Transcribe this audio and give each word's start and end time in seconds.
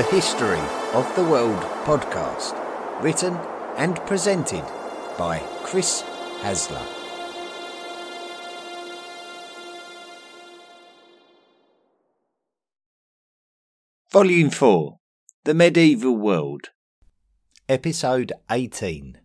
the 0.00 0.06
History 0.06 0.58
of 0.94 1.14
the 1.14 1.22
World 1.22 1.60
podcast, 1.84 2.54
written 3.02 3.34
and 3.76 3.96
presented 4.06 4.64
by 5.18 5.40
Chris 5.62 6.02
Hasler. 6.40 6.82
Volume 14.10 14.48
4 14.48 14.96
The 15.44 15.52
Medieval 15.52 16.16
World, 16.16 16.70
Episode 17.68 18.32
18 18.50 19.18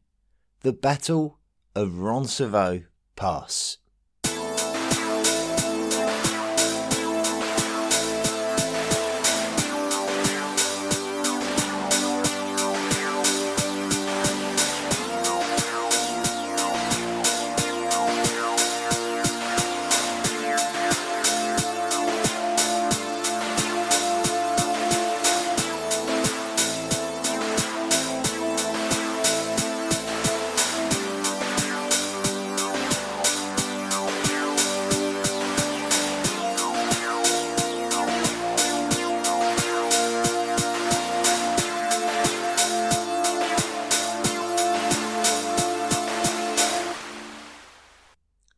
The 0.60 0.73
Battle 0.73 1.39
of 1.73 2.00
Roncevaux 2.00 2.84
Pass. 3.16 3.78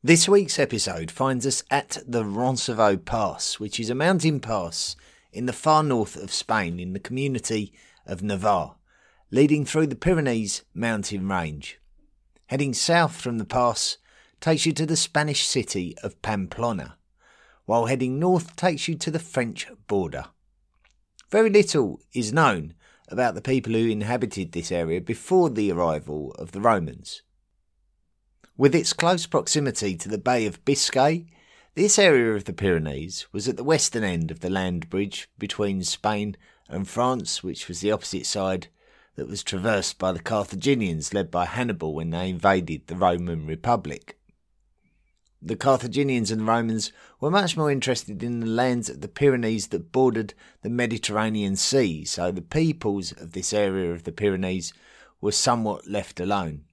This 0.08 0.30
week's 0.30 0.58
episode 0.58 1.12
finds 1.12 1.46
us 1.46 1.66
at 1.70 1.98
the 2.08 2.24
Roncevaux 2.24 3.04
Pass, 3.04 3.60
which 3.60 3.78
is 3.78 3.90
a 3.90 3.94
mountain 3.94 4.40
pass 4.40 4.96
in 5.34 5.48
the 5.48 5.52
far 5.52 5.84
north 5.84 6.16
of 6.16 6.32
Spain 6.32 6.80
in 6.80 6.94
the 6.94 7.00
community 7.02 7.74
of 8.06 8.24
Navarre, 8.24 8.78
leading 9.32 9.66
through 9.66 9.88
the 9.88 9.98
Pyrenees 9.98 10.64
mountain 10.74 11.28
range. 11.28 11.82
Heading 12.46 12.74
south 12.74 13.18
from 13.18 13.38
the 13.38 13.44
pass 13.44 13.98
takes 14.40 14.66
you 14.66 14.72
to 14.76 14.86
the 14.86 14.96
Spanish 14.96 15.46
city 15.46 15.94
of 16.02 16.22
Pamplona, 16.22 16.96
while 17.66 17.88
heading 17.88 18.18
north 18.18 18.56
takes 18.56 18.88
you 18.88 18.96
to 18.96 19.12
the 19.12 19.20
French 19.20 19.68
border. 19.88 20.28
Very 21.30 21.50
little 21.50 22.00
is 22.14 22.32
known 22.32 22.76
about 23.10 23.36
the 23.36 23.42
people 23.42 23.74
who 23.74 23.90
inhabited 23.90 24.54
this 24.54 24.72
area 24.72 25.02
before 25.02 25.50
the 25.50 25.70
arrival 25.70 26.32
of 26.40 26.54
the 26.54 26.62
Romans. 26.62 27.24
With 28.60 28.74
its 28.74 28.92
close 28.92 29.28
proximity 29.28 29.96
to 29.98 30.10
the 30.10 30.18
Bay 30.18 30.48
of 30.48 30.66
Biscay, 30.66 31.28
this 31.76 32.00
area 32.00 32.34
of 32.34 32.46
the 32.46 32.54
Pyrenees 32.54 33.28
was 33.32 33.48
at 33.48 33.56
the 33.56 33.64
western 33.64 34.04
end 34.04 34.32
of 34.32 34.40
the 34.40 34.50
land 34.50 34.90
bridge 34.90 35.30
between 35.38 35.84
Spain 35.84 36.36
and 36.68 36.88
France, 36.88 37.44
which 37.44 37.68
was 37.68 37.82
the 37.82 37.92
opposite 37.92 38.26
side 38.26 38.70
that 39.16 39.28
was 39.28 39.44
traversed 39.44 40.00
by 40.00 40.12
the 40.12 40.20
Carthaginians 40.20 41.14
led 41.14 41.30
by 41.30 41.46
Hannibal 41.46 41.94
when 41.94 42.10
they 42.10 42.32
invaded 42.32 42.88
the 42.88 42.96
Roman 42.96 43.46
Republic. 43.46 44.18
The 45.40 45.56
Carthaginians 45.56 46.32
and 46.32 46.48
Romans 46.48 46.92
were 47.20 47.30
much 47.30 47.56
more 47.56 47.70
interested 47.70 48.24
in 48.24 48.40
the 48.40 48.48
lands 48.48 48.90
of 48.90 49.02
the 49.02 49.08
Pyrenees 49.08 49.68
that 49.68 49.92
bordered 49.92 50.34
the 50.64 50.70
Mediterranean 50.72 51.58
Sea, 51.58 52.04
so 52.06 52.32
the 52.32 52.42
peoples 52.42 53.12
of 53.12 53.34
this 53.34 53.54
area 53.54 53.92
of 53.92 54.04
the 54.04 54.12
Pyrenees 54.12 54.74
were 55.22 55.32
somewhat 55.32 55.88
left 55.88 56.20
alone. 56.20 56.64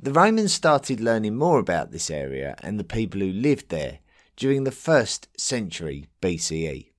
The 0.00 0.12
Romans 0.12 0.54
started 0.54 1.00
learning 1.00 1.34
more 1.34 1.58
about 1.58 1.90
this 1.90 2.08
area 2.08 2.54
and 2.62 2.78
the 2.78 2.84
people 2.84 3.20
who 3.20 3.32
lived 3.32 3.68
there 3.68 3.98
during 4.36 4.62
the 4.62 4.70
first 4.70 5.26
century 5.36 6.06
BCE. 6.22 6.90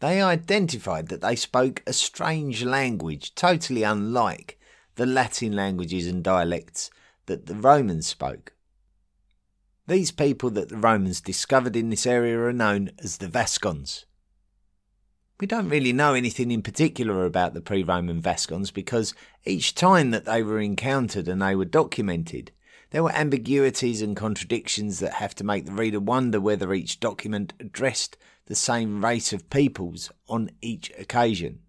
They 0.00 0.20
identified 0.20 1.08
that 1.08 1.22
they 1.22 1.34
spoke 1.34 1.82
a 1.86 1.94
strange 1.94 2.62
language 2.62 3.34
totally 3.34 3.82
unlike 3.82 4.60
the 4.96 5.06
Latin 5.06 5.56
languages 5.56 6.06
and 6.06 6.22
dialects 6.22 6.90
that 7.26 7.46
the 7.46 7.54
Romans 7.54 8.06
spoke. 8.06 8.52
These 9.86 10.10
people 10.10 10.50
that 10.50 10.68
the 10.68 10.76
Romans 10.76 11.22
discovered 11.22 11.76
in 11.76 11.88
this 11.88 12.06
area 12.06 12.38
are 12.40 12.52
known 12.52 12.90
as 12.98 13.16
the 13.16 13.28
Vascons. 13.28 14.04
We 15.40 15.46
don't 15.46 15.68
really 15.68 15.92
know 15.92 16.14
anything 16.14 16.50
in 16.50 16.62
particular 16.62 17.24
about 17.24 17.54
the 17.54 17.60
pre 17.60 17.84
Roman 17.84 18.20
Vascons 18.20 18.72
because 18.72 19.14
each 19.44 19.76
time 19.76 20.10
that 20.10 20.24
they 20.24 20.42
were 20.42 20.58
encountered 20.58 21.28
and 21.28 21.40
they 21.40 21.54
were 21.54 21.64
documented, 21.64 22.50
there 22.90 23.04
were 23.04 23.12
ambiguities 23.12 24.02
and 24.02 24.16
contradictions 24.16 24.98
that 24.98 25.14
have 25.14 25.36
to 25.36 25.44
make 25.44 25.64
the 25.64 25.72
reader 25.72 26.00
wonder 26.00 26.40
whether 26.40 26.72
each 26.74 26.98
document 26.98 27.52
addressed 27.60 28.16
the 28.46 28.56
same 28.56 29.04
race 29.04 29.32
of 29.32 29.48
peoples 29.48 30.10
on 30.28 30.50
each 30.60 30.90
occasion. 30.98 31.60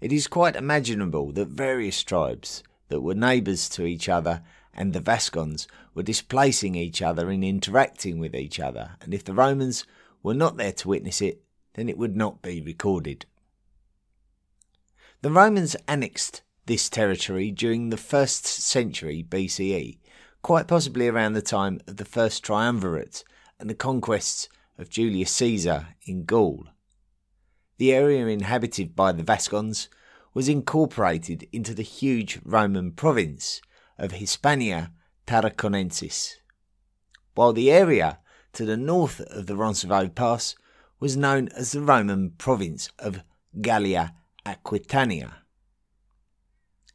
It 0.00 0.12
is 0.12 0.26
quite 0.26 0.54
imaginable 0.54 1.32
that 1.32 1.48
various 1.48 2.02
tribes 2.02 2.62
that 2.88 3.00
were 3.00 3.14
neighbours 3.14 3.70
to 3.70 3.86
each 3.86 4.06
other 4.08 4.42
and 4.74 4.92
the 4.92 5.00
Vascons 5.00 5.66
were 5.94 6.02
displacing 6.02 6.74
each 6.74 7.00
other 7.00 7.30
and 7.30 7.42
interacting 7.42 8.18
with 8.18 8.34
each 8.34 8.60
other, 8.60 8.96
and 9.00 9.14
if 9.14 9.24
the 9.24 9.34
Romans 9.34 9.86
were 10.22 10.34
not 10.34 10.56
there 10.56 10.72
to 10.72 10.88
witness 10.88 11.22
it, 11.22 11.42
then 11.74 11.88
it 11.88 11.98
would 11.98 12.16
not 12.16 12.42
be 12.42 12.60
recorded. 12.60 13.26
The 15.22 15.30
Romans 15.30 15.74
annexed 15.86 16.42
this 16.66 16.88
territory 16.88 17.50
during 17.50 17.90
the 17.90 17.96
first 17.96 18.46
century 18.46 19.24
BCE, 19.28 19.98
quite 20.42 20.68
possibly 20.68 21.08
around 21.08 21.32
the 21.32 21.42
time 21.42 21.80
of 21.86 21.96
the 21.96 22.04
first 22.04 22.44
triumvirate 22.44 23.24
and 23.58 23.68
the 23.68 23.74
conquests 23.74 24.48
of 24.78 24.90
Julius 24.90 25.32
Caesar 25.32 25.88
in 26.02 26.24
Gaul. 26.24 26.66
The 27.78 27.92
area 27.92 28.26
inhabited 28.26 28.94
by 28.94 29.12
the 29.12 29.24
Vascons 29.24 29.88
was 30.34 30.48
incorporated 30.48 31.48
into 31.52 31.74
the 31.74 31.82
huge 31.82 32.38
Roman 32.44 32.92
province 32.92 33.60
of 33.98 34.12
Hispania 34.12 34.92
Tarraconensis, 35.26 36.36
while 37.34 37.52
the 37.52 37.70
area 37.70 38.20
to 38.52 38.64
the 38.64 38.76
north 38.76 39.20
of 39.20 39.46
the 39.46 39.56
Roncevaux 39.56 40.14
Pass 40.14 40.54
was 41.00 41.16
known 41.16 41.48
as 41.48 41.72
the 41.72 41.80
Roman 41.80 42.30
province 42.30 42.90
of 42.98 43.22
Gallia 43.60 44.14
Aquitania. 44.44 45.42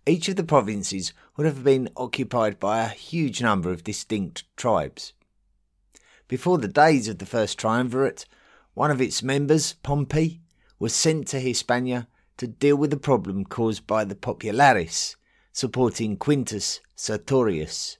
Each 0.05 0.27
of 0.27 0.35
the 0.35 0.43
provinces 0.43 1.13
would 1.37 1.45
have 1.45 1.63
been 1.63 1.89
occupied 1.95 2.59
by 2.59 2.83
a 2.83 2.89
huge 2.89 3.41
number 3.41 3.71
of 3.71 3.83
distinct 3.83 4.43
tribes. 4.57 5.13
Before 6.27 6.57
the 6.57 6.67
days 6.67 7.07
of 7.07 7.19
the 7.19 7.25
first 7.25 7.57
triumvirate, 7.57 8.25
one 8.73 8.91
of 8.91 9.01
its 9.01 9.23
members, 9.23 9.73
Pompey, 9.73 10.41
was 10.79 10.93
sent 10.93 11.27
to 11.29 11.39
Hispania 11.39 12.07
to 12.37 12.47
deal 12.47 12.75
with 12.75 12.89
the 12.89 12.97
problem 12.97 13.45
caused 13.45 13.87
by 13.87 14.03
the 14.03 14.15
Populares, 14.15 15.15
supporting 15.53 16.17
Quintus 16.17 16.81
Sertorius. 16.95 17.97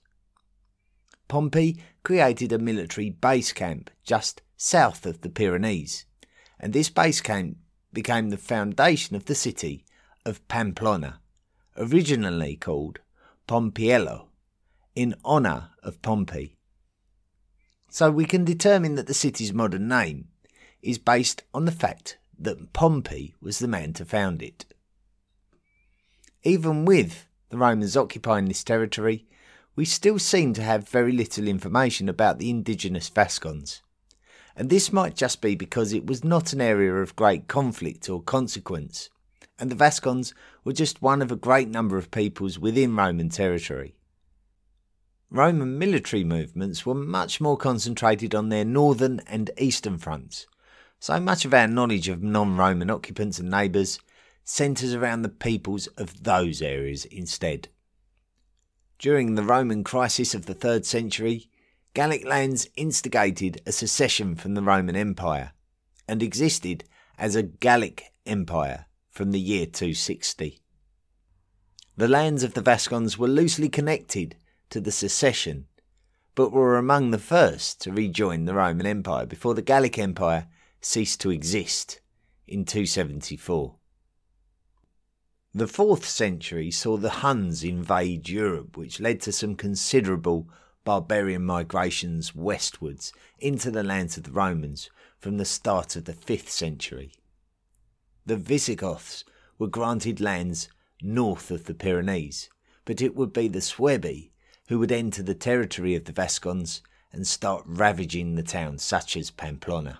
Pompey 1.28 1.81
created 2.03 2.52
a 2.52 2.59
military 2.59 3.09
base 3.09 3.53
camp 3.53 3.90
just 4.03 4.42
south 4.63 5.06
of 5.06 5.19
the 5.22 5.29
Pyrenees, 5.29 6.06
and 6.57 6.72
this 6.72 6.90
base 6.90 7.19
camp 7.19 7.57
became 7.91 8.29
the 8.29 8.38
foundation 8.38 9.13
of 9.13 9.25
the 9.25 9.35
city 9.35 9.84
of 10.25 10.47
Pamplona, 10.47 11.19
originally 11.75 12.56
called 12.56 13.00
Pompiello, 13.46 14.28
in 14.96 15.16
honour 15.25 15.72
of 15.84 16.01
Pompey. 16.01 16.56
So 17.89 18.10
we 18.10 18.24
can 18.24 18.45
determine 18.45 18.95
that 18.95 19.07
the 19.07 19.13
city's 19.13 19.54
modern 19.54 19.89
name 19.89 20.30
is 20.81 20.98
based 20.98 21.44
on 21.54 21.65
the 21.65 21.71
fact 21.71 22.18
that 22.39 22.71
Pompey 22.71 23.36
was 23.42 23.60
the 23.60 23.68
man 23.68 23.92
to 23.94 24.06
found 24.06 24.42
it. 24.42 24.65
Even 26.44 26.86
with 26.86 27.27
the 27.50 27.57
Romans 27.57 27.98
occupying 27.98 28.45
this 28.45 28.63
territory, 28.63 29.25
we 29.75 29.83
still 29.83 30.19
seem 30.19 30.54
to 30.54 30.63
have 30.63 30.88
very 30.88 31.12
little 31.12 31.50
information 31.50 32.07
about 32.07 32.39
the 32.39 32.50
indigenous 32.50 33.10
Vascons 33.10 33.81
and 34.55 34.69
this 34.69 34.94
might 34.94 35.15
just 35.15 35.41
be 35.41 35.55
because 35.55 35.94
it 35.94 36.05
was 36.05 36.23
not 36.23 36.53
an 36.53 36.61
area 36.61 36.94
of 36.95 37.15
great 37.15 37.47
conflict 37.47 38.09
or 38.09 38.21
consequence, 38.21 39.09
and 39.57 39.71
the 39.71 39.75
Vascons 39.75 40.33
were 40.63 40.73
just 40.73 41.01
one 41.01 41.21
of 41.21 41.31
a 41.31 41.35
great 41.35 41.69
number 41.69 41.97
of 41.97 42.11
peoples 42.11 42.59
within 42.59 42.95
Roman 42.95 43.29
territory. 43.29 43.95
Roman 45.29 45.79
military 45.79 46.23
movements 46.23 46.85
were 46.85 46.94
much 46.94 47.41
more 47.41 47.57
concentrated 47.57 48.35
on 48.35 48.50
their 48.50 48.65
northern 48.65 49.19
and 49.27 49.50
eastern 49.57 49.97
fronts, 49.97 50.45
so 51.00 51.19
much 51.19 51.44
of 51.44 51.53
our 51.53 51.67
knowledge 51.67 52.07
of 52.07 52.21
non 52.21 52.55
Roman 52.55 52.91
occupants 52.91 53.39
and 53.39 53.50
neighbours 53.50 54.00
centres 54.44 54.94
around 54.94 55.21
the 55.21 55.29
peoples 55.29 55.88
of 55.97 56.23
those 56.23 56.61
areas 56.61 57.05
instead. 57.05 57.69
During 59.00 59.35
the 59.35 59.44
Roman 59.44 59.83
crisis 59.83 60.35
of 60.35 60.45
the 60.45 60.55
3rd 60.55 60.85
century, 60.85 61.50
Gallic 61.94 62.25
lands 62.25 62.68
instigated 62.75 63.62
a 63.68 63.72
secession 63.72 64.36
from 64.36 64.56
the 64.56 64.63
Roman 64.63 64.95
Empire 64.95 65.51
and 66.07 66.24
existed 66.24 66.86
as 67.19 67.36
a 67.36 67.44
Gallic 67.44 68.12
empire 68.25 68.88
from 69.12 69.31
the 69.31 69.40
year 69.40 69.68
260. 69.68 70.60
The 71.95 72.07
lands 72.07 72.42
of 72.42 72.56
the 72.56 72.63
Vascons 72.63 73.19
were 73.19 73.28
loosely 73.28 73.69
connected 73.69 74.36
to 74.72 74.81
the 74.81 74.92
secession, 74.92 75.68
but 76.34 76.51
were 76.51 76.78
among 76.78 77.12
the 77.12 77.19
first 77.19 77.80
to 77.81 77.92
rejoin 77.92 78.46
the 78.46 78.56
Roman 78.56 78.88
Empire 78.88 79.28
before 79.28 79.54
the 79.54 79.62
Gallic 79.62 80.00
Empire 80.00 80.48
ceased 80.81 81.22
to 81.22 81.30
exist 81.30 82.01
in 82.48 82.66
274. 82.66 83.75
The 85.54 85.66
4th 85.66 86.06
century 86.06 86.72
saw 86.72 86.98
the 86.98 87.22
Huns 87.22 87.63
invade 87.63 88.30
Europe, 88.30 88.75
which 88.75 89.00
led 89.00 89.22
to 89.22 89.31
some 89.31 89.54
considerable 89.54 90.50
barbarian 90.83 91.44
migrations 91.44 92.35
westwards 92.35 93.13
into 93.39 93.71
the 93.71 93.83
lands 93.83 94.18
of 94.18 94.24
the 94.24 94.31
Romans 94.31 94.89
from 95.18 95.38
the 95.38 95.45
start 95.45 95.95
of 95.95 96.06
the 96.06 96.13
5th 96.13 96.50
century. 96.50 97.13
The 98.25 98.38
Visigoths 98.38 99.24
were 99.57 99.68
granted 99.68 100.19
lands 100.19 100.69
north 101.01 101.51
of 101.51 101.65
the 101.65 101.74
Pyrenees, 101.74 102.50
but 102.85 103.01
it 103.01 103.15
would 103.15 103.33
be 103.33 103.47
the 103.47 103.59
Suebi 103.59 104.31
who 104.68 104.80
would 104.80 104.91
enter 104.91 105.21
the 105.21 105.35
territory 105.35 105.95
of 105.95 106.06
the 106.06 106.13
Vascons 106.13 106.81
and 107.12 107.27
start 107.27 107.63
ravaging 107.65 108.36
the 108.36 108.44
towns 108.44 108.83
such 108.83 109.15
as 109.15 109.29
Pamplona. 109.29 110.00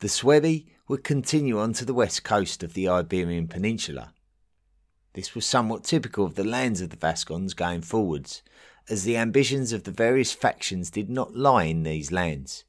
The 0.00 0.08
Suebi 0.08 0.66
would 0.88 1.04
continue 1.04 1.58
on 1.58 1.72
to 1.74 1.84
the 1.84 1.94
west 1.94 2.24
coast 2.24 2.62
of 2.62 2.74
the 2.74 2.88
Iberian 2.88 3.48
Peninsula. 3.48 4.12
This 5.14 5.34
was 5.34 5.44
somewhat 5.44 5.84
typical 5.84 6.24
of 6.24 6.36
the 6.36 6.44
lands 6.44 6.80
of 6.80 6.90
the 6.90 6.96
Vascons 6.96 7.54
going 7.54 7.82
forwards, 7.82 8.42
as 8.88 9.04
the 9.04 9.16
ambitions 9.16 9.72
of 9.72 9.84
the 9.84 9.90
various 9.90 10.32
factions 10.32 10.90
did 10.90 11.10
not 11.10 11.36
lie 11.36 11.64
in 11.64 11.82
these 11.82 12.12
lands. 12.12 12.64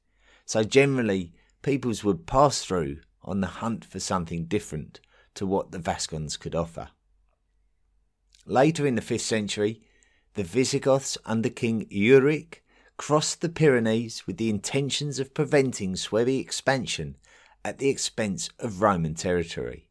So 0.45 0.63
generally, 0.63 1.33
peoples 1.61 2.03
would 2.03 2.25
pass 2.25 2.63
through 2.63 2.99
on 3.23 3.41
the 3.41 3.47
hunt 3.47 3.85
for 3.85 3.99
something 3.99 4.45
different 4.45 4.99
to 5.35 5.45
what 5.45 5.71
the 5.71 5.79
Vascons 5.79 6.39
could 6.39 6.55
offer. 6.55 6.89
Later 8.45 8.87
in 8.87 8.95
the 8.95 9.01
5th 9.01 9.19
century, 9.21 9.81
the 10.33 10.43
Visigoths 10.43 11.17
under 11.25 11.49
King 11.49 11.85
Euric 11.91 12.63
crossed 12.97 13.41
the 13.41 13.49
Pyrenees 13.49 14.25
with 14.25 14.37
the 14.37 14.49
intentions 14.49 15.19
of 15.19 15.33
preventing 15.33 15.93
Suebi 15.93 16.39
expansion 16.39 17.17
at 17.63 17.77
the 17.77 17.89
expense 17.89 18.49
of 18.59 18.81
Roman 18.81 19.13
territory. 19.13 19.90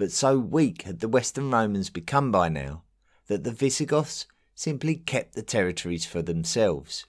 But 0.00 0.12
so 0.12 0.38
weak 0.38 0.84
had 0.84 1.00
the 1.00 1.08
Western 1.08 1.50
Romans 1.50 1.90
become 1.90 2.32
by 2.32 2.48
now 2.48 2.84
that 3.26 3.44
the 3.44 3.52
Visigoths 3.52 4.24
simply 4.54 4.94
kept 4.94 5.34
the 5.34 5.42
territories 5.42 6.06
for 6.06 6.22
themselves. 6.22 7.04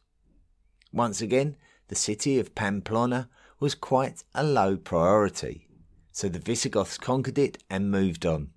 Once 0.91 1.21
again, 1.21 1.55
the 1.87 1.95
city 1.95 2.37
of 2.37 2.53
Pamplona 2.53 3.29
was 3.61 3.75
quite 3.75 4.25
a 4.35 4.43
low 4.43 4.75
priority, 4.75 5.69
so 6.11 6.27
the 6.27 6.37
Visigoths 6.37 6.97
conquered 6.97 7.37
it 7.37 7.63
and 7.69 7.89
moved 7.89 8.25
on, 8.25 8.49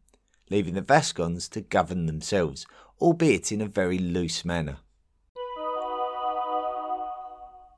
leaving 0.50 0.74
the 0.74 0.82
Vascons 0.82 1.48
to 1.50 1.60
govern 1.60 2.06
themselves, 2.06 2.66
albeit 3.00 3.52
in 3.52 3.60
a 3.60 3.68
very 3.68 4.00
loose 4.00 4.44
manner. 4.44 4.78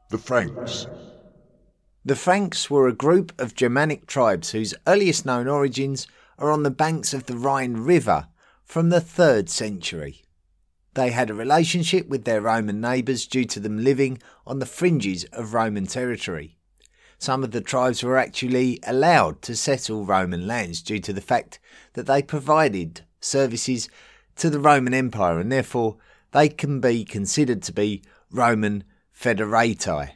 The 0.08 0.16
Franks. 0.16 0.86
The 2.02 2.16
Franks 2.16 2.70
were 2.70 2.88
a 2.88 2.94
group 2.94 3.38
of 3.38 3.54
Germanic 3.54 4.06
tribes 4.06 4.52
whose 4.52 4.74
earliest 4.86 5.26
known 5.26 5.48
origins 5.48 6.06
are 6.38 6.50
on 6.50 6.62
the 6.62 6.70
banks 6.70 7.14
of 7.14 7.26
the 7.26 7.36
Rhine 7.36 7.74
River 7.74 8.28
from 8.64 8.88
the 8.90 9.00
3rd 9.00 9.48
century. 9.48 10.22
They 10.94 11.10
had 11.10 11.30
a 11.30 11.34
relationship 11.34 12.08
with 12.08 12.24
their 12.24 12.40
Roman 12.40 12.80
neighbours 12.80 13.26
due 13.26 13.44
to 13.46 13.60
them 13.60 13.84
living 13.84 14.18
on 14.46 14.58
the 14.58 14.66
fringes 14.66 15.24
of 15.24 15.54
Roman 15.54 15.86
territory. 15.86 16.56
Some 17.18 17.44
of 17.44 17.50
the 17.50 17.60
tribes 17.60 18.02
were 18.02 18.18
actually 18.18 18.78
allowed 18.86 19.40
to 19.42 19.56
settle 19.56 20.04
Roman 20.04 20.46
lands 20.46 20.82
due 20.82 20.98
to 21.00 21.12
the 21.12 21.20
fact 21.20 21.58
that 21.94 22.06
they 22.06 22.22
provided 22.22 23.02
services 23.20 23.88
to 24.36 24.50
the 24.50 24.60
Roman 24.60 24.94
Empire 24.94 25.38
and 25.38 25.50
therefore 25.50 25.96
they 26.32 26.48
can 26.48 26.80
be 26.80 27.04
considered 27.04 27.62
to 27.62 27.72
be 27.72 28.02
Roman 28.30 28.84
federati, 29.18 30.10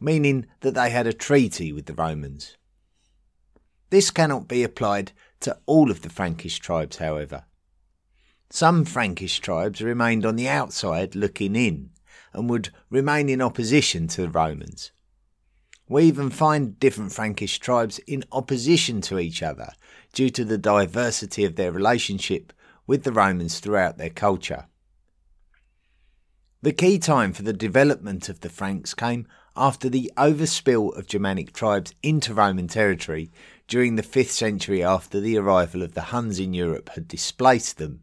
meaning 0.00 0.46
that 0.60 0.74
they 0.74 0.90
had 0.90 1.06
a 1.06 1.12
treaty 1.12 1.72
with 1.72 1.86
the 1.86 1.94
Romans. 1.94 2.56
This 3.94 4.10
cannot 4.10 4.48
be 4.48 4.64
applied 4.64 5.12
to 5.38 5.56
all 5.66 5.88
of 5.88 6.02
the 6.02 6.10
Frankish 6.10 6.58
tribes, 6.58 6.96
however. 6.96 7.44
Some 8.50 8.84
Frankish 8.84 9.38
tribes 9.38 9.80
remained 9.80 10.26
on 10.26 10.34
the 10.34 10.48
outside 10.48 11.14
looking 11.14 11.54
in 11.54 11.90
and 12.32 12.50
would 12.50 12.70
remain 12.90 13.28
in 13.28 13.40
opposition 13.40 14.08
to 14.08 14.22
the 14.22 14.28
Romans. 14.28 14.90
We 15.88 16.06
even 16.06 16.30
find 16.30 16.76
different 16.80 17.12
Frankish 17.12 17.60
tribes 17.60 18.00
in 18.00 18.24
opposition 18.32 19.00
to 19.02 19.20
each 19.20 19.44
other 19.44 19.70
due 20.12 20.30
to 20.30 20.44
the 20.44 20.58
diversity 20.58 21.44
of 21.44 21.54
their 21.54 21.70
relationship 21.70 22.52
with 22.88 23.04
the 23.04 23.12
Romans 23.12 23.60
throughout 23.60 23.96
their 23.96 24.10
culture. 24.10 24.66
The 26.62 26.72
key 26.72 26.98
time 26.98 27.32
for 27.32 27.44
the 27.44 27.52
development 27.52 28.28
of 28.28 28.40
the 28.40 28.48
Franks 28.48 28.92
came 28.92 29.28
after 29.56 29.88
the 29.88 30.10
overspill 30.16 30.96
of 30.98 31.06
Germanic 31.06 31.52
tribes 31.52 31.94
into 32.02 32.34
Roman 32.34 32.66
territory 32.66 33.30
during 33.66 33.96
the 33.96 34.02
5th 34.02 34.30
century 34.30 34.82
after 34.82 35.20
the 35.20 35.36
arrival 35.36 35.82
of 35.82 35.94
the 35.94 36.02
Huns 36.02 36.38
in 36.38 36.54
Europe 36.54 36.90
had 36.90 37.08
displaced 37.08 37.78
them. 37.78 38.00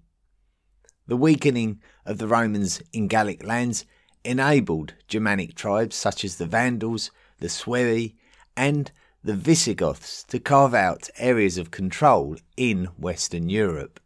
The 1.07 1.17
weakening 1.17 1.81
of 2.05 2.17
the 2.17 2.27
Romans 2.27 2.81
in 2.93 3.07
Gallic 3.07 3.43
lands 3.43 3.85
enabled 4.23 4.93
Germanic 5.07 5.55
tribes 5.55 5.95
such 5.95 6.23
as 6.23 6.37
the 6.37 6.45
Vandals, 6.45 7.11
the 7.39 7.47
Suebi, 7.47 8.15
and 8.55 8.91
the 9.23 9.35
Visigoths 9.35 10.23
to 10.23 10.39
carve 10.39 10.73
out 10.73 11.09
areas 11.17 11.57
of 11.57 11.71
control 11.71 12.37
in 12.57 12.85
Western 12.97 13.49
Europe. 13.49 13.99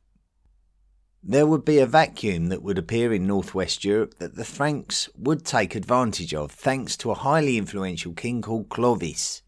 There 1.24 1.48
would 1.48 1.66
be 1.66 1.80
a 1.80 1.88
vacuum 1.88 2.50
that 2.50 2.62
would 2.62 2.78
appear 2.78 3.13
in 3.13 3.25
northwest 3.25 3.84
Europe 3.84 4.19
that 4.19 4.36
the 4.36 4.46
Franks 4.46 5.10
would 5.18 5.44
take 5.44 5.74
advantage 5.74 6.34
of 6.34 6.52
thanks 6.52 6.96
to 6.98 7.12
a 7.12 7.16
highly 7.16 7.57
influential 7.57 8.13
king 8.13 8.42
called 8.42 8.69
Clovis, 8.69 9.42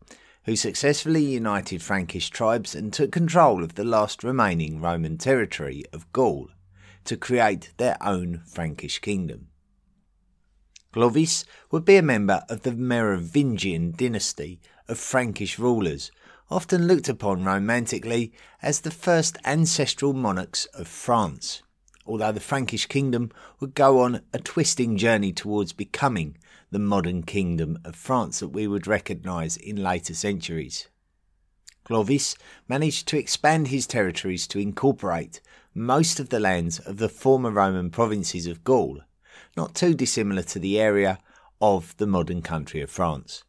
who 0.48 0.56
successfully 0.56 1.22
united 1.22 1.82
Frankish 1.82 2.30
tribes 2.30 2.74
and 2.74 2.94
took 2.94 3.12
control 3.12 3.66
of 3.66 3.76
the 3.76 3.84
last 3.84 4.24
remaining 4.24 4.80
Roman 4.80 5.18
territory 5.18 5.84
of 5.92 6.12
Gaul 6.14 6.48
to 7.04 7.18
create 7.18 7.74
their 7.76 7.98
own 8.02 8.42
Frankish 8.48 9.00
kingdom. 9.00 9.50
Clovis 10.94 11.44
would 11.70 11.84
be 11.84 11.98
a 11.98 12.02
member 12.02 12.44
of 12.48 12.62
the 12.62 12.72
Merovingian 12.72 13.92
dynasty 13.92 14.62
of 14.88 14.98
Frankish 14.98 15.60
rulers, 15.60 16.12
often 16.50 16.88
looked 16.88 17.10
upon 17.10 17.44
romantically 17.44 18.32
as 18.62 18.80
the 18.80 18.90
first 18.90 19.38
ancestral 19.44 20.14
monarchs 20.14 20.64
of 20.74 20.88
France 20.88 21.62
although 22.08 22.32
the 22.32 22.40
Frankish 22.40 22.86
kingdom 22.86 23.32
would 23.60 23.76
go 23.76 24.00
on 24.00 24.22
a 24.34 24.40
twisting 24.40 24.98
journey 24.98 25.34
towards 25.34 25.74
becoming 25.74 26.38
the 26.72 26.80
modern 26.80 27.24
kingdom 27.24 27.80
of 27.86 27.96
France 27.96 28.40
that 28.40 28.50
we 28.50 28.68
would 28.68 28.88
recognise 28.88 29.58
in 29.58 29.76
later 29.76 30.14
centuries. 30.14 30.88
Clovis 31.84 32.36
managed 32.68 33.08
to 33.08 33.18
expand 33.18 33.70
his 33.70 33.88
territories 33.88 34.46
to 34.48 34.60
incorporate 34.60 35.40
most 35.74 36.20
of 36.20 36.30
the 36.30 36.40
lands 36.40 36.80
of 36.80 36.98
the 36.98 37.08
former 37.08 37.52
Roman 37.52 37.90
provinces 37.90 38.46
of 38.46 38.64
Gaul, 38.64 39.02
not 39.56 39.74
too 39.74 39.94
dissimilar 39.94 40.44
to 40.44 40.60
the 40.60 40.80
area 40.80 41.20
of 41.62 41.96
the 41.98 42.08
modern 42.08 42.42
country 42.42 42.82
of 42.82 42.90
France. 42.90 43.44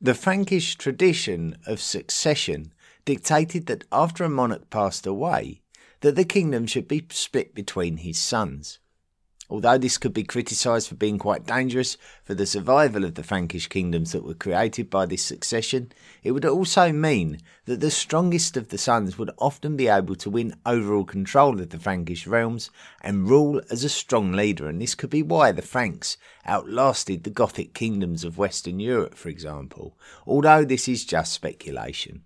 The 0.00 0.14
Frankish 0.14 0.76
tradition 0.76 1.56
of 1.66 1.80
succession 1.80 2.72
dictated 3.04 3.66
that 3.66 3.84
after 3.90 4.24
a 4.24 4.28
monarch 4.28 4.70
passed 4.70 5.06
away, 5.06 5.62
that 6.00 6.16
the 6.16 6.24
kingdom 6.24 6.66
should 6.66 6.86
be 6.86 7.06
split 7.10 7.54
between 7.54 7.98
his 7.98 8.18
sons. 8.18 8.78
Although 9.50 9.78
this 9.78 9.96
could 9.96 10.12
be 10.12 10.24
criticised 10.24 10.88
for 10.88 10.94
being 10.94 11.18
quite 11.18 11.46
dangerous 11.46 11.96
for 12.22 12.34
the 12.34 12.44
survival 12.44 13.02
of 13.04 13.14
the 13.14 13.22
Frankish 13.22 13.66
kingdoms 13.68 14.12
that 14.12 14.22
were 14.22 14.34
created 14.34 14.90
by 14.90 15.06
this 15.06 15.22
succession, 15.22 15.90
it 16.22 16.32
would 16.32 16.44
also 16.44 16.92
mean 16.92 17.40
that 17.64 17.80
the 17.80 17.90
strongest 17.90 18.58
of 18.58 18.68
the 18.68 18.76
sons 18.76 19.16
would 19.16 19.30
often 19.38 19.74
be 19.74 19.88
able 19.88 20.16
to 20.16 20.28
win 20.28 20.54
overall 20.66 21.04
control 21.04 21.60
of 21.60 21.70
the 21.70 21.78
Frankish 21.78 22.26
realms 22.26 22.70
and 23.00 23.26
rule 23.26 23.62
as 23.70 23.84
a 23.84 23.88
strong 23.88 24.32
leader, 24.32 24.68
and 24.68 24.82
this 24.82 24.94
could 24.94 25.08
be 25.08 25.22
why 25.22 25.50
the 25.50 25.62
Franks 25.62 26.18
outlasted 26.46 27.24
the 27.24 27.30
Gothic 27.30 27.72
kingdoms 27.72 28.24
of 28.24 28.36
Western 28.36 28.80
Europe, 28.80 29.14
for 29.14 29.30
example, 29.30 29.96
although 30.26 30.62
this 30.62 30.88
is 30.88 31.06
just 31.06 31.32
speculation. 31.32 32.22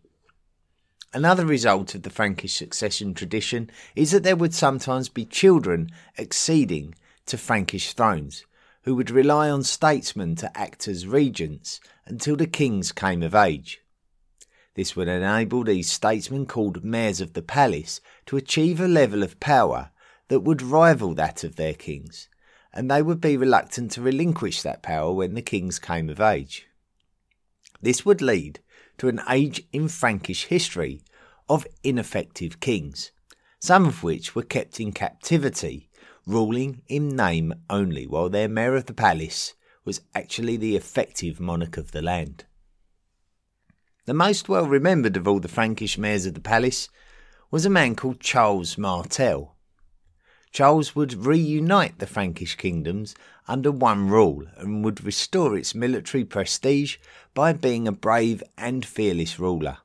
Another 1.15 1.47
result 1.47 1.95
of 1.95 2.03
the 2.03 2.11
Frankish 2.11 2.57
succession 2.57 3.15
tradition 3.15 3.71
is 3.95 4.11
that 4.11 4.25
there 4.25 4.35
would 4.35 4.55
sometimes 4.55 5.09
be 5.09 5.25
children 5.25 5.91
acceding 6.19 6.97
to 7.27 7.39
Frankish 7.39 7.93
thrones, 7.93 8.45
who 8.83 8.95
would 8.95 9.11
rely 9.11 9.49
on 9.49 9.63
statesmen 9.63 10.35
to 10.37 10.59
act 10.59 10.89
as 10.89 11.07
regents 11.07 11.81
until 12.07 12.37
the 12.37 12.47
kings 12.47 12.93
came 12.93 13.23
of 13.23 13.35
age. 13.35 13.81
This 14.75 14.97
would 14.97 15.09
enable 15.09 15.65
these 15.65 15.91
statesmen, 15.91 16.47
called 16.47 16.85
mayors 16.85 17.21
of 17.21 17.35
the 17.35 17.43
palace, 17.43 18.01
to 18.27 18.37
achieve 18.37 18.81
a 18.81 18.89
level 18.89 19.23
of 19.23 19.39
power 19.39 19.91
that 20.29 20.41
would 20.41 20.63
rival 20.63 21.15
that 21.15 21.45
of 21.45 21.57
their 21.57 21.75
kings, 21.75 22.29
and 22.73 22.91
they 22.91 23.03
would 23.03 23.21
be 23.21 23.37
reluctant 23.37 23.91
to 23.93 24.01
relinquish 24.01 24.63
that 24.63 24.83
power 24.83 25.13
when 25.13 25.35
the 25.35 25.43
kings 25.43 25.79
came 25.79 26.09
of 26.09 26.21
age. 26.21 26.67
This 27.83 28.07
would 28.07 28.23
lead 28.23 28.61
to 28.99 29.09
an 29.09 29.21
age 29.29 29.63
in 29.73 29.89
Frankish 29.89 30.47
history 30.47 31.03
of 31.49 31.67
ineffective 31.85 32.61
kings, 32.61 33.11
some 33.59 33.85
of 33.85 34.03
which 34.03 34.35
were 34.35 34.43
kept 34.43 34.81
in 34.81 34.93
captivity, 34.93 35.91
ruling 36.27 36.83
in 36.89 37.15
name 37.17 37.53
only, 37.69 38.07
while 38.07 38.29
their 38.29 38.49
mayor 38.49 38.77
of 38.77 38.87
the 38.87 38.95
palace 38.95 39.55
was 39.85 40.01
actually 40.15 40.57
the 40.57 40.77
effective 40.77 41.41
monarch 41.41 41.77
of 41.77 41.93
the 41.93 42.03
land. 42.03 42.45
The 44.05 44.15
most 44.15 44.49
well 44.49 44.67
remembered 44.67 45.17
of 45.17 45.29
all 45.29 45.41
the 45.41 45.49
Frankish 45.49 45.97
mayors 45.97 46.27
of 46.27 46.35
the 46.35 46.41
palace 46.41 46.89
was 47.51 47.65
a 47.65 47.71
man 47.71 47.95
called 47.95 48.21
Charles 48.21 48.79
Martel. 48.79 49.55
Charles 50.53 50.95
would 50.95 51.25
reunite 51.25 51.99
the 51.99 52.07
Frankish 52.07 52.57
kingdoms 52.57 53.15
under 53.49 53.71
one 53.71 54.09
rule 54.09 54.45
and 54.57 54.85
would 54.85 55.05
restore 55.05 55.57
its 55.57 55.75
military 55.75 56.25
prestige 56.25 56.97
by 57.33 57.53
being 57.53 57.89
a 57.89 57.93
brave 57.93 58.43
and 58.59 58.85
fearless 58.85 59.39
ruler. 59.39 59.79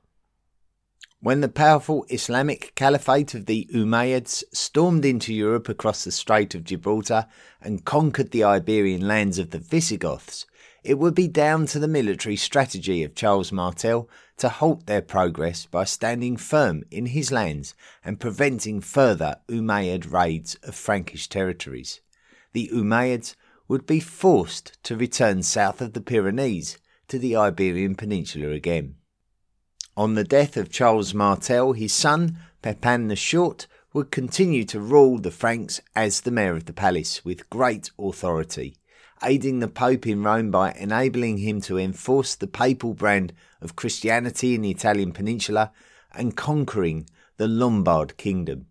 When 1.28 1.42
the 1.42 1.50
powerful 1.50 2.06
Islamic 2.08 2.72
Caliphate 2.76 3.34
of 3.34 3.48
the 3.48 3.68
Umayyads 3.74 4.46
stormed 4.54 5.04
into 5.04 5.34
Europe 5.34 5.68
across 5.68 6.06
the 6.06 6.12
Strait 6.14 6.56
of 6.56 6.64
Gibraltar 6.64 7.28
and 7.60 7.84
conquered 7.84 8.32
the 8.32 8.46
Iberian 8.46 9.06
lands 9.06 9.38
of 9.38 9.50
the 9.50 9.60
Visigoths, 9.60 10.46
it 10.86 10.98
would 10.98 11.14
be 11.14 11.28
down 11.28 11.66
to 11.66 11.80
the 11.80 11.88
military 11.90 12.38
strategy 12.38 13.04
of 13.04 13.14
Charles 13.14 13.52
Martel 13.52 14.10
to 14.38 14.48
halt 14.48 14.86
their 14.86 15.02
progress 15.02 15.66
by 15.66 15.84
standing 15.84 16.38
firm 16.38 16.84
in 16.92 17.08
his 17.08 17.30
lands 17.30 17.74
and 18.06 18.22
preventing 18.22 18.80
further 18.80 19.36
Umayyad 19.50 20.10
raids 20.10 20.56
of 20.64 20.76
Frankish 20.76 21.28
territories. 21.28 22.00
The 22.54 22.70
Umayyads 22.74 23.36
would 23.68 23.86
be 23.86 24.00
forced 24.00 24.82
to 24.84 24.96
return 24.96 25.44
south 25.44 25.82
of 25.82 25.92
the 25.92 26.00
Pyrenees 26.00 26.78
to 27.10 27.20
the 27.20 27.36
Iberian 27.36 27.96
Peninsula 27.96 28.52
again. 28.52 28.96
On 29.98 30.14
the 30.14 30.24
death 30.24 30.58
of 30.58 30.70
Charles 30.70 31.16
Martel, 31.16 31.74
his 31.74 31.92
son, 31.92 32.38
Pepin 32.62 33.08
the 33.08 33.16
Short, 33.16 33.66
would 33.94 34.12
continue 34.12 34.64
to 34.66 34.80
rule 34.80 35.18
the 35.18 35.32
Franks 35.32 35.82
as 35.96 36.22
the 36.22 36.30
mayor 36.30 36.56
of 36.56 36.66
the 36.66 36.72
palace 36.72 37.26
with 37.26 37.50
great 37.50 37.90
authority 37.98 38.76
aiding 39.24 39.58
the 39.58 39.68
Pope 39.68 40.06
in 40.06 40.22
Rome 40.22 40.52
by 40.52 40.72
enabling 40.74 41.40
him 41.40 41.60
to 41.62 41.80
enforce 41.80 42.36
the 42.36 42.46
papal 42.46 42.94
brand 42.94 43.34
of 43.60 43.76
Christianity 43.76 44.54
in 44.54 44.62
the 44.62 44.70
Italian 44.70 45.14
peninsula 45.14 45.72
and 46.14 46.38
conquering 46.38 47.10
the 47.38 47.48
Lombard 47.48 48.18
kingdom. 48.18 48.68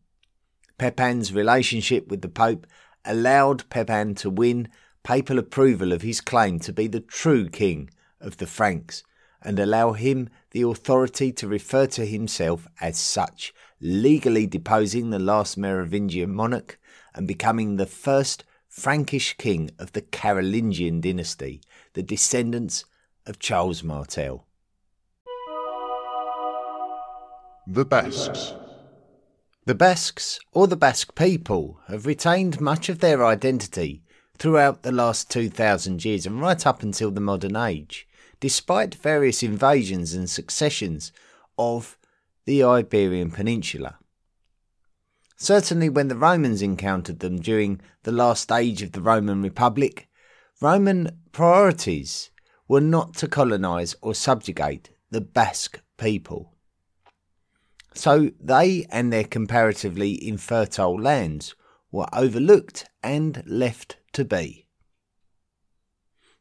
Pepin's 0.78 1.33
relationship 1.33 2.06
with 2.06 2.23
the 2.23 2.28
Pope 2.28 2.68
allowed 3.04 3.68
Pepin 3.68 4.14
to 4.14 4.30
win 4.30 4.68
papal 5.02 5.40
approval 5.40 5.92
of 5.92 6.02
his 6.02 6.21
claim 6.21 6.61
to 6.61 6.73
be 6.73 6.87
the 6.87 7.00
true 7.00 7.49
king 7.49 7.90
of 8.21 8.37
the 8.37 8.47
Franks 8.47 9.02
and 9.42 9.59
allow 9.59 9.92
him 9.92 10.28
the 10.56 10.66
authority 10.66 11.30
to 11.30 11.46
refer 11.46 11.86
to 11.86 12.06
himself 12.06 12.66
as 12.80 12.96
such, 12.96 13.52
legally 13.78 14.46
deposing 14.46 15.10
the 15.10 15.18
last 15.18 15.58
Merovingian 15.58 16.32
monarch 16.32 16.80
and 17.14 17.28
becoming 17.28 17.76
the 17.76 17.84
first 17.84 18.42
Frankish 18.66 19.36
king 19.36 19.70
of 19.78 19.92
the 19.92 20.00
Carolingian 20.00 21.02
dynasty, 21.02 21.60
the 21.92 22.02
descendants 22.02 22.86
of 23.26 23.38
Charles 23.38 23.82
Martel. 23.82 24.46
The 27.66 27.84
Basques. 27.84 28.54
The 29.66 29.75
Basques, 29.75 30.40
or 30.52 30.66
the 30.66 30.75
Basque 30.75 31.14
people, 31.14 31.80
have 31.88 32.06
retained 32.06 32.62
much 32.62 32.88
of 32.88 33.00
their 33.00 33.26
identity 33.26 34.04
throughout 34.38 34.84
the 34.84 34.92
last 34.92 35.30
2,000 35.30 36.02
years 36.02 36.25
and 36.25 36.40
right 36.40 36.66
up 36.66 36.82
until 36.82 37.10
the 37.10 37.20
modern 37.20 37.56
age, 37.56 38.08
despite 38.40 38.95
various 38.95 39.43
invasions 39.43 40.14
and 40.14 40.28
successions 40.28 41.12
of 41.59 41.99
the 42.45 42.62
Iberian 42.62 43.31
Peninsula. 43.31 43.99
Certainly, 45.37 45.90
when 45.90 46.09
the 46.09 46.16
Romans 46.16 46.62
encountered 46.62 47.19
them 47.19 47.38
during 47.38 47.81
the 48.05 48.12
last 48.12 48.50
age 48.50 48.83
of 48.83 48.93
the 48.93 49.02
Roman 49.02 49.43
Republic, 49.43 50.09
Roman 50.61 51.19
priorities 51.33 52.31
were 52.69 52.81
not 52.81 53.14
to 53.16 53.28
colonize 53.28 53.95
or 54.00 54.14
subjugate 54.14 54.90
the 55.11 55.21
Basque 55.21 55.81
people. 55.99 56.55
So 57.95 58.31
they 58.40 58.87
and 58.90 59.12
their 59.12 59.25
comparatively 59.25 60.26
infertile 60.26 61.00
lands 61.00 61.55
were 61.90 62.09
overlooked 62.12 62.87
and 63.02 63.43
left 63.47 63.97
to 64.12 64.25
be. 64.25 64.65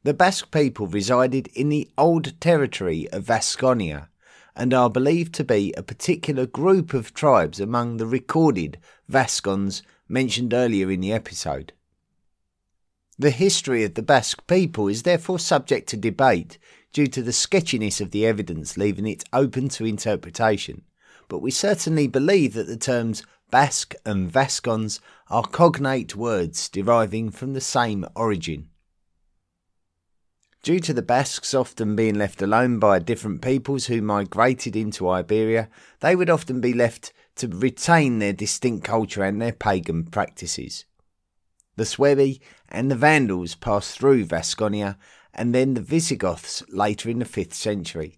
The 0.05 0.13
Basque 0.13 0.51
people 0.51 0.85
resided 0.85 1.47
in 1.55 1.69
the 1.69 1.89
old 1.97 2.39
territory 2.39 3.09
of 3.09 3.23
Vasconia 3.23 4.09
and 4.55 4.71
are 4.71 4.87
believed 4.87 5.33
to 5.33 5.43
be 5.43 5.73
a 5.73 5.81
particular 5.81 6.45
group 6.45 6.93
of 6.93 7.15
tribes 7.15 7.59
among 7.59 7.97
the 7.97 8.05
recorded 8.05 8.77
Vascons 9.09 9.81
mentioned 10.07 10.53
earlier 10.53 10.91
in 10.91 11.01
the 11.01 11.11
episode. 11.11 11.73
The 13.17 13.31
history 13.31 13.83
of 13.83 13.95
the 13.95 14.03
Basque 14.03 14.45
people 14.45 14.87
is 14.87 15.01
therefore 15.01 15.39
subject 15.39 15.89
to 15.89 15.97
debate 15.97 16.59
due 16.93 17.07
to 17.07 17.23
the 17.23 17.33
sketchiness 17.33 17.99
of 17.99 18.11
the 18.11 18.27
evidence, 18.27 18.77
leaving 18.77 19.07
it 19.07 19.23
open 19.33 19.69
to 19.69 19.85
interpretation. 19.85 20.83
But 21.27 21.39
we 21.39 21.49
certainly 21.49 22.05
believe 22.05 22.53
that 22.53 22.67
the 22.67 22.77
terms 22.77 23.23
Basque 23.49 23.95
and 24.05 24.31
Vascons 24.31 24.99
are 25.31 25.47
cognate 25.47 26.15
words 26.15 26.69
deriving 26.69 27.31
from 27.31 27.53
the 27.53 27.59
same 27.59 28.05
origin. 28.15 28.69
Due 30.65 30.79
to 30.79 30.93
the 30.93 31.03
Basques 31.03 31.53
often 31.53 31.95
being 31.95 32.15
left 32.15 32.41
alone 32.41 32.79
by 32.79 32.97
different 32.97 33.39
peoples 33.39 33.85
who 33.85 34.01
migrated 34.01 34.75
into 34.75 35.07
Iberia, 35.07 35.69
they 35.99 36.15
would 36.15 36.27
often 36.27 36.59
be 36.59 36.73
left 36.73 37.13
to 37.35 37.47
retain 37.47 38.17
their 38.17 38.33
distinct 38.33 38.83
culture 38.83 39.21
and 39.23 39.39
their 39.39 39.51
pagan 39.51 40.05
practices. 40.05 40.85
The 41.75 41.83
Suebi 41.83 42.39
and 42.67 42.89
the 42.89 42.95
Vandals 42.95 43.53
passed 43.53 43.99
through 43.99 44.25
Vasconia 44.25 44.97
and 45.35 45.53
then 45.53 45.75
the 45.75 45.81
Visigoths 45.81 46.63
later 46.69 47.11
in 47.11 47.19
the 47.19 47.25
5th 47.25 47.53
century. 47.53 48.17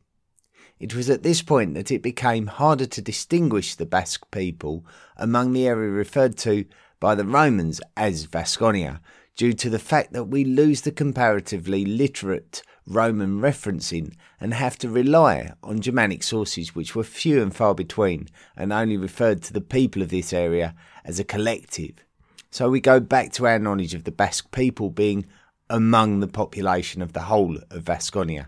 It 0.80 0.96
was 0.96 1.10
at 1.10 1.24
this 1.24 1.42
point 1.42 1.74
that 1.74 1.92
it 1.92 2.02
became 2.02 2.48
harder 2.48 2.86
to 2.86 3.02
distinguish 3.02 3.76
the 3.76 3.86
Basque 3.86 4.32
people 4.32 4.86
among 5.18 5.52
the 5.52 5.68
area 5.68 5.90
referred 5.90 6.38
to 6.38 6.64
by 7.02 7.14
the 7.14 7.26
Romans 7.26 7.82
as 7.98 8.24
Vasconia, 8.24 9.02
due 9.38 9.54
to 9.54 9.70
the 9.70 9.80
fact 9.80 10.12
that 10.14 10.26
we 10.26 10.44
lose 10.44 10.82
the 10.82 10.92
comparatively 10.92 11.86
literate 11.86 12.64
Roman 12.88 13.40
referencing 13.40 14.14
and 14.42 14.54
have 14.54 14.78
to 14.80 14.90
rely 14.90 15.54
on 15.62 15.80
Germanic 15.80 16.24
sources 16.24 16.74
which 16.74 16.96
were 16.96 17.04
few 17.04 17.42
and 17.42 17.56
far 17.56 17.76
between 17.76 18.28
and 18.56 18.74
only 18.74 18.98
referred 18.98 19.44
to 19.44 19.54
the 19.54 19.62
people 19.62 20.02
of 20.02 20.10
this 20.10 20.34
area 20.34 20.74
as 21.06 21.20
a 21.20 21.24
collective. 21.24 22.04
So 22.50 22.70
we 22.70 22.82
go 22.82 23.00
back 23.00 23.32
to 23.34 23.46
our 23.46 23.60
knowledge 23.60 23.94
of 23.94 24.06
the 24.06 24.12
Basque 24.12 24.52
people 24.52 24.90
being 24.90 25.26
among 25.70 26.20
the 26.20 26.28
population 26.28 27.02
of 27.02 27.14
the 27.14 27.24
whole 27.24 27.58
of 27.70 27.84
Vasconia. 27.84 28.48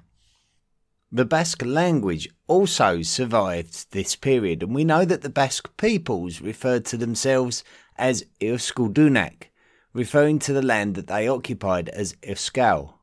The 1.12 1.25
Basque 1.25 1.65
language 1.65 2.29
also 2.48 3.01
survived 3.01 3.91
this 3.91 4.15
period, 4.15 4.63
and 4.63 4.74
we 4.74 4.84
know 4.84 5.05
that 5.05 5.22
the 5.22 5.29
Basque 5.29 5.75
peoples 5.75 6.39
referred 6.39 6.86
to 6.86 6.98
themselves 6.98 7.63
as 7.98 8.25
Euskaldunak, 8.39 9.48
referring 9.93 10.39
to 10.39 10.53
the 10.53 10.62
land 10.62 10.96
that 10.96 11.08
they 11.08 11.27
occupied 11.27 11.89
as 11.89 12.13
Euskal, 12.22 12.93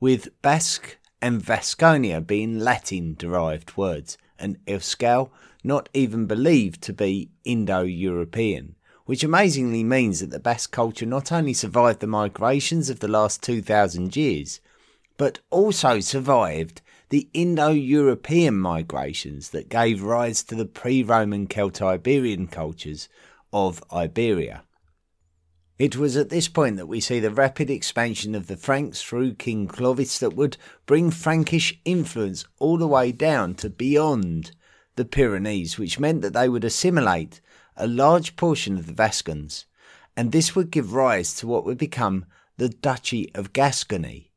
with 0.00 0.28
Basque 0.42 0.98
and 1.20 1.42
Vasconia 1.42 2.20
being 2.20 2.58
Latin 2.58 3.14
derived 3.18 3.76
words, 3.76 4.18
and 4.38 4.64
Euskal 4.66 5.30
not 5.64 5.88
even 5.92 6.26
believed 6.26 6.82
to 6.82 6.92
be 6.92 7.30
Indo 7.44 7.82
European, 7.82 8.76
which 9.06 9.24
amazingly 9.24 9.82
means 9.82 10.20
that 10.20 10.30
the 10.30 10.38
Basque 10.38 10.70
culture 10.70 11.06
not 11.06 11.32
only 11.32 11.52
survived 11.52 12.00
the 12.00 12.06
migrations 12.06 12.90
of 12.90 13.00
the 13.00 13.08
last 13.08 13.42
2,000 13.42 14.14
years, 14.16 14.60
but 15.16 15.40
also 15.50 15.98
survived 15.98 16.82
the 17.08 17.28
Indo 17.32 17.70
European 17.70 18.58
migrations 18.58 19.50
that 19.50 19.70
gave 19.70 20.02
rise 20.02 20.42
to 20.44 20.54
the 20.54 20.66
pre 20.66 21.02
Roman 21.02 21.46
Celtiberian 21.46 22.50
cultures 22.50 23.08
of 23.52 23.82
Iberia. 23.90 24.62
It 25.78 25.96
was 25.96 26.16
at 26.16 26.28
this 26.28 26.48
point 26.48 26.76
that 26.76 26.88
we 26.88 26.98
see 26.98 27.20
the 27.20 27.30
rapid 27.30 27.70
expansion 27.70 28.34
of 28.34 28.48
the 28.48 28.56
Franks 28.56 29.00
through 29.00 29.34
King 29.34 29.68
Clovis 29.68 30.18
that 30.18 30.34
would 30.34 30.56
bring 30.86 31.12
Frankish 31.12 31.78
influence 31.84 32.44
all 32.58 32.78
the 32.78 32.88
way 32.88 33.12
down 33.12 33.54
to 33.56 33.70
beyond 33.70 34.50
the 34.96 35.04
Pyrenees, 35.04 35.78
which 35.78 36.00
meant 36.00 36.20
that 36.22 36.32
they 36.32 36.48
would 36.48 36.64
assimilate 36.64 37.40
a 37.76 37.86
large 37.86 38.34
portion 38.34 38.76
of 38.76 38.86
the 38.86 38.92
Vascons, 38.92 39.66
and 40.16 40.32
this 40.32 40.56
would 40.56 40.72
give 40.72 40.94
rise 40.94 41.32
to 41.36 41.46
what 41.46 41.64
would 41.64 41.78
become 41.78 42.26
the 42.56 42.68
Duchy 42.68 43.30
of 43.36 43.52
Gascony. 43.52 44.32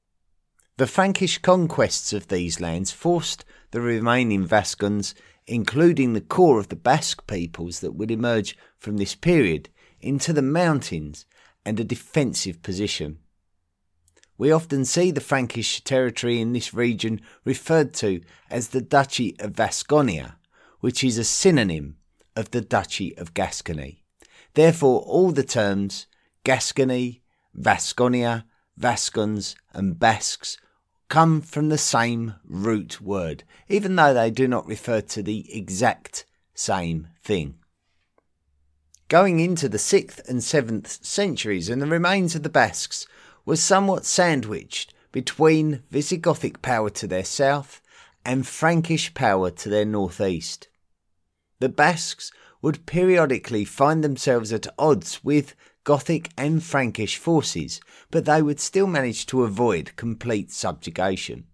The 0.78 0.86
Frankish 0.86 1.40
conquests 1.40 2.14
of 2.14 2.28
these 2.28 2.62
lands 2.62 2.92
forced 2.92 3.46
the 3.72 3.82
remaining 3.82 4.46
Vascons, 4.46 5.16
including 5.48 6.14
the 6.14 6.22
core 6.22 6.60
of 6.60 6.70
the 6.70 6.76
Basque 6.76 7.26
peoples 7.26 7.80
that 7.80 7.96
would 7.96 8.12
emerge 8.12 8.56
from 8.78 8.98
this 8.98 9.16
period, 9.16 9.70
into 10.02 10.34
the 10.34 10.42
mountains 10.42 11.26
and 11.66 11.80
a 11.80 11.84
defensive 11.84 12.62
position. 12.62 13.20
we 14.42 14.52
often 14.52 14.84
see 14.84 15.12
the 15.12 15.22
Frankish 15.22 15.84
territory 15.84 16.42
in 16.42 16.52
this 16.52 16.74
region 16.74 17.22
referred 17.46 17.94
to 17.94 18.20
as 18.50 18.70
the 18.70 18.82
Duchy 18.82 19.36
of 19.40 19.52
Vasconia, 19.52 20.36
which 20.80 21.04
is 21.04 21.20
a 21.20 21.24
synonym 21.24 21.98
of 22.36 22.50
the 22.50 22.62
Duchy 22.62 23.16
of 23.20 23.36
Gascony. 23.36 24.04
Therefore, 24.56 25.02
all 25.02 25.32
the 25.32 25.44
terms 25.44 26.08
Gascony, 26.44 27.22
Vasconia, 27.56 28.46
Vascons, 28.80 29.54
and 29.74 30.00
Basques 30.00 30.58
come 31.08 31.42
from 31.42 31.70
the 31.70 31.78
same 31.78 32.34
root 32.44 33.00
word, 33.00 33.44
even 33.70 33.96
though 33.96 34.14
they 34.14 34.32
do 34.32 34.48
not 34.48 34.66
refer 34.66 35.02
to 35.02 35.22
the 35.22 35.56
exact 35.56 36.26
same 36.56 37.10
thing. 37.22 37.60
Going 39.12 39.42
into 39.42 39.68
the 39.68 39.78
6th 39.78 40.26
and 40.30 40.40
7th 40.40 41.04
centuries, 41.04 41.68
and 41.68 41.82
the 41.82 41.86
remains 41.86 42.34
of 42.34 42.44
the 42.44 42.50
Basques 42.50 43.06
were 43.46 43.58
somewhat 43.58 44.06
sandwiched 44.06 44.94
between 45.12 45.84
Visigothic 45.92 46.62
power 46.62 46.90
to 46.92 47.08
their 47.08 47.26
south 47.26 47.82
and 48.24 48.48
Frankish 48.48 49.14
power 49.14 49.52
to 49.52 49.68
their 49.68 49.84
northeast. 49.84 50.70
The 51.60 51.68
Basques 51.68 52.32
would 52.62 52.86
periodically 52.86 53.66
find 53.66 54.02
themselves 54.02 54.54
at 54.54 54.74
odds 54.80 55.22
with 55.26 55.56
Gothic 55.84 56.30
and 56.38 56.64
Frankish 56.64 57.18
forces, 57.18 57.82
but 58.12 58.24
they 58.24 58.42
would 58.42 58.62
still 58.62 58.88
manage 58.88 59.26
to 59.26 59.44
avoid 59.44 59.94
complete 59.98 60.54
subjugation. 60.54 61.48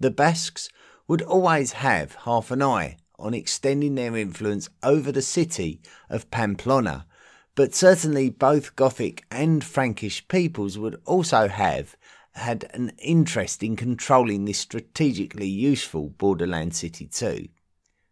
The 0.00 0.10
Basques 0.10 0.70
would 1.06 1.20
always 1.20 1.72
have 1.72 2.14
half 2.24 2.50
an 2.50 2.62
eye 2.62 2.96
on 3.18 3.34
extending 3.34 3.94
their 3.94 4.16
influence 4.16 4.68
over 4.82 5.10
the 5.12 5.22
city 5.22 5.80
of 6.08 6.30
Pamplona 6.30 7.06
but 7.58 7.74
certainly 7.74 8.30
both 8.30 8.76
Gothic 8.76 9.24
and 9.32 9.64
Frankish 9.64 10.28
peoples 10.28 10.78
would 10.78 11.02
also 11.04 11.48
have 11.48 11.96
had 12.34 12.70
an 12.72 12.92
interest 12.98 13.64
in 13.64 13.74
controlling 13.74 14.44
this 14.44 14.60
strategically 14.60 15.48
useful 15.48 16.10
borderland 16.10 16.76
city 16.76 17.08
too. 17.08 17.48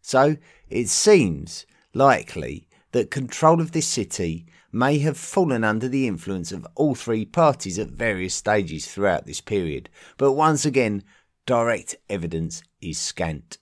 So 0.01 0.35
it 0.67 0.89
seems 0.89 1.65
likely 1.93 2.67
that 2.91 3.09
control 3.09 3.61
of 3.61 3.71
this 3.71 3.87
city 3.87 4.47
may 4.73 4.99
have 4.99 5.17
fallen 5.17 5.63
under 5.63 5.87
the 5.87 6.09
influence 6.09 6.51
of 6.51 6.67
all 6.75 6.93
three 6.93 7.23
parties 7.23 7.79
at 7.79 7.87
various 7.87 8.35
stages 8.35 8.85
throughout 8.85 9.25
this 9.25 9.39
period, 9.39 9.87
but 10.17 10.33
once 10.33 10.65
again, 10.65 11.05
direct 11.45 11.95
evidence 12.09 12.63
is 12.81 12.97
scant. 12.97 13.59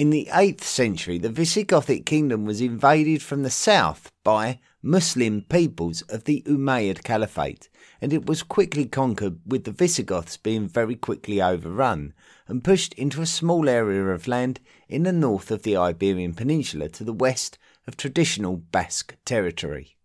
In 0.00 0.08
the 0.08 0.30
8th 0.32 0.62
century, 0.62 1.18
the 1.18 1.28
Visigothic 1.28 2.06
kingdom 2.06 2.46
was 2.46 2.62
invaded 2.62 3.20
from 3.20 3.42
the 3.42 3.50
south 3.50 4.10
by 4.24 4.58
Muslim 4.80 5.42
peoples 5.42 6.00
of 6.08 6.24
the 6.24 6.42
Umayyad 6.46 7.04
Caliphate, 7.04 7.68
and 8.00 8.10
it 8.10 8.24
was 8.24 8.42
quickly 8.42 8.86
conquered, 8.86 9.40
with 9.44 9.64
the 9.64 9.72
Visigoths 9.72 10.38
being 10.38 10.66
very 10.66 10.94
quickly 10.94 11.42
overrun 11.42 12.14
and 12.48 12.64
pushed 12.64 12.94
into 12.94 13.20
a 13.20 13.26
small 13.26 13.68
area 13.68 14.06
of 14.06 14.26
land 14.26 14.60
in 14.88 15.02
the 15.02 15.12
north 15.12 15.50
of 15.50 15.64
the 15.64 15.76
Iberian 15.76 16.32
Peninsula 16.32 16.88
to 16.88 17.04
the 17.04 17.12
west 17.12 17.58
of 17.86 17.98
traditional 17.98 18.56
Basque 18.56 19.18
territory. 19.26 19.98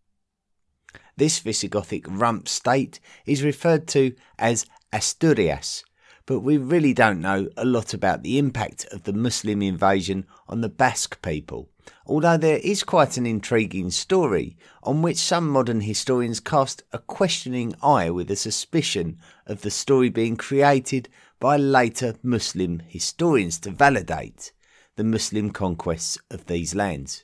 This 1.15 1.39
Visigothic 1.39 2.03
rump 2.09 2.49
state 2.49 2.99
is 3.25 3.45
referred 3.45 3.87
to 3.87 4.13
as 4.37 4.65
Asturias 4.91 5.85
but 6.25 6.39
we 6.39 6.57
really 6.57 6.93
don't 6.93 7.21
know 7.21 7.47
a 7.55 7.65
lot 7.65 7.93
about 7.93 8.23
the 8.23 8.37
impact 8.37 8.85
of 8.91 9.03
the 9.03 9.13
Muslim 9.13 9.61
invasion 9.61 10.25
on 10.47 10.61
the 10.61 10.69
Basque 10.69 11.21
people, 11.21 11.69
although 12.07 12.37
there 12.37 12.57
is 12.57 12.83
quite 12.83 13.17
an 13.17 13.27
intriguing 13.27 13.91
story 13.91 14.57
on 14.81 15.01
which 15.01 15.17
some 15.17 15.47
modern 15.47 15.81
historians 15.81 16.39
cast 16.39 16.83
a 16.91 16.97
questioning 16.97 17.75
eye 17.83 18.09
with 18.09 18.31
a 18.31 18.35
suspicion 18.35 19.19
of 19.45 19.61
the 19.61 19.71
story 19.71 20.09
being 20.09 20.35
created 20.35 21.07
by 21.39 21.57
later 21.57 22.15
Muslim 22.23 22.81
historians 22.87 23.59
to 23.59 23.69
validate 23.69 24.51
the 24.95 25.03
Muslim 25.03 25.51
conquests 25.51 26.17
of 26.31 26.45
these 26.47 26.73
lands. 26.73 27.23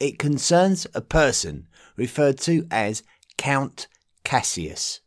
It 0.00 0.18
concerns 0.18 0.86
a 0.94 1.00
person 1.00 1.68
referred 1.96 2.38
to 2.40 2.66
as 2.70 3.02
Count 3.36 3.86
Cassius 4.24 5.00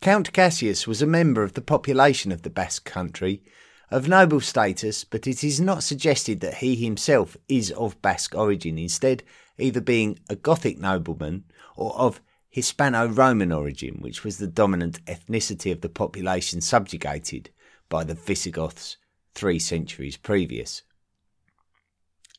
Count 0.00 0.32
Cassius 0.32 0.86
was 0.86 1.02
a 1.02 1.06
member 1.06 1.42
of 1.42 1.54
the 1.54 1.60
population 1.60 2.30
of 2.30 2.42
the 2.42 2.50
Basque 2.50 2.84
country, 2.84 3.42
of 3.90 4.06
noble 4.06 4.40
status, 4.40 5.02
but 5.02 5.26
it 5.26 5.42
is 5.42 5.60
not 5.60 5.82
suggested 5.82 6.40
that 6.40 6.58
he 6.58 6.76
himself 6.76 7.36
is 7.48 7.72
of 7.72 8.00
Basque 8.00 8.34
origin, 8.34 8.78
instead, 8.78 9.24
either 9.58 9.80
being 9.80 10.20
a 10.28 10.36
Gothic 10.36 10.78
nobleman 10.78 11.44
or 11.74 11.92
of 11.96 12.20
Hispano 12.48 13.08
Roman 13.08 13.50
origin, 13.50 13.96
which 14.00 14.22
was 14.22 14.38
the 14.38 14.46
dominant 14.46 15.04
ethnicity 15.06 15.72
of 15.72 15.80
the 15.80 15.88
population 15.88 16.60
subjugated 16.60 17.50
by 17.88 18.04
the 18.04 18.14
Visigoths 18.14 18.98
three 19.34 19.58
centuries 19.58 20.16
previous. 20.16 20.82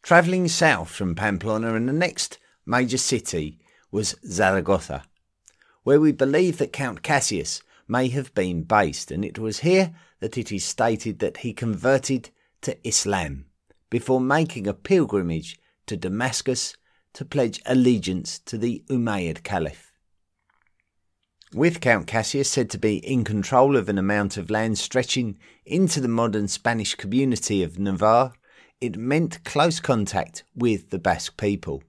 Travelling 0.02 0.48
south 0.48 0.90
from 0.90 1.14
Pamplona, 1.14 1.74
and 1.74 1.90
the 1.90 1.94
next 1.94 2.40
major 2.66 2.98
city 2.98 3.60
was 3.92 4.16
Zaragoza 4.26 5.04
where 5.84 6.00
we 6.00 6.12
believe 6.12 6.58
that 6.58 6.74
Count 6.74 7.02
Cassius 7.04 7.62
may 7.88 8.10
have 8.10 8.34
been 8.34 8.64
based, 8.64 9.12
and 9.12 9.26
it 9.26 9.40
was 9.40 9.60
here 9.60 9.94
that 10.20 10.38
it 10.38 10.52
is 10.52 10.64
stated 10.64 11.20
that 11.20 11.38
he 11.38 11.54
converted 11.54 12.30
to 12.62 12.78
Islam 12.88 13.46
before 13.90 14.22
making 14.22 14.68
a 14.68 14.74
pilgrimage 14.74 15.60
to 15.88 15.98
Damascus 15.98 16.76
to 17.14 17.26
pledge 17.26 17.62
allegiance 17.66 18.40
to 18.40 18.58
the 18.58 18.84
Umayyad 18.90 19.44
Caliph. 19.44 19.92
With 21.52 21.82
Count 21.82 22.06
Cassius 22.06 22.48
said 22.48 22.70
to 22.70 22.78
be 22.78 22.98
in 22.98 23.24
control 23.24 23.76
of 23.76 23.90
an 23.90 23.98
amount 23.98 24.38
of 24.38 24.52
land 24.52 24.78
stretching 24.78 25.40
into 25.66 26.00
the 26.00 26.08
modern 26.08 26.48
Spanish 26.48 26.94
community 26.94 27.64
of 27.64 27.80
Navarre, 27.80 28.34
it 28.80 28.98
meant 28.98 29.44
close 29.44 29.80
contact 29.80 30.44
with 30.56 30.92
the 30.92 31.00
Basque 31.00 31.38
people. 31.38 31.82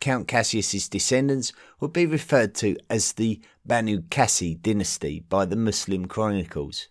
Count 0.00 0.28
Cassius's 0.28 0.88
descendants 0.88 1.52
would 1.80 1.92
be 1.92 2.06
referred 2.06 2.54
to 2.56 2.76
as 2.88 3.12
the 3.12 3.40
Banu 3.64 4.02
Cassi 4.02 4.60
dynasty 4.60 5.20
by 5.20 5.44
the 5.44 5.56
Muslim 5.56 6.06
chronicles. 6.06 6.88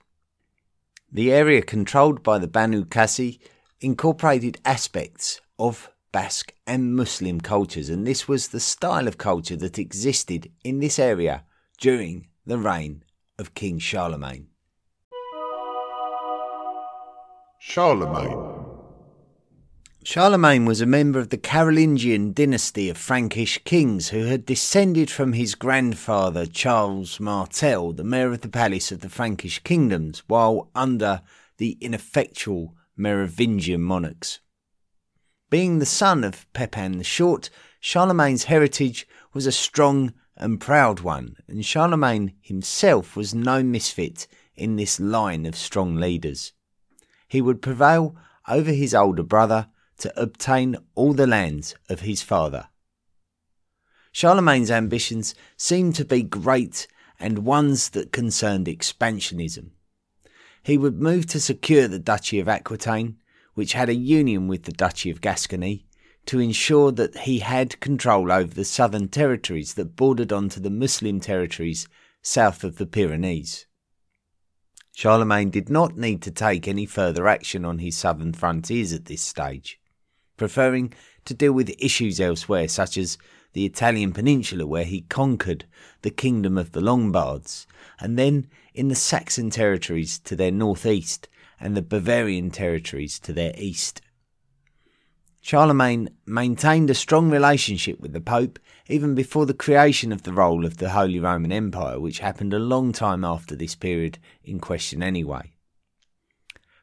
The 1.12 1.32
area 1.32 1.62
controlled 1.62 2.24
by 2.24 2.40
the 2.40 2.48
Banu 2.48 2.86
Cassi 2.86 3.40
incorporated 3.80 4.60
aspects 4.66 5.40
of 5.60 5.90
Basque 6.12 6.54
and 6.66 6.96
Muslim 6.96 7.42
cultures, 7.42 7.90
and 7.90 8.08
this 8.08 8.28
was 8.28 8.48
the 8.48 8.60
style 8.60 9.08
of 9.08 9.18
culture 9.18 9.58
that 9.58 9.78
existed 9.78 10.52
in 10.64 10.80
this 10.80 10.98
area 10.98 11.44
during 11.78 12.28
the 12.46 12.58
reign 12.58 13.04
of 13.38 13.54
King 13.54 13.80
Charlemagne. 13.80 14.48
Charlemagne 17.60 18.65
Charlemagne 20.08 20.66
was 20.66 20.82
a 20.82 20.86
member 20.86 21.18
of 21.18 21.30
the 21.30 21.38
Carolingian 21.38 22.32
dynasty 22.32 22.90
of 22.90 22.96
Frankish 22.98 23.60
kings 23.64 24.10
who 24.10 24.26
had 24.26 24.46
descended 24.46 25.10
from 25.10 25.34
his 25.34 25.56
grandfather 25.56 26.46
Charles 26.46 27.20
Martel, 27.20 27.92
the 27.92 28.04
mayor 28.04 28.32
of 28.32 28.42
the 28.42 28.48
palace 28.48 28.92
of 28.92 29.00
the 29.00 29.10
Frankish 29.10 29.64
kingdoms, 29.64 30.22
while 30.28 30.70
under 30.76 31.24
the 31.58 31.76
ineffectual 31.82 32.76
Merovingian 32.96 33.82
monarchs. 33.82 34.42
Being 35.50 35.80
the 35.80 35.88
son 35.88 36.24
of 36.24 36.46
Pepin 36.54 37.00
the 37.00 37.04
Short, 37.04 37.50
Charlemagne's 37.80 38.44
heritage 38.44 39.08
was 39.34 39.48
a 39.48 39.52
strong 39.52 40.14
and 40.38 40.62
proud 40.62 41.00
one, 41.00 41.36
and 41.48 41.66
Charlemagne 41.66 42.36
himself 42.42 43.16
was 43.16 43.34
no 43.34 43.64
misfit 43.64 44.28
in 44.56 44.76
this 44.76 45.00
line 45.00 45.48
of 45.48 45.56
strong 45.56 45.96
leaders. 45.96 46.54
He 47.28 47.42
would 47.42 47.60
prevail 47.64 48.16
over 48.48 48.72
his 48.72 48.94
older 48.94 49.24
brother 49.24 49.70
to 49.98 50.20
obtain 50.20 50.78
all 50.94 51.14
the 51.14 51.28
lands 51.28 51.76
of 51.90 52.02
his 52.02 52.22
father. 52.22 52.68
Charlemagne's 54.12 54.72
ambitions 54.72 55.36
seemed 55.58 55.96
to 55.96 56.06
be 56.06 56.24
great 56.24 56.88
and 57.20 57.40
ones 57.40 57.90
that 57.90 58.12
concerned 58.12 58.68
expansionism. 58.68 59.72
He 60.64 60.78
would 60.78 61.02
move 61.02 61.28
to 61.28 61.40
secure 61.40 61.88
the 61.88 62.00
Duchy 62.00 62.40
of 62.40 62.48
Aquitaine, 62.48 63.18
which 63.54 63.74
had 63.74 63.90
a 63.90 63.96
union 63.96 64.48
with 64.48 64.64
the 64.64 64.72
Duchy 64.72 65.10
of 65.10 65.22
Gascony, 65.22 65.86
to 66.26 66.40
ensure 66.40 66.92
that 66.92 67.20
he 67.20 67.40
had 67.40 67.80
control 67.80 68.32
over 68.32 68.54
the 68.54 68.66
southern 68.66 69.08
territories 69.08 69.76
that 69.76 69.96
bordered 69.96 70.34
onto 70.34 70.60
the 70.60 70.70
Muslim 70.70 71.20
territories 71.20 71.88
south 72.22 72.64
of 72.64 72.78
the 72.78 72.88
Pyrenees. 72.88 73.66
Charlemagne 74.94 75.50
did 75.50 75.70
not 75.70 75.98
need 75.98 76.22
to 76.22 76.32
take 76.32 76.68
any 76.68 76.86
further 76.86 77.28
action 77.28 77.64
on 77.66 77.80
his 77.80 77.98
southern 77.98 78.34
frontiers 78.34 78.94
at 78.94 79.06
this 79.06 79.22
stage 79.22 79.80
preferring 80.38 80.94
to 81.26 81.34
deal 81.34 81.54
with 81.54 81.74
issues 81.80 82.20
elsewhere, 82.20 82.68
such 82.68 82.98
as 82.98 83.18
the 83.54 83.66
Italian 83.66 84.12
peninsula, 84.12 84.66
where 84.66 84.84
he 84.84 85.02
conquered 85.02 85.66
the 86.02 86.10
kingdom 86.10 86.58
of 86.58 86.72
the 86.74 86.82
Lombards, 86.82 87.68
and 88.00 88.18
then 88.20 88.48
in 88.74 88.90
the 88.90 88.96
Saxon 88.96 89.50
territories 89.50 90.20
to 90.20 90.36
their 90.36 90.52
northeast 90.52 91.28
and 91.60 91.76
the 91.76 91.82
Bavarian 91.82 92.52
territories 92.52 93.20
to 93.20 93.34
their 93.34 93.54
east. 93.58 94.02
Charlemagne 95.42 96.10
maintained 96.26 96.90
a 96.90 96.96
strong 96.96 97.30
relationship 97.30 98.00
with 98.00 98.14
the 98.14 98.20
Pope 98.20 98.60
even 98.90 99.16
before 99.16 99.46
the 99.46 99.54
creation 99.54 100.12
of 100.12 100.24
the 100.24 100.34
role 100.34 100.66
of 100.66 100.78
the 100.78 100.90
Holy 100.90 101.20
Roman 101.20 101.52
Empire, 101.52 102.00
which 102.00 102.20
happened 102.20 102.54
a 102.54 102.60
long 102.60 102.92
time 102.92 103.24
after 103.24 103.56
this 103.56 103.76
period 103.76 104.18
in 104.44 104.60
question 104.60 105.02
anyway. 105.02 105.55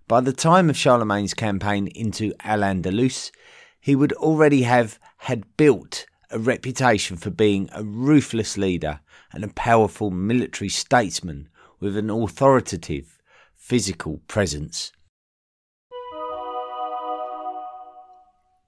By 0.08 0.20
the 0.20 0.32
time 0.32 0.68
of 0.68 0.76
Charlemagne's 0.76 1.34
campaign 1.34 1.86
into 1.88 2.34
Al 2.40 2.60
Andalus, 2.60 3.30
he 3.80 3.96
would 3.96 4.12
already 4.14 4.62
have 4.62 4.98
had 5.18 5.56
built 5.56 6.06
a 6.30 6.38
reputation 6.38 7.16
for 7.16 7.30
being 7.30 7.68
a 7.72 7.84
ruthless 7.84 8.56
leader 8.56 9.00
and 9.32 9.44
a 9.44 9.48
powerful 9.48 10.10
military 10.10 10.68
statesman 10.68 11.48
with 11.80 11.96
an 11.96 12.10
authoritative 12.10 13.20
physical 13.54 14.20
presence. 14.28 14.92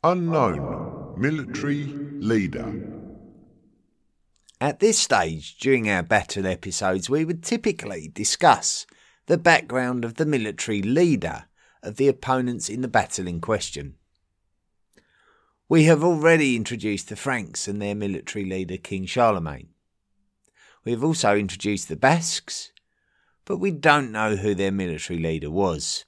Unknown 0.03 1.15
military 1.17 1.85
leader. 1.85 2.73
At 4.61 4.81
this 4.81 4.99
stage, 4.99 5.59
during 5.59 5.91
our 5.91 6.03
battle 6.03 6.47
episodes, 6.47 7.11
we 7.11 7.25
would 7.25 7.43
typically 7.43 8.11
discuss 8.13 8.87
the 9.27 9.39
background 9.39 10.05
of 10.05 10.15
the 10.15 10.27
military 10.27 10.83
leader 10.83 11.45
of 11.83 11.97
the 11.97 12.09
opponents 12.09 12.69
in 12.69 12.81
the 12.81 12.89
battle 12.89 13.27
in 13.27 13.41
question. 13.41 13.95
We 15.69 15.85
have 15.85 16.05
already 16.05 16.57
introduced 16.57 17.09
the 17.09 17.17
Franks 17.17 17.67
and 17.67 17.81
their 17.81 17.95
military 17.95 18.45
leader, 18.45 18.77
King 18.77 19.07
Charlemagne. 19.07 19.69
We 20.85 20.93
have 20.93 21.03
also 21.03 21.37
introduced 21.37 21.89
the 21.89 21.97
Basques, 21.97 22.73
but 23.45 23.57
we 23.57 23.71
don't 23.71 24.13
know 24.13 24.37
who 24.37 24.55
their 24.55 24.73
military 24.73 25.19
leader 25.19 25.51
was 25.51 26.05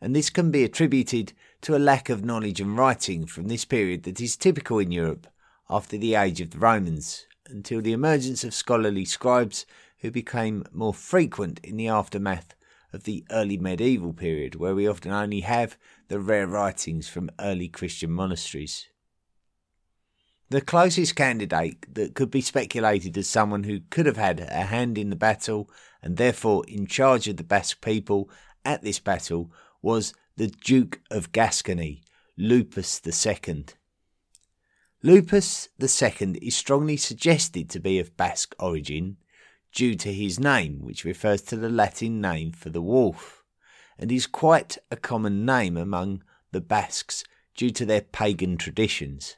and 0.00 0.14
this 0.14 0.30
can 0.30 0.50
be 0.50 0.64
attributed 0.64 1.32
to 1.62 1.76
a 1.76 1.78
lack 1.78 2.08
of 2.08 2.24
knowledge 2.24 2.60
and 2.60 2.76
writing 2.76 3.26
from 3.26 3.48
this 3.48 3.64
period 3.64 4.02
that 4.04 4.20
is 4.20 4.36
typical 4.36 4.78
in 4.78 4.92
Europe 4.92 5.26
after 5.70 5.96
the 5.96 6.14
age 6.14 6.40
of 6.40 6.50
the 6.50 6.58
Romans, 6.58 7.26
until 7.48 7.80
the 7.80 7.92
emergence 7.92 8.44
of 8.44 8.54
scholarly 8.54 9.04
scribes 9.04 9.66
who 10.00 10.10
became 10.10 10.64
more 10.72 10.94
frequent 10.94 11.60
in 11.62 11.76
the 11.76 11.88
aftermath 11.88 12.54
of 12.92 13.04
the 13.04 13.24
early 13.30 13.58
medieval 13.58 14.12
period, 14.12 14.54
where 14.54 14.74
we 14.74 14.86
often 14.86 15.10
only 15.10 15.40
have 15.40 15.76
the 16.08 16.20
rare 16.20 16.46
writings 16.46 17.08
from 17.08 17.30
early 17.38 17.68
Christian 17.68 18.10
monasteries. 18.10 18.86
The 20.48 20.60
closest 20.60 21.16
candidate 21.16 21.92
that 21.94 22.14
could 22.14 22.30
be 22.30 22.40
speculated 22.40 23.18
as 23.18 23.26
someone 23.26 23.64
who 23.64 23.80
could 23.90 24.06
have 24.06 24.16
had 24.16 24.40
a 24.40 24.62
hand 24.62 24.96
in 24.96 25.10
the 25.10 25.16
battle 25.16 25.68
and 26.02 26.16
therefore 26.16 26.64
in 26.68 26.86
charge 26.86 27.26
of 27.26 27.36
the 27.36 27.42
Basque 27.42 27.80
people 27.80 28.30
at 28.64 28.82
this 28.82 29.00
battle 29.00 29.50
was 29.82 30.14
the 30.36 30.46
Duke 30.46 31.00
of 31.10 31.32
Gascony, 31.32 32.04
Lupus 32.36 33.00
II. 33.04 33.64
Lupus 35.02 35.68
II 35.80 36.38
is 36.40 36.56
strongly 36.56 36.96
suggested 36.96 37.68
to 37.70 37.80
be 37.80 37.98
of 37.98 38.16
Basque 38.16 38.54
origin 38.60 39.16
due 39.76 39.94
to 39.94 40.10
his 40.10 40.40
name, 40.40 40.80
which 40.80 41.04
refers 41.04 41.42
to 41.42 41.54
the 41.54 41.68
Latin 41.68 42.18
name 42.18 42.50
for 42.50 42.70
the 42.70 42.80
wolf, 42.80 43.44
and 43.98 44.10
is 44.10 44.26
quite 44.26 44.78
a 44.90 44.96
common 44.96 45.44
name 45.44 45.76
among 45.76 46.22
the 46.50 46.62
Basques 46.62 47.22
due 47.54 47.70
to 47.70 47.84
their 47.84 48.00
pagan 48.00 48.56
traditions. 48.56 49.36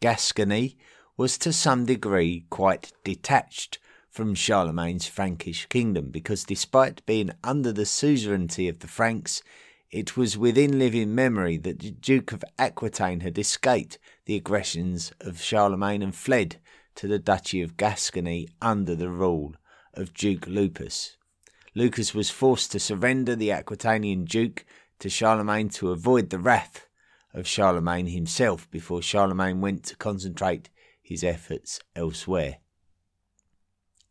Gascony 0.00 0.78
was 1.14 1.36
to 1.38 1.52
some 1.52 1.84
degree 1.84 2.46
quite 2.48 2.92
detached 3.04 3.78
from 4.08 4.34
Charlemagne's 4.34 5.06
Frankish 5.06 5.66
kingdom 5.66 6.10
because 6.10 6.44
despite 6.44 7.04
being 7.04 7.32
under 7.44 7.72
the 7.72 7.84
suzerainty 7.84 8.66
of 8.66 8.78
the 8.78 8.88
Franks, 8.88 9.42
it 9.90 10.16
was 10.16 10.38
within 10.38 10.78
living 10.78 11.14
memory 11.14 11.58
that 11.58 11.80
the 11.80 11.90
Duke 11.90 12.32
of 12.32 12.42
Aquitaine 12.58 13.20
had 13.20 13.36
escaped 13.38 13.98
the 14.24 14.36
aggressions 14.36 15.12
of 15.20 15.42
Charlemagne 15.42 16.02
and 16.02 16.14
fled 16.14 16.56
to 16.96 17.06
the 17.06 17.18
Duchy 17.18 17.62
of 17.62 17.76
Gascony 17.76 18.48
under 18.60 18.94
the 18.94 19.08
rule 19.08 19.54
of 19.94 20.14
Duke 20.14 20.46
Lupus. 20.46 21.16
Lupus 21.74 22.14
was 22.14 22.30
forced 22.30 22.72
to 22.72 22.80
surrender 22.80 23.36
the 23.36 23.50
Aquitanian 23.50 24.24
Duke 24.24 24.64
to 24.98 25.08
Charlemagne 25.08 25.68
to 25.70 25.90
avoid 25.90 26.30
the 26.30 26.38
wrath 26.38 26.86
of 27.34 27.46
Charlemagne 27.46 28.06
himself 28.06 28.70
before 28.70 29.02
Charlemagne 29.02 29.60
went 29.60 29.84
to 29.84 29.96
concentrate 29.96 30.70
his 31.02 31.22
efforts 31.22 31.80
elsewhere. 31.94 32.58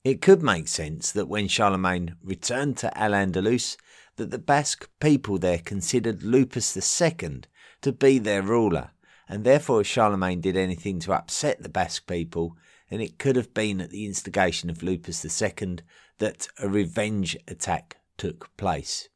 It 0.03 0.21
could 0.21 0.43
make 0.43 0.67
sense 0.67 1.11
that 1.11 1.27
when 1.27 1.47
Charlemagne 1.47 2.15
returned 2.23 2.77
to 2.77 2.95
Al 2.95 3.11
Andalus, 3.11 3.75
that 4.17 4.29
the 4.29 4.37
Basque 4.37 4.87
people 4.99 5.39
there 5.39 5.57
considered 5.57 6.21
Lupus 6.21 6.77
II 7.01 7.41
to 7.81 7.91
be 7.91 8.19
their 8.19 8.43
ruler, 8.43 8.91
and 9.27 9.43
therefore 9.43 9.81
if 9.81 9.87
Charlemagne 9.87 10.41
did 10.41 10.55
anything 10.55 10.99
to 10.99 11.13
upset 11.13 11.63
the 11.63 11.69
Basque 11.69 12.05
people, 12.05 12.55
then 12.89 13.01
it 13.01 13.17
could 13.17 13.35
have 13.35 13.53
been 13.53 13.81
at 13.81 13.89
the 13.89 14.05
instigation 14.05 14.69
of 14.69 14.83
Lupus 14.83 15.41
II 15.41 15.77
that 16.19 16.47
a 16.59 16.69
revenge 16.69 17.35
attack 17.47 17.97
took 18.17 18.55
place. 18.57 19.09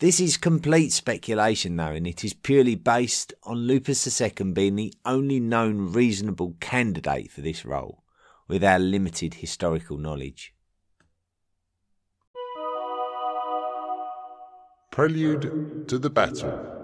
This 0.00 0.20
is 0.20 0.36
complete 0.36 0.92
speculation, 0.92 1.74
though, 1.74 1.86
and 1.86 2.06
it 2.06 2.24
is 2.24 2.32
purely 2.32 2.76
based 2.76 3.34
on 3.42 3.66
Lupus 3.66 4.20
II 4.20 4.52
being 4.52 4.76
the 4.76 4.94
only 5.04 5.40
known 5.40 5.92
reasonable 5.92 6.54
candidate 6.60 7.32
for 7.32 7.40
this 7.40 7.64
role 7.64 8.04
with 8.46 8.62
our 8.62 8.78
limited 8.78 9.34
historical 9.34 9.98
knowledge. 9.98 10.54
Prelude 14.92 15.88
to 15.88 15.98
the 15.98 16.10
battle. 16.10 16.78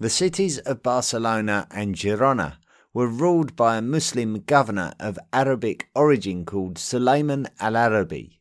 The 0.00 0.10
cities 0.10 0.58
of 0.58 0.82
Barcelona 0.82 1.66
and 1.70 1.94
Girona 1.94 2.56
were 2.94 3.06
ruled 3.08 3.54
by 3.54 3.76
a 3.76 3.82
Muslim 3.82 4.40
governor 4.40 4.94
of 4.98 5.18
Arabic 5.32 5.88
origin 5.94 6.44
called 6.44 6.76
Sulayman 6.76 7.46
al 7.60 7.76
Arabi. 7.76 8.40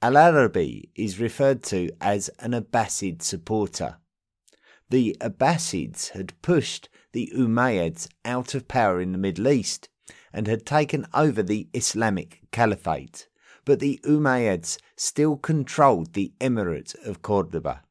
Al 0.00 0.16
Arabi 0.16 0.90
is 0.94 1.18
referred 1.18 1.62
to 1.64 1.90
as 2.00 2.30
an 2.38 2.52
Abbasid 2.52 3.20
supporter. 3.20 3.96
The 4.90 5.16
Abbasids 5.20 6.10
had 6.10 6.40
pushed 6.40 6.88
the 7.12 7.32
Umayyads 7.36 8.08
out 8.24 8.54
of 8.54 8.68
power 8.68 9.00
in 9.00 9.12
the 9.12 9.18
Middle 9.18 9.48
East 9.48 9.88
and 10.32 10.46
had 10.46 10.64
taken 10.64 11.06
over 11.12 11.42
the 11.42 11.68
Islamic 11.74 12.42
Caliphate, 12.52 13.28
but 13.64 13.80
the 13.80 14.00
Umayyads 14.04 14.78
still 14.96 15.36
controlled 15.36 16.14
the 16.14 16.32
Emirate 16.40 16.94
of 17.04 17.22
Cordoba, 17.22 17.82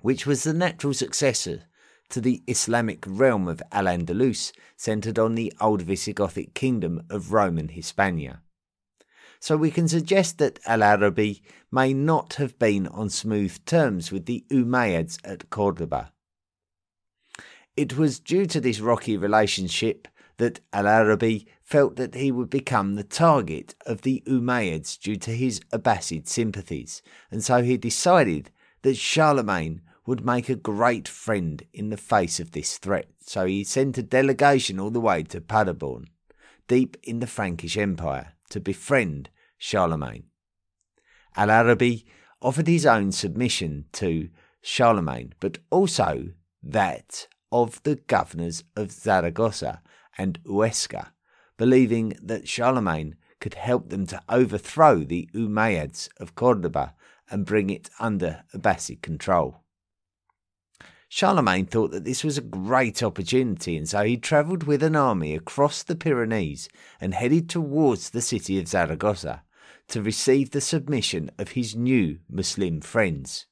which 0.00 0.26
was 0.26 0.42
the 0.42 0.54
natural 0.54 0.94
successor 0.94 1.64
to 2.10 2.20
the 2.20 2.42
Islamic 2.46 3.04
realm 3.06 3.48
of 3.48 3.62
Al 3.72 3.84
Andalus, 3.84 4.52
centered 4.76 5.18
on 5.18 5.34
the 5.34 5.52
old 5.60 5.82
Visigothic 5.82 6.54
kingdom 6.54 7.02
of 7.10 7.32
Roman 7.32 7.68
Hispania. 7.68 8.40
So 9.40 9.56
we 9.56 9.70
can 9.70 9.88
suggest 9.88 10.38
that 10.38 10.58
Al 10.66 10.82
Arabi 10.82 11.42
may 11.70 11.92
not 11.92 12.34
have 12.34 12.58
been 12.58 12.86
on 12.86 13.10
smooth 13.10 13.62
terms 13.66 14.10
with 14.10 14.26
the 14.26 14.44
Umayyads 14.50 15.18
at 15.24 15.50
Cordoba. 15.50 16.12
It 17.76 17.96
was 17.98 18.20
due 18.20 18.46
to 18.46 18.60
this 18.60 18.80
rocky 18.80 19.16
relationship 19.16 20.08
that 20.36 20.60
Al 20.72 20.86
Arabi 20.86 21.46
felt 21.62 21.96
that 21.96 22.14
he 22.14 22.30
would 22.32 22.50
become 22.50 22.94
the 22.94 23.04
target 23.04 23.74
of 23.86 24.02
the 24.02 24.22
Umayyads 24.26 24.98
due 24.98 25.16
to 25.16 25.30
his 25.30 25.60
Abbasid 25.72 26.26
sympathies, 26.26 27.02
and 27.30 27.42
so 27.42 27.62
he 27.62 27.76
decided 27.76 28.50
that 28.82 28.96
Charlemagne 28.96 29.82
would 30.06 30.24
make 30.24 30.48
a 30.48 30.54
great 30.54 31.08
friend 31.08 31.62
in 31.72 31.90
the 31.90 31.96
face 31.96 32.38
of 32.38 32.52
this 32.52 32.78
threat. 32.78 33.08
So 33.20 33.46
he 33.46 33.64
sent 33.64 33.98
a 33.98 34.02
delegation 34.02 34.78
all 34.78 34.90
the 34.90 35.00
way 35.00 35.22
to 35.24 35.40
Paderborn, 35.40 36.06
deep 36.68 36.96
in 37.02 37.20
the 37.20 37.26
Frankish 37.26 37.76
Empire, 37.76 38.34
to 38.50 38.60
befriend 38.60 39.30
Charlemagne. 39.56 40.24
Al 41.36 41.50
Arabi 41.50 42.04
offered 42.42 42.66
his 42.66 42.84
own 42.84 43.12
submission 43.12 43.86
to 43.92 44.28
Charlemagne, 44.60 45.32
but 45.40 45.58
also 45.70 46.28
that 46.62 47.26
of 47.50 47.82
the 47.82 47.96
governors 47.96 48.64
of 48.76 48.92
Zaragoza 48.92 49.80
and 50.18 50.38
Huesca, 50.44 51.12
believing 51.56 52.16
that 52.22 52.48
Charlemagne 52.48 53.16
could 53.40 53.54
help 53.54 53.88
them 53.88 54.06
to 54.06 54.22
overthrow 54.28 55.04
the 55.04 55.28
Umayyads 55.34 56.08
of 56.18 56.34
Cordoba 56.34 56.94
and 57.30 57.46
bring 57.46 57.70
it 57.70 57.90
under 57.98 58.44
Abbasid 58.54 59.02
control. 59.02 59.63
Charlemagne 61.08 61.66
thought 61.66 61.90
that 61.92 62.04
this 62.04 62.24
was 62.24 62.38
a 62.38 62.42
great 62.42 63.02
opportunity, 63.02 63.76
and 63.76 63.88
so 63.88 64.02
he 64.02 64.16
travelled 64.16 64.64
with 64.64 64.82
an 64.82 64.96
army 64.96 65.34
across 65.34 65.82
the 65.82 65.94
Pyrenees 65.94 66.68
and 67.00 67.14
headed 67.14 67.48
towards 67.48 68.10
the 68.10 68.22
city 68.22 68.58
of 68.58 68.68
Zaragoza 68.68 69.42
to 69.88 70.02
receive 70.02 70.50
the 70.50 70.60
submission 70.60 71.30
of 71.38 71.50
his 71.50 71.76
new 71.76 72.18
Muslim 72.28 72.80
friends. 72.80 73.46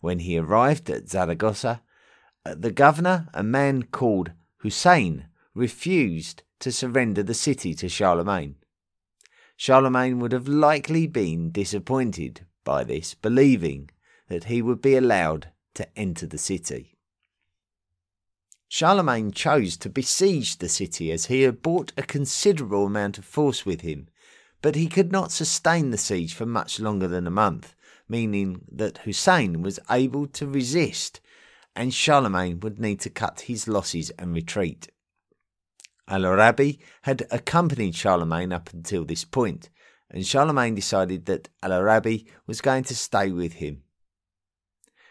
When 0.00 0.20
he 0.20 0.38
arrived 0.38 0.88
at 0.88 1.08
Zaragoza, 1.08 1.82
uh, 2.44 2.54
the 2.58 2.72
governor, 2.72 3.28
a 3.34 3.42
man 3.42 3.84
called 3.84 4.32
Hussein, 4.58 5.26
refused 5.54 6.42
to 6.60 6.72
surrender 6.72 7.22
the 7.22 7.34
city 7.34 7.74
to 7.74 7.88
Charlemagne. 7.88 8.56
Charlemagne 9.56 10.18
would 10.20 10.32
have 10.32 10.48
likely 10.48 11.06
been 11.06 11.50
disappointed 11.50 12.46
by 12.64 12.82
this, 12.82 13.14
believing 13.14 13.90
that 14.28 14.44
he 14.44 14.62
would 14.62 14.80
be 14.80 14.96
allowed 14.96 15.48
to 15.74 15.86
enter 15.98 16.26
the 16.26 16.38
city. 16.38 16.96
Charlemagne 18.68 19.32
chose 19.32 19.76
to 19.78 19.88
besiege 19.88 20.58
the 20.58 20.68
city 20.68 21.10
as 21.10 21.26
he 21.26 21.42
had 21.42 21.62
brought 21.62 21.92
a 21.96 22.02
considerable 22.02 22.86
amount 22.86 23.18
of 23.18 23.24
force 23.24 23.66
with 23.66 23.80
him, 23.80 24.08
but 24.62 24.76
he 24.76 24.86
could 24.86 25.10
not 25.10 25.32
sustain 25.32 25.90
the 25.90 25.98
siege 25.98 26.34
for 26.34 26.46
much 26.46 26.78
longer 26.78 27.08
than 27.08 27.26
a 27.26 27.30
month, 27.30 27.74
meaning 28.08 28.62
that 28.70 28.98
Hussein 28.98 29.62
was 29.62 29.80
able 29.90 30.26
to 30.28 30.46
resist 30.46 31.20
and 31.74 31.94
Charlemagne 31.94 32.60
would 32.60 32.78
need 32.78 33.00
to 33.00 33.10
cut 33.10 33.42
his 33.42 33.68
losses 33.68 34.10
and 34.10 34.34
retreat. 34.34 34.88
Al 36.08 36.26
Arabi 36.26 36.80
had 37.02 37.26
accompanied 37.30 37.94
Charlemagne 37.94 38.52
up 38.52 38.70
until 38.72 39.04
this 39.04 39.24
point, 39.24 39.70
and 40.10 40.26
Charlemagne 40.26 40.74
decided 40.74 41.26
that 41.26 41.48
Al 41.62 41.72
Arabi 41.72 42.26
was 42.46 42.60
going 42.60 42.84
to 42.84 42.96
stay 42.96 43.30
with 43.30 43.54
him. 43.54 43.82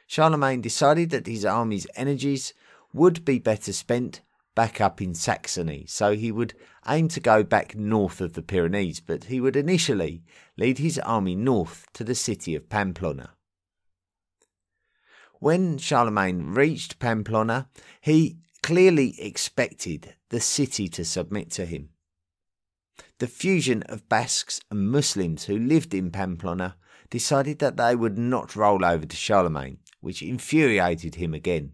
Charlemagne 0.09 0.59
decided 0.59 1.11
that 1.11 1.27
his 1.27 1.45
army's 1.45 1.85
energies 1.93 2.55
would 2.91 3.23
be 3.23 3.37
better 3.37 3.71
spent 3.71 4.21
back 4.55 4.81
up 4.81 5.03
in 5.03 5.13
Saxony, 5.13 5.85
so 5.87 6.15
he 6.15 6.31
would 6.31 6.55
aim 6.87 7.09
to 7.09 7.19
go 7.19 7.43
back 7.43 7.75
north 7.75 8.19
of 8.19 8.33
the 8.33 8.41
Pyrenees, 8.41 8.99
but 8.99 9.25
he 9.25 9.39
would 9.39 9.55
initially 9.55 10.23
lead 10.57 10.79
his 10.79 10.97
army 10.97 11.35
north 11.35 11.85
to 11.93 12.03
the 12.03 12.15
city 12.15 12.55
of 12.55 12.69
Pamplona. 12.69 13.35
When 15.35 15.77
Charlemagne 15.77 16.55
reached 16.55 16.97
Pamplona, 16.97 17.69
he 18.01 18.39
clearly 18.63 19.13
expected 19.21 20.15
the 20.29 20.39
city 20.39 20.87
to 20.87 21.05
submit 21.05 21.51
to 21.51 21.67
him. 21.67 21.89
The 23.19 23.27
fusion 23.27 23.83
of 23.83 24.09
Basques 24.09 24.59
and 24.71 24.89
Muslims 24.89 25.43
who 25.43 25.59
lived 25.59 25.93
in 25.93 26.09
Pamplona 26.09 26.77
decided 27.11 27.59
that 27.59 27.77
they 27.77 27.95
would 27.95 28.17
not 28.17 28.55
roll 28.55 28.83
over 28.83 29.05
to 29.05 29.15
Charlemagne, 29.15 29.77
which 30.01 30.21
infuriated 30.21 31.15
him 31.15 31.33
again. 31.33 31.73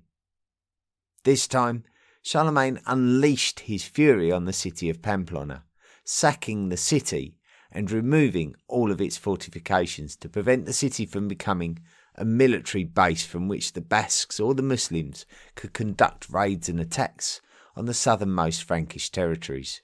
This 1.23 1.47
time, 1.47 1.83
Charlemagne 2.21 2.79
unleashed 2.85 3.61
his 3.61 3.83
fury 3.83 4.31
on 4.31 4.45
the 4.45 4.53
city 4.53 4.89
of 4.89 5.01
Pamplona, 5.01 5.63
sacking 6.03 6.69
the 6.69 6.77
city 6.77 7.37
and 7.71 7.91
removing 7.91 8.55
all 8.67 8.91
of 8.91 9.01
its 9.01 9.17
fortifications 9.17 10.15
to 10.15 10.29
prevent 10.29 10.65
the 10.65 10.73
city 10.73 11.05
from 11.05 11.27
becoming 11.27 11.79
a 12.15 12.25
military 12.25 12.83
base 12.83 13.25
from 13.25 13.47
which 13.47 13.73
the 13.73 13.81
Basques 13.81 14.39
or 14.39 14.55
the 14.55 14.63
Muslims 14.63 15.25
could 15.55 15.73
conduct 15.73 16.29
raids 16.29 16.69
and 16.69 16.79
attacks 16.79 17.41
on 17.75 17.85
the 17.85 17.93
southernmost 17.93 18.63
Frankish 18.63 19.09
territories. 19.09 19.81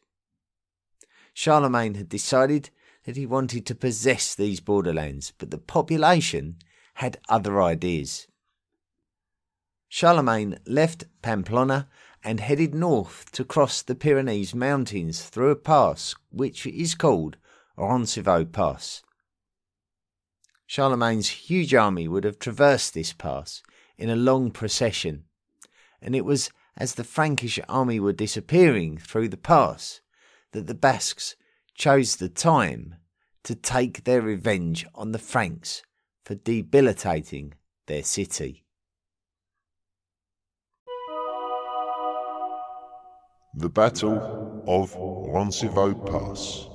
Charlemagne 1.34 1.96
had 1.96 2.10
decided 2.10 2.70
that 3.06 3.18
he 3.18 3.26
wanted 3.26 3.66
to 3.66 3.76
possess 3.76 4.34
these 4.34 4.60
borderlands, 4.60 5.34
but 5.38 5.52
the 5.52 5.58
population 5.58 6.58
had 6.96 7.20
other 7.30 7.62
ideas. 7.62 8.28
Charlemagne 9.94 10.58
left 10.66 11.04
Pamplona 11.22 11.90
and 12.24 12.40
headed 12.40 12.74
north 12.74 13.30
to 13.34 13.44
cross 13.44 13.82
the 13.82 13.94
Pyrenees 13.94 14.56
Mountains 14.56 15.22
through 15.24 15.50
a 15.52 15.56
pass 15.58 16.16
which 16.32 16.66
is 16.66 16.96
called 16.96 17.36
Roncevaux 17.78 18.46
Pass. 18.46 19.04
Charlemagne's 20.66 21.28
huge 21.28 21.74
army 21.74 22.08
would 22.08 22.24
have 22.24 22.40
traversed 22.40 22.94
this 22.94 23.12
pass 23.12 23.62
in 23.98 24.10
a 24.10 24.16
long 24.16 24.50
procession, 24.50 25.26
and 26.02 26.16
it 26.16 26.24
was 26.24 26.52
as 26.78 26.96
the 26.96 27.04
Frankish 27.04 27.60
army 27.68 28.00
were 28.00 28.14
disappearing 28.14 28.98
through 28.98 29.28
the 29.28 29.36
pass 29.36 30.00
that 30.54 30.68
the 30.68 30.74
Basques 30.74 31.36
chose 31.76 32.16
the 32.16 32.30
time 32.30 32.96
to 33.44 33.56
take 33.56 34.06
their 34.06 34.22
revenge 34.22 34.86
on 34.96 35.12
the 35.12 35.20
Franks 35.20 35.84
for 36.24 36.36
debilitating 36.36 37.56
their 37.88 38.04
city. 38.04 38.61
The 43.54 43.70
Battle 43.70 44.64
of 44.66 44.96
Roncevaux 44.96 45.94
Pass. 46.06 46.70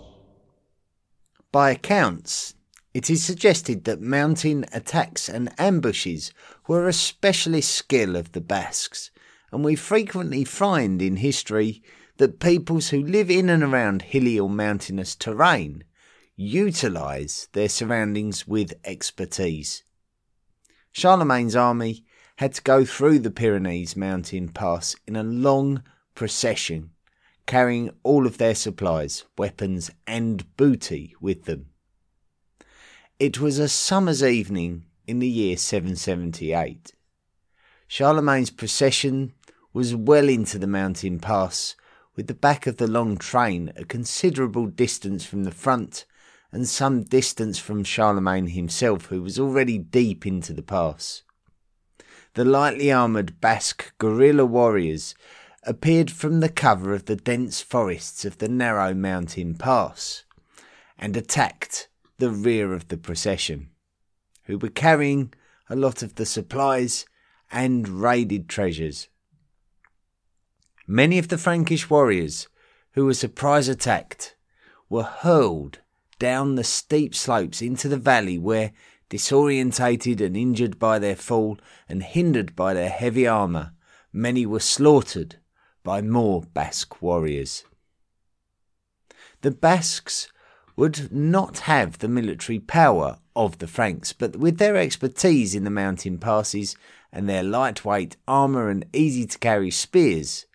By 1.51 1.71
accounts, 1.71 2.55
it 2.93 3.09
is 3.09 3.25
suggested 3.25 3.85
that 3.85 4.03
mountain 4.03 4.67
attacks 4.75 5.27
and 5.27 5.59
ambushes 5.59 6.33
were 6.69 6.87
a 6.87 6.93
specialist 6.93 7.73
skill 7.73 8.15
of 8.15 8.33
the 8.33 8.43
Basques, 8.43 9.11
and 9.51 9.65
we 9.65 9.75
frequently 9.75 10.45
find 10.45 11.01
in 11.01 11.17
history 11.17 11.83
that 12.19 12.41
peoples 12.41 12.91
who 12.91 13.03
live 13.03 13.31
in 13.31 13.49
and 13.49 13.63
around 13.63 14.03
hilly 14.03 14.39
or 14.39 14.51
mountainous 14.51 15.17
terrain 15.17 15.83
utilise 16.37 17.49
their 17.55 17.71
surroundings 17.71 18.47
with 18.47 18.75
expertise. 18.85 19.83
Charlemagne's 20.93 21.57
army 21.57 22.05
had 22.37 22.53
to 22.53 22.63
go 22.63 22.85
through 22.85 23.21
the 23.21 23.31
Pyrenees 23.31 23.97
mountain 23.97 24.51
pass 24.51 24.95
in 25.07 25.17
a 25.17 25.23
long 25.23 25.83
procession, 26.17 26.91
carrying 27.47 27.91
all 28.03 28.27
of 28.27 28.39
their 28.39 28.57
supplies, 28.57 29.25
weapons, 29.39 29.93
and 30.09 30.57
booty 30.57 31.15
with 31.21 31.45
them. 31.45 31.67
It 33.21 33.39
was 33.39 33.61
a 33.61 33.69
summer's 33.69 34.25
evening 34.25 34.87
in 35.07 35.21
the 35.21 35.29
year 35.29 35.57
778. 35.57 36.93
Charlemagne's 37.87 38.51
procession 38.51 39.33
was 39.73 39.95
well 39.95 40.29
into 40.29 40.59
the 40.59 40.67
mountain 40.67 41.21
pass, 41.21 41.77
with 42.17 42.27
the 42.27 42.35
back 42.35 42.67
of 42.67 42.79
the 42.79 42.89
long 42.89 43.17
train 43.17 43.73
a 43.77 43.85
considerable 43.85 44.67
distance 44.67 45.25
from 45.25 45.45
the 45.45 45.53
front 45.53 46.05
and 46.51 46.67
some 46.67 47.03
distance 47.03 47.59
from 47.59 47.85
Charlemagne 47.85 48.49
himself, 48.49 49.07
who 49.07 49.23
was 49.23 49.39
already 49.39 49.79
deep 49.79 50.27
into 50.27 50.53
the 50.53 50.63
pass. 50.63 51.23
The 52.35 52.45
lightly 52.45 52.91
armoured 52.91 53.41
Basque 53.41 53.93
guerrilla 53.99 54.47
warriors 54.47 55.15
appeared 55.67 56.13
from 56.13 56.39
the 56.39 56.49
cover 56.49 56.95
of 56.95 57.07
the 57.07 57.17
dense 57.17 57.61
forests 57.61 58.25
of 58.25 58.39
the 58.39 58.49
narrow 58.49 58.95
mountain 58.95 59.53
pass 59.53 60.23
and 60.97 61.17
attacked 61.17 61.89
the 62.19 62.31
rear 62.31 62.73
of 62.73 62.87
the 62.87 62.97
procession, 62.97 63.69
who 64.45 64.57
were 64.57 64.69
carrying 64.69 65.35
a 65.69 65.75
lot 65.75 66.03
of 66.03 66.15
the 66.15 66.25
supplies 66.25 67.05
and 67.51 67.89
raided 67.89 68.49
treasures. 68.49 69.09
Many 70.87 71.19
of 71.19 71.29
the 71.29 71.39
Frankish 71.39 71.91
warriors 71.91 72.47
who 72.93 73.05
were 73.05 73.15
surprise 73.15 73.67
attacked 73.67 74.37
were 74.89 75.03
hurled 75.03 75.81
down 76.21 76.55
the 76.55 76.65
steep 76.65 77.13
slopes 77.13 77.61
into 77.61 77.89
the 77.89 77.97
valley 77.97 78.39
where, 78.39 78.71
disorientated 79.11 80.21
and 80.21 80.37
injured 80.37 80.79
by 80.79 81.01
their 81.01 81.17
fall 81.17 81.59
and 81.89 82.05
hindered 82.05 82.55
by 82.55 82.73
their 82.73 82.89
heavy 82.89 83.27
armour, 83.27 83.73
many 84.13 84.47
were 84.47 84.61
slaughtered 84.61 85.37
by 85.87 86.03
more 86.03 86.43
Basque 86.43 87.01
warriors. 87.01 87.65
The 89.43 89.53
Basques 89.53 90.33
would 90.75 91.13
not 91.13 91.61
have 91.61 91.99
the 91.99 92.09
military 92.09 92.59
power 92.59 93.19
of 93.37 93.59
the 93.59 93.69
Franks, 93.69 94.13
but 94.13 94.35
with 94.35 94.59
their 94.59 94.77
expertise 94.77 95.55
in 95.55 95.63
the 95.63 95.71
mountain 95.71 96.19
passes 96.19 96.75
and 97.13 97.29
their 97.29 97.45
lightweight 97.45 98.17
armour 98.27 98.69
and 98.69 98.85
easy 98.93 99.27
to 99.27 99.39
carry 99.39 99.71
spears, 99.71 100.47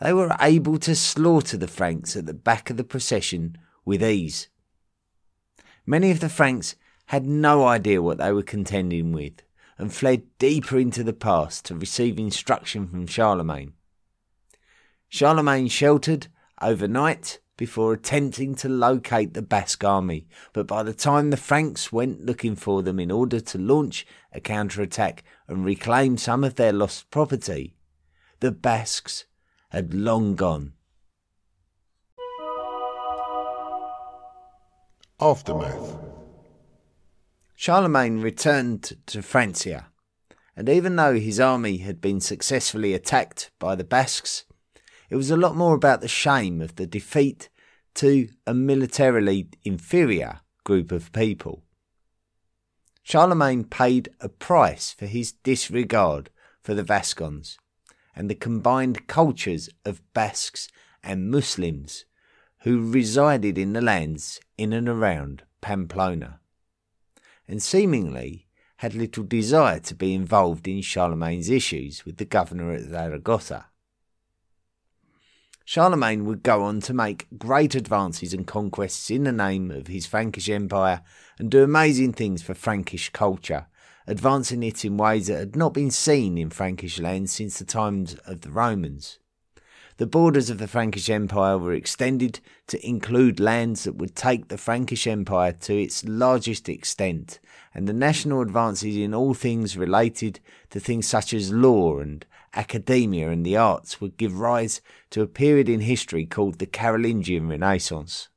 they 0.00 0.12
were 0.12 0.36
able 0.40 0.76
to 0.80 0.96
slaughter 0.96 1.56
the 1.56 1.68
Franks 1.68 2.16
at 2.16 2.26
the 2.26 2.34
back 2.34 2.68
of 2.68 2.76
the 2.76 2.82
procession 2.82 3.56
with 3.84 4.02
ease. 4.02 4.48
Many 5.86 6.10
of 6.10 6.18
the 6.18 6.28
Franks 6.28 6.74
had 7.06 7.24
no 7.24 7.64
idea 7.64 8.02
what 8.02 8.18
they 8.18 8.32
were 8.32 8.42
contending 8.42 9.12
with 9.12 9.42
and 9.78 9.94
fled 9.94 10.24
deeper 10.38 10.80
into 10.80 11.04
the 11.04 11.12
pass 11.12 11.62
to 11.62 11.76
receive 11.76 12.18
instruction 12.18 12.88
from 12.88 13.06
Charlemagne. 13.06 13.74
Charlemagne 15.10 15.66
sheltered 15.66 16.28
overnight 16.62 17.40
before 17.56 17.92
attempting 17.92 18.54
to 18.54 18.68
locate 18.68 19.34
the 19.34 19.42
Basque 19.42 19.82
army, 19.82 20.28
but 20.52 20.68
by 20.68 20.84
the 20.84 20.94
time 20.94 21.30
the 21.30 21.36
Franks 21.36 21.92
went 21.92 22.24
looking 22.24 22.54
for 22.54 22.82
them 22.82 23.00
in 23.00 23.10
order 23.10 23.40
to 23.40 23.58
launch 23.58 24.06
a 24.32 24.40
counterattack 24.40 25.24
and 25.48 25.64
reclaim 25.64 26.16
some 26.16 26.44
of 26.44 26.54
their 26.54 26.72
lost 26.72 27.10
property, 27.10 27.74
the 28.38 28.52
Basques 28.52 29.26
had 29.70 29.92
long 29.92 30.36
gone. 30.36 30.74
Aftermath 35.20 35.98
Charlemagne 37.56 38.20
returned 38.20 38.96
to 39.06 39.22
Francia, 39.22 39.88
and 40.56 40.68
even 40.68 40.94
though 40.94 41.18
his 41.18 41.40
army 41.40 41.78
had 41.78 42.00
been 42.00 42.20
successfully 42.20 42.94
attacked 42.94 43.50
by 43.58 43.74
the 43.74 43.84
Basques, 43.84 44.44
it 45.10 45.16
was 45.16 45.30
a 45.30 45.36
lot 45.36 45.56
more 45.56 45.74
about 45.74 46.00
the 46.00 46.08
shame 46.08 46.60
of 46.62 46.76
the 46.76 46.86
defeat 46.86 47.48
to 47.94 48.28
a 48.46 48.54
militarily 48.54 49.48
inferior 49.64 50.40
group 50.64 50.92
of 50.92 51.12
people. 51.12 51.62
Charlemagne 53.02 53.64
paid 53.64 54.08
a 54.20 54.28
price 54.28 54.92
for 54.92 55.06
his 55.06 55.32
disregard 55.32 56.30
for 56.62 56.74
the 56.74 56.84
Vascons 56.84 57.58
and 58.14 58.30
the 58.30 58.34
combined 58.34 59.08
cultures 59.08 59.68
of 59.84 60.02
Basques 60.14 60.68
and 61.02 61.30
Muslims 61.30 62.04
who 62.62 62.90
resided 62.90 63.56
in 63.56 63.72
the 63.72 63.80
lands 63.80 64.40
in 64.58 64.72
and 64.72 64.88
around 64.88 65.42
Pamplona, 65.60 66.40
and 67.48 67.62
seemingly 67.62 68.46
had 68.76 68.94
little 68.94 69.24
desire 69.24 69.80
to 69.80 69.94
be 69.94 70.14
involved 70.14 70.68
in 70.68 70.82
Charlemagne's 70.82 71.50
issues 71.50 72.04
with 72.04 72.18
the 72.18 72.24
governor 72.24 72.72
at 72.72 72.82
Zaragoza. 72.82 73.69
Charlemagne 75.64 76.24
would 76.24 76.42
go 76.42 76.62
on 76.62 76.80
to 76.80 76.92
make 76.92 77.26
great 77.38 77.74
advances 77.74 78.34
and 78.34 78.46
conquests 78.46 79.10
in 79.10 79.24
the 79.24 79.32
name 79.32 79.70
of 79.70 79.86
his 79.86 80.06
Frankish 80.06 80.48
Empire 80.48 81.02
and 81.38 81.50
do 81.50 81.62
amazing 81.62 82.12
things 82.12 82.42
for 82.42 82.54
Frankish 82.54 83.10
culture, 83.10 83.66
advancing 84.06 84.62
it 84.62 84.84
in 84.84 84.96
ways 84.96 85.28
that 85.28 85.38
had 85.38 85.56
not 85.56 85.72
been 85.72 85.90
seen 85.90 86.36
in 86.38 86.50
Frankish 86.50 86.98
lands 86.98 87.32
since 87.32 87.58
the 87.58 87.64
times 87.64 88.14
of 88.26 88.40
the 88.40 88.50
Romans. 88.50 89.18
The 90.00 90.06
borders 90.06 90.48
of 90.48 90.56
the 90.56 90.66
Frankish 90.66 91.10
Empire 91.10 91.58
were 91.58 91.74
extended 91.74 92.40
to 92.68 92.84
include 92.86 93.38
lands 93.38 93.84
that 93.84 93.96
would 93.96 94.16
take 94.16 94.48
the 94.48 94.56
Frankish 94.56 95.06
Empire 95.06 95.52
to 95.52 95.76
its 95.76 96.06
largest 96.06 96.70
extent, 96.70 97.38
and 97.74 97.86
the 97.86 97.92
national 97.92 98.40
advances 98.40 98.96
in 98.96 99.12
all 99.12 99.34
things 99.34 99.76
related 99.76 100.40
to 100.70 100.80
things 100.80 101.06
such 101.06 101.34
as 101.34 101.52
law 101.52 101.98
and 101.98 102.24
academia 102.54 103.30
and 103.30 103.44
the 103.44 103.56
arts 103.56 104.00
would 104.00 104.16
give 104.16 104.38
rise 104.38 104.80
to 105.10 105.22
a 105.22 105.26
period 105.26 105.68
in 105.68 105.80
history 105.80 106.26
called 106.26 106.58
the 106.58 106.66
Carolingian 106.66 107.48
Renaissance. 107.48 108.28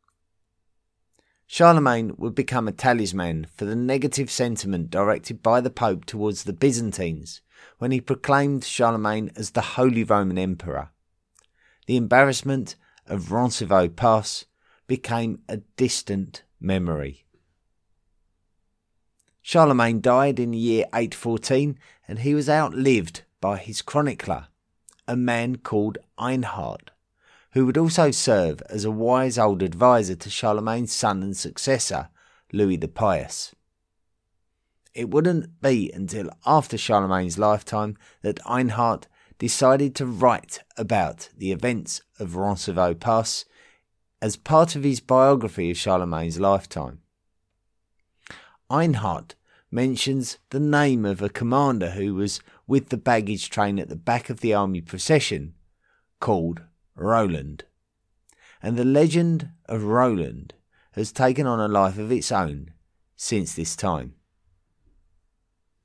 Charlemagne 1.47 2.13
would 2.17 2.33
become 2.33 2.67
a 2.67 2.71
talisman 2.71 3.47
for 3.53 3.65
the 3.65 3.75
negative 3.75 4.31
sentiment 4.31 4.89
directed 4.89 5.43
by 5.43 5.61
the 5.61 5.69
Pope 5.69 6.05
towards 6.05 6.43
the 6.43 6.53
Byzantines 6.53 7.41
when 7.77 7.91
he 7.91 8.01
proclaimed 8.01 8.63
Charlemagne 8.63 9.31
as 9.35 9.51
the 9.51 9.61
Holy 9.61 10.03
Roman 10.03 10.37
Emperor 10.37 10.89
the 11.85 11.97
embarrassment 11.97 12.75
of 13.07 13.31
Roncevaux 13.31 13.89
Pass 13.89 14.45
became 14.87 15.39
a 15.49 15.57
distant 15.77 16.43
memory. 16.59 17.25
Charlemagne 19.41 19.99
died 19.99 20.39
in 20.39 20.51
the 20.51 20.57
year 20.57 20.85
814 20.93 21.77
and 22.07 22.19
he 22.19 22.33
was 22.33 22.49
outlived 22.49 23.22
by 23.43 23.57
his 23.57 23.81
chronicler, 23.81 24.47
a 25.05 25.17
man 25.17 25.57
called 25.57 25.97
Einhard, 26.17 26.91
who 27.51 27.65
would 27.65 27.77
also 27.77 28.09
serve 28.09 28.61
as 28.69 28.85
a 28.85 28.89
wise 28.89 29.37
old 29.37 29.61
adviser 29.61 30.15
to 30.15 30.29
Charlemagne's 30.29 30.93
son 30.93 31.21
and 31.21 31.35
successor, 31.35 32.07
Louis 32.53 32.77
the 32.77 32.87
Pious. 32.87 33.53
It 34.93 35.09
wouldn't 35.09 35.59
be 35.61 35.91
until 35.93 36.29
after 36.45 36.77
Charlemagne's 36.77 37.37
lifetime 37.37 37.97
that 38.21 38.39
Einhard 38.45 39.07
decided 39.39 39.93
to 39.95 40.05
write 40.05 40.59
about 40.77 41.27
the 41.37 41.51
events 41.51 41.99
of 42.19 42.37
Roncevaux 42.37 42.97
Pass 42.97 43.43
as 44.21 44.37
part 44.37 44.77
of 44.77 44.85
his 44.85 45.01
biography 45.01 45.69
of 45.69 45.75
Charlemagne's 45.75 46.39
lifetime. 46.39 47.01
Einhard 48.69 49.35
mentions 49.73 50.37
the 50.51 50.59
name 50.59 51.03
of 51.03 51.21
a 51.21 51.29
commander 51.29 51.91
who 51.91 52.13
was 52.13 52.39
with 52.67 52.89
the 52.89 52.97
baggage 52.97 53.49
train 53.49 53.79
at 53.79 53.89
the 53.89 53.95
back 53.95 54.29
of 54.29 54.39
the 54.39 54.53
army 54.53 54.81
procession, 54.81 55.55
called 56.19 56.61
Roland. 56.95 57.65
And 58.61 58.77
the 58.77 58.85
legend 58.85 59.49
of 59.65 59.83
Roland 59.83 60.53
has 60.91 61.11
taken 61.11 61.47
on 61.47 61.59
a 61.59 61.67
life 61.67 61.97
of 61.97 62.11
its 62.11 62.31
own 62.31 62.71
since 63.15 63.53
this 63.53 63.75
time. 63.75 64.13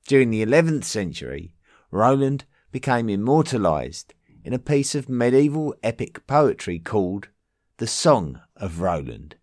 During 0.07 0.31
the 0.31 0.45
11th 0.45 0.85
century, 0.85 1.55
Roland 1.91 2.45
became 2.71 3.09
immortalized 3.09 4.13
in 4.45 4.53
a 4.53 4.59
piece 4.59 4.95
of 4.95 5.09
medieval 5.09 5.75
epic 5.83 6.27
poetry 6.27 6.79
called 6.79 7.29
The 7.79 7.87
Song 7.87 8.41
of 8.55 8.81
Roland, 8.81 9.37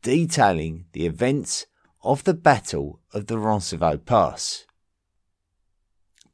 detailing 0.00 0.86
the 0.92 1.06
events 1.06 1.66
of 2.02 2.24
the 2.24 2.34
Battle 2.34 2.99
of 3.12 3.26
the 3.26 3.38
Roncevaux 3.38 3.98
Pass. 4.04 4.66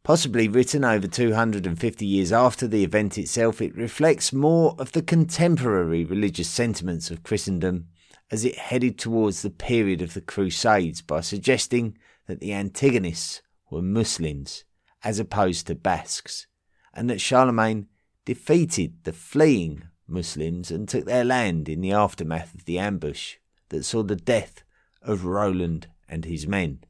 Possibly 0.02 0.46
written 0.46 0.84
over 0.84 1.08
250 1.08 2.06
years 2.06 2.32
after 2.32 2.68
the 2.68 2.84
event 2.84 3.18
itself, 3.18 3.60
it 3.60 3.74
reflects 3.74 4.32
more 4.32 4.76
of 4.78 4.92
the 4.92 5.02
contemporary 5.02 6.04
religious 6.04 6.48
sentiments 6.48 7.10
of 7.10 7.24
Christendom 7.24 7.88
as 8.30 8.44
it 8.44 8.56
headed 8.56 8.98
towards 8.98 9.42
the 9.42 9.50
period 9.50 10.02
of 10.02 10.14
the 10.14 10.20
Crusades 10.20 11.02
by 11.02 11.20
suggesting 11.20 11.98
that 12.26 12.40
the 12.40 12.52
antagonists 12.52 13.42
were 13.70 13.82
Muslims 13.82 14.64
as 15.02 15.18
opposed 15.18 15.66
to 15.66 15.74
Basques, 15.74 16.46
and 16.94 17.10
that 17.10 17.20
Charlemagne 17.20 17.86
defeated 18.24 19.04
the 19.04 19.12
fleeing 19.12 19.84
Muslims 20.08 20.70
and 20.70 20.88
took 20.88 21.04
their 21.04 21.24
land 21.24 21.68
in 21.68 21.80
the 21.80 21.92
aftermath 21.92 22.54
of 22.54 22.64
the 22.64 22.78
ambush 22.78 23.36
that 23.70 23.84
saw 23.84 24.02
the 24.02 24.16
death 24.16 24.62
of 25.02 25.24
Roland 25.24 25.88
and 26.08 26.24
his 26.24 26.46
men. 26.46 26.80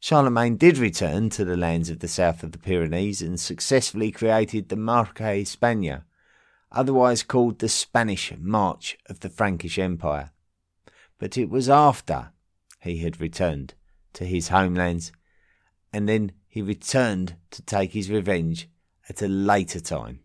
Charlemagne 0.00 0.56
did 0.56 0.78
return 0.78 1.30
to 1.30 1.44
the 1.44 1.56
lands 1.56 1.90
of 1.90 2.00
the 2.00 2.08
south 2.08 2.42
of 2.42 2.52
the 2.52 2.58
Pyrenees 2.58 3.22
and 3.22 3.40
successfully 3.40 4.10
created 4.10 4.68
the 4.68 4.76
Marca 4.76 5.34
Hispania, 5.34 6.04
otherwise 6.70 7.22
called 7.22 7.58
the 7.58 7.68
Spanish 7.68 8.32
March 8.38 8.96
of 9.06 9.20
the 9.20 9.30
Frankish 9.30 9.78
Empire. 9.78 10.30
But 11.18 11.36
it 11.38 11.48
was 11.48 11.68
after 11.68 12.30
he 12.80 12.98
had 12.98 13.20
returned 13.20 13.74
to 14.12 14.24
his 14.24 14.48
homelands 14.48 15.12
and 15.92 16.08
then 16.08 16.32
he 16.46 16.62
returned 16.62 17.36
to 17.50 17.62
take 17.62 17.92
his 17.92 18.10
revenge 18.10 18.68
at 19.08 19.22
a 19.22 19.28
later 19.28 19.80
time. 19.80 20.20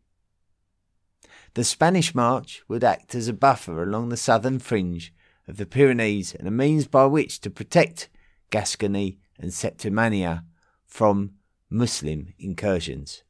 The 1.53 1.63
Spanish 1.63 2.15
March 2.15 2.61
would 2.67 2.83
act 2.83 3.15
as 3.15 3.27
a 3.27 3.33
buffer 3.33 3.83
along 3.83 4.09
the 4.09 4.17
southern 4.17 4.59
fringe 4.59 5.13
of 5.47 5.57
the 5.57 5.65
Pyrenees 5.65 6.33
and 6.35 6.47
a 6.47 6.51
means 6.51 6.87
by 6.87 7.05
which 7.05 7.41
to 7.41 7.49
protect 7.49 8.09
Gascony 8.49 9.19
and 9.39 9.51
Septimania 9.51 10.43
from 10.85 11.31
Muslim 11.69 12.33
incursions. 12.37 13.23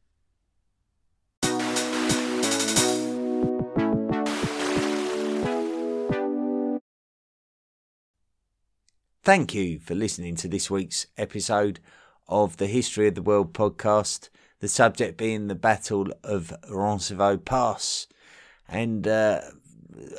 Thank 9.23 9.53
you 9.53 9.79
for 9.79 9.93
listening 9.93 10.35
to 10.37 10.47
this 10.47 10.71
week's 10.71 11.05
episode 11.15 11.79
of 12.27 12.57
the 12.57 12.65
History 12.65 13.07
of 13.07 13.13
the 13.13 13.21
World 13.21 13.53
podcast, 13.53 14.29
the 14.59 14.67
subject 14.67 15.15
being 15.15 15.47
the 15.47 15.55
Battle 15.55 16.07
of 16.23 16.51
Roncevaux 16.67 17.45
Pass. 17.45 18.07
And 18.67 19.07
uh, 19.07 19.41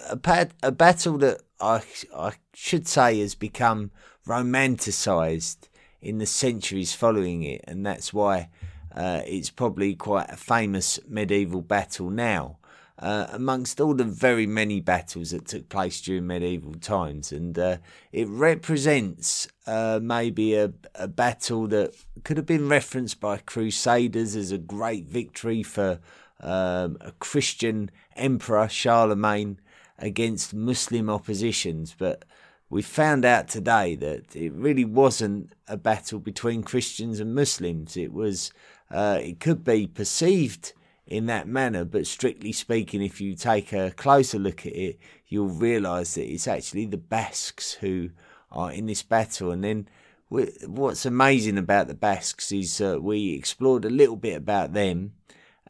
a, 0.08 0.48
a 0.62 0.70
battle 0.70 1.18
that 1.18 1.40
I, 1.62 1.82
I 2.16 2.32
should 2.52 2.86
say 2.86 3.20
has 3.20 3.34
become 3.34 3.90
romanticised 4.26 5.68
in 6.00 6.18
the 6.18 6.26
centuries 6.26 6.92
following 6.92 7.44
it, 7.44 7.64
and 7.68 7.86
that's 7.86 8.12
why 8.12 8.48
uh, 8.94 9.22
it's 9.24 9.50
probably 9.50 9.94
quite 9.94 10.28
a 10.28 10.36
famous 10.36 10.98
medieval 11.08 11.62
battle 11.62 12.10
now 12.10 12.58
uh, 12.98 13.26
amongst 13.32 13.80
all 13.80 13.94
the 13.94 14.04
very 14.04 14.46
many 14.46 14.80
battles 14.80 15.30
that 15.30 15.46
took 15.46 15.68
place 15.68 16.00
during 16.00 16.26
medieval 16.26 16.74
times. 16.74 17.32
And 17.32 17.58
uh, 17.58 17.78
it 18.12 18.28
represents 18.28 19.48
uh, 19.66 19.98
maybe 20.02 20.54
a, 20.54 20.72
a 20.94 21.08
battle 21.08 21.66
that 21.68 21.94
could 22.22 22.36
have 22.36 22.46
been 22.46 22.68
referenced 22.68 23.20
by 23.20 23.38
crusaders 23.38 24.36
as 24.36 24.52
a 24.52 24.58
great 24.58 25.06
victory 25.06 25.62
for 25.62 25.98
um, 26.40 26.96
a 27.00 27.12
Christian 27.18 27.90
emperor, 28.16 28.68
Charlemagne, 28.68 29.58
against 30.02 30.52
Muslim 30.52 31.08
oppositions. 31.08 31.94
But 31.96 32.26
we 32.68 32.82
found 32.82 33.24
out 33.24 33.48
today 33.48 33.94
that 33.96 34.36
it 34.36 34.52
really 34.52 34.84
wasn't 34.84 35.52
a 35.68 35.78
battle 35.78 36.18
between 36.18 36.62
Christians 36.62 37.20
and 37.20 37.34
Muslims. 37.34 37.96
It 37.96 38.12
was, 38.12 38.52
uh, 38.90 39.18
it 39.22 39.40
could 39.40 39.64
be 39.64 39.86
perceived 39.86 40.74
in 41.06 41.26
that 41.26 41.46
manner. 41.46 41.84
But 41.84 42.06
strictly 42.06 42.52
speaking, 42.52 43.02
if 43.02 43.20
you 43.20 43.34
take 43.34 43.72
a 43.72 43.92
closer 43.92 44.38
look 44.38 44.66
at 44.66 44.76
it, 44.76 44.98
you'll 45.28 45.48
realise 45.48 46.14
that 46.14 46.30
it's 46.30 46.48
actually 46.48 46.86
the 46.86 46.98
Basques 46.98 47.74
who 47.74 48.10
are 48.50 48.72
in 48.72 48.86
this 48.86 49.02
battle. 49.02 49.50
And 49.50 49.62
then 49.62 49.88
what's 50.28 51.06
amazing 51.06 51.58
about 51.58 51.88
the 51.88 51.94
Basques 51.94 52.50
is 52.52 52.80
uh, 52.80 52.98
we 53.00 53.34
explored 53.34 53.84
a 53.84 53.90
little 53.90 54.16
bit 54.16 54.36
about 54.36 54.72
them, 54.72 55.12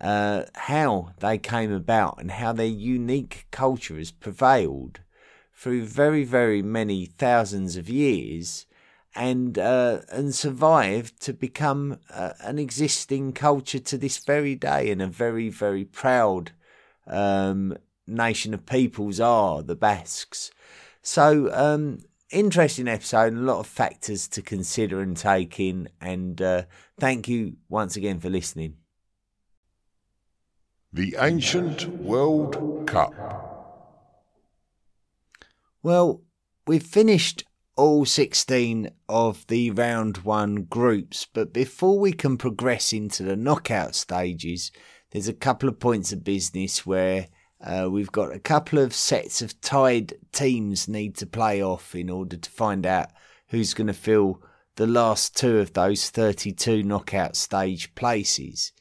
uh, 0.02 0.44
how 0.54 1.12
they 1.20 1.38
came 1.38 1.72
about, 1.72 2.18
and 2.18 2.32
how 2.32 2.52
their 2.52 2.66
unique 2.66 3.46
culture 3.50 3.96
has 3.96 4.10
prevailed 4.10 5.00
through 5.54 5.84
very, 5.84 6.24
very 6.24 6.60
many 6.60 7.06
thousands 7.06 7.76
of 7.76 7.88
years 7.88 8.66
and 9.14 9.58
uh, 9.58 10.00
and 10.08 10.34
survived 10.34 11.20
to 11.20 11.32
become 11.32 11.98
uh, 12.10 12.32
an 12.40 12.58
existing 12.58 13.32
culture 13.32 13.78
to 13.78 13.98
this 13.98 14.18
very 14.18 14.54
day, 14.54 14.90
and 14.90 15.02
a 15.02 15.06
very 15.06 15.48
very 15.48 15.84
proud 15.84 16.52
um, 17.06 17.76
nation 18.06 18.54
of 18.54 18.66
peoples 18.66 19.20
are 19.20 19.62
the 19.62 19.76
Basques. 19.76 20.50
So 21.02 21.50
um, 21.52 21.98
interesting 22.30 22.88
episode, 22.88 23.34
and 23.34 23.38
a 23.38 23.52
lot 23.52 23.60
of 23.60 23.66
factors 23.66 24.28
to 24.28 24.42
consider 24.42 25.00
and 25.00 25.16
take 25.16 25.60
in, 25.60 25.88
and 26.00 26.40
uh, 26.40 26.62
thank 26.98 27.28
you 27.28 27.56
once 27.68 27.96
again 27.96 28.18
for 28.18 28.30
listening. 28.30 28.81
The 30.94 31.16
Ancient 31.18 31.88
World 31.88 32.86
Cup. 32.86 33.14
Well, 35.82 36.20
we've 36.66 36.82
finished 36.82 37.44
all 37.76 38.04
16 38.04 38.90
of 39.08 39.46
the 39.46 39.70
round 39.70 40.18
one 40.18 40.64
groups. 40.64 41.26
But 41.32 41.54
before 41.54 41.98
we 41.98 42.12
can 42.12 42.36
progress 42.36 42.92
into 42.92 43.22
the 43.22 43.36
knockout 43.36 43.94
stages, 43.94 44.70
there's 45.12 45.28
a 45.28 45.32
couple 45.32 45.66
of 45.70 45.80
points 45.80 46.12
of 46.12 46.24
business 46.24 46.84
where 46.84 47.28
uh, 47.64 47.88
we've 47.90 48.12
got 48.12 48.34
a 48.34 48.38
couple 48.38 48.78
of 48.78 48.92
sets 48.92 49.40
of 49.40 49.58
tied 49.62 50.12
teams 50.30 50.88
need 50.88 51.16
to 51.16 51.26
play 51.26 51.62
off 51.62 51.94
in 51.94 52.10
order 52.10 52.36
to 52.36 52.50
find 52.50 52.84
out 52.84 53.08
who's 53.48 53.72
going 53.72 53.86
to 53.86 53.94
fill 53.94 54.42
the 54.76 54.86
last 54.86 55.34
two 55.34 55.56
of 55.56 55.72
those 55.72 56.10
32 56.10 56.82
knockout 56.82 57.34
stage 57.34 57.94
places. 57.94 58.72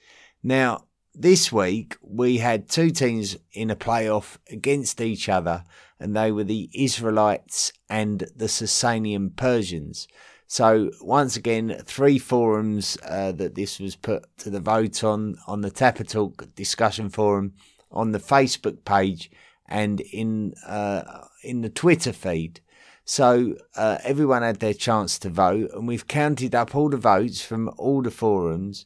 Now, 0.44 0.88
this 1.14 1.52
week 1.52 1.98
we 2.02 2.38
had 2.38 2.70
two 2.70 2.90
teams 2.90 3.38
in 3.54 3.70
a 3.70 3.76
playoff 3.76 4.38
against 4.50 5.02
each 5.02 5.30
other, 5.30 5.64
and 6.00 6.16
they 6.16 6.32
were 6.32 6.44
the 6.44 6.70
Israelites 6.74 7.74
and 7.90 8.20
the 8.36 8.46
Sasanian 8.46 9.36
Persians. 9.36 10.08
So 10.48 10.92
once 11.02 11.36
again, 11.36 11.82
three 11.86 12.20
forums 12.20 12.98
uh, 13.08 13.32
that 13.34 13.56
this 13.56 13.80
was 13.80 13.96
put 13.96 14.26
to 14.40 14.50
the 14.50 14.60
vote 14.60 15.04
on 15.04 15.38
on 15.48 15.62
the 15.62 15.72
Tapatalk 15.72 16.54
discussion 16.56 17.10
forum, 17.10 17.54
on 17.92 18.12
the 18.12 18.20
Facebook 18.20 18.84
page, 18.84 19.32
and 19.68 20.02
in 20.02 20.54
uh, 20.66 21.26
in 21.44 21.62
the 21.62 21.70
Twitter 21.70 22.14
feed. 22.14 22.62
So 23.06 23.56
uh, 23.76 23.98
everyone 24.04 24.42
had 24.42 24.60
their 24.60 24.74
chance 24.74 25.18
to 25.20 25.30
vote, 25.30 25.72
and 25.74 25.88
we've 25.88 26.08
counted 26.08 26.54
up 26.54 26.76
all 26.76 26.90
the 26.90 26.98
votes 26.98 27.42
from 27.42 27.70
all 27.78 28.02
the 28.02 28.12
forums 28.12 28.86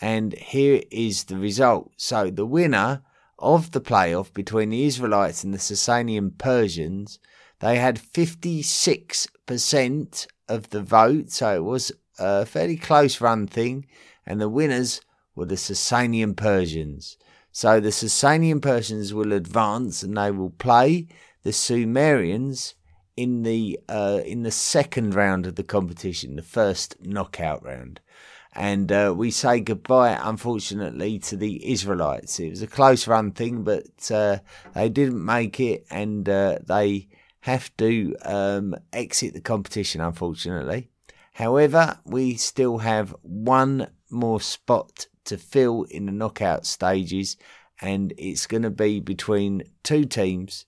and 0.00 0.32
here 0.34 0.82
is 0.90 1.24
the 1.24 1.36
result. 1.36 1.92
So 1.96 2.30
the 2.30 2.46
winner 2.46 3.02
of 3.38 3.72
the 3.72 3.80
playoff 3.80 4.32
between 4.32 4.70
the 4.70 4.84
Israelites 4.84 5.44
and 5.44 5.52
the 5.54 5.58
Sasanian 5.58 6.38
Persians, 6.38 7.18
they 7.60 7.76
had 7.76 7.98
56% 7.98 10.26
of 10.48 10.70
the 10.70 10.82
vote. 10.82 11.30
So 11.30 11.56
it 11.56 11.64
was 11.64 11.92
a 12.18 12.46
fairly 12.46 12.76
close 12.76 13.20
run 13.20 13.46
thing. 13.46 13.86
And 14.26 14.40
the 14.40 14.48
winners 14.48 15.02
were 15.34 15.44
the 15.46 15.56
Sasanian 15.56 16.36
Persians. 16.36 17.18
So 17.52 17.80
the 17.80 17.90
Sasanian 17.90 18.60
Persians 18.60 19.14
will 19.14 19.32
advance 19.32 20.02
and 20.02 20.16
they 20.16 20.30
will 20.30 20.50
play 20.50 21.08
the 21.42 21.52
Sumerians 21.52 22.74
in 23.16 23.44
the 23.44 23.78
uh, 23.88 24.20
in 24.26 24.42
the 24.42 24.50
second 24.50 25.14
round 25.14 25.46
of 25.46 25.54
the 25.54 25.62
competition, 25.62 26.36
the 26.36 26.42
first 26.42 26.96
knockout 27.00 27.64
round 27.64 28.00
and 28.56 28.90
uh, 28.90 29.12
we 29.14 29.30
say 29.30 29.60
goodbye, 29.60 30.18
unfortunately, 30.20 31.18
to 31.18 31.36
the 31.36 31.70
Israelites. 31.70 32.40
It 32.40 32.50
was 32.50 32.62
a 32.62 32.66
close 32.66 33.06
run 33.06 33.32
thing, 33.32 33.64
but 33.64 34.10
uh, 34.10 34.38
they 34.74 34.88
didn't 34.88 35.22
make 35.22 35.60
it, 35.60 35.86
and 35.90 36.26
uh, 36.26 36.58
they 36.64 37.08
have 37.40 37.76
to 37.76 38.16
um, 38.22 38.74
exit 38.94 39.34
the 39.34 39.42
competition, 39.42 40.00
unfortunately. 40.00 40.88
However, 41.34 41.98
we 42.06 42.34
still 42.36 42.78
have 42.78 43.14
one 43.20 43.88
more 44.10 44.40
spot 44.40 45.06
to 45.26 45.36
fill 45.36 45.82
in 45.90 46.06
the 46.06 46.12
knockout 46.12 46.64
stages, 46.64 47.36
and 47.82 48.14
it's 48.16 48.46
going 48.46 48.62
to 48.62 48.70
be 48.70 49.00
between 49.00 49.64
two 49.82 50.06
teams. 50.06 50.64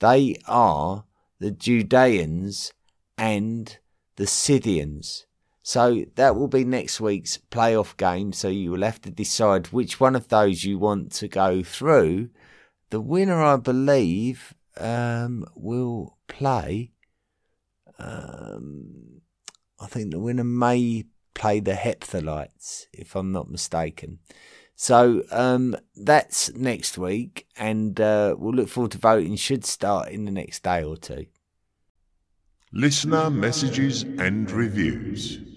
They 0.00 0.36
are 0.46 1.04
the 1.38 1.50
Judeans 1.50 2.74
and 3.16 3.78
the 4.16 4.26
Scythians. 4.26 5.24
So 5.62 6.04
that 6.14 6.36
will 6.36 6.48
be 6.48 6.64
next 6.64 7.00
week's 7.00 7.38
playoff 7.50 7.96
game. 7.96 8.32
So 8.32 8.48
you 8.48 8.70
will 8.70 8.82
have 8.82 9.00
to 9.02 9.10
decide 9.10 9.68
which 9.68 10.00
one 10.00 10.16
of 10.16 10.28
those 10.28 10.64
you 10.64 10.78
want 10.78 11.12
to 11.12 11.28
go 11.28 11.62
through. 11.62 12.30
The 12.90 13.00
winner, 13.00 13.42
I 13.42 13.56
believe, 13.56 14.54
um, 14.78 15.44
will 15.54 16.16
play. 16.28 16.92
Um, 17.98 19.20
I 19.78 19.86
think 19.86 20.10
the 20.10 20.18
winner 20.18 20.44
may 20.44 21.04
play 21.34 21.60
the 21.60 21.72
Hephthalites, 21.72 22.86
if 22.92 23.14
I'm 23.14 23.32
not 23.32 23.50
mistaken. 23.50 24.18
So 24.74 25.22
um, 25.30 25.76
that's 25.94 26.52
next 26.54 26.96
week, 26.96 27.46
and 27.56 28.00
uh, 28.00 28.34
we'll 28.38 28.54
look 28.54 28.68
forward 28.70 28.92
to 28.92 28.98
voting. 28.98 29.36
Should 29.36 29.66
start 29.66 30.08
in 30.08 30.24
the 30.24 30.30
next 30.30 30.62
day 30.62 30.82
or 30.82 30.96
two. 30.96 31.26
Listener 32.72 33.28
messages 33.28 34.02
and 34.02 34.50
reviews. 34.50 35.49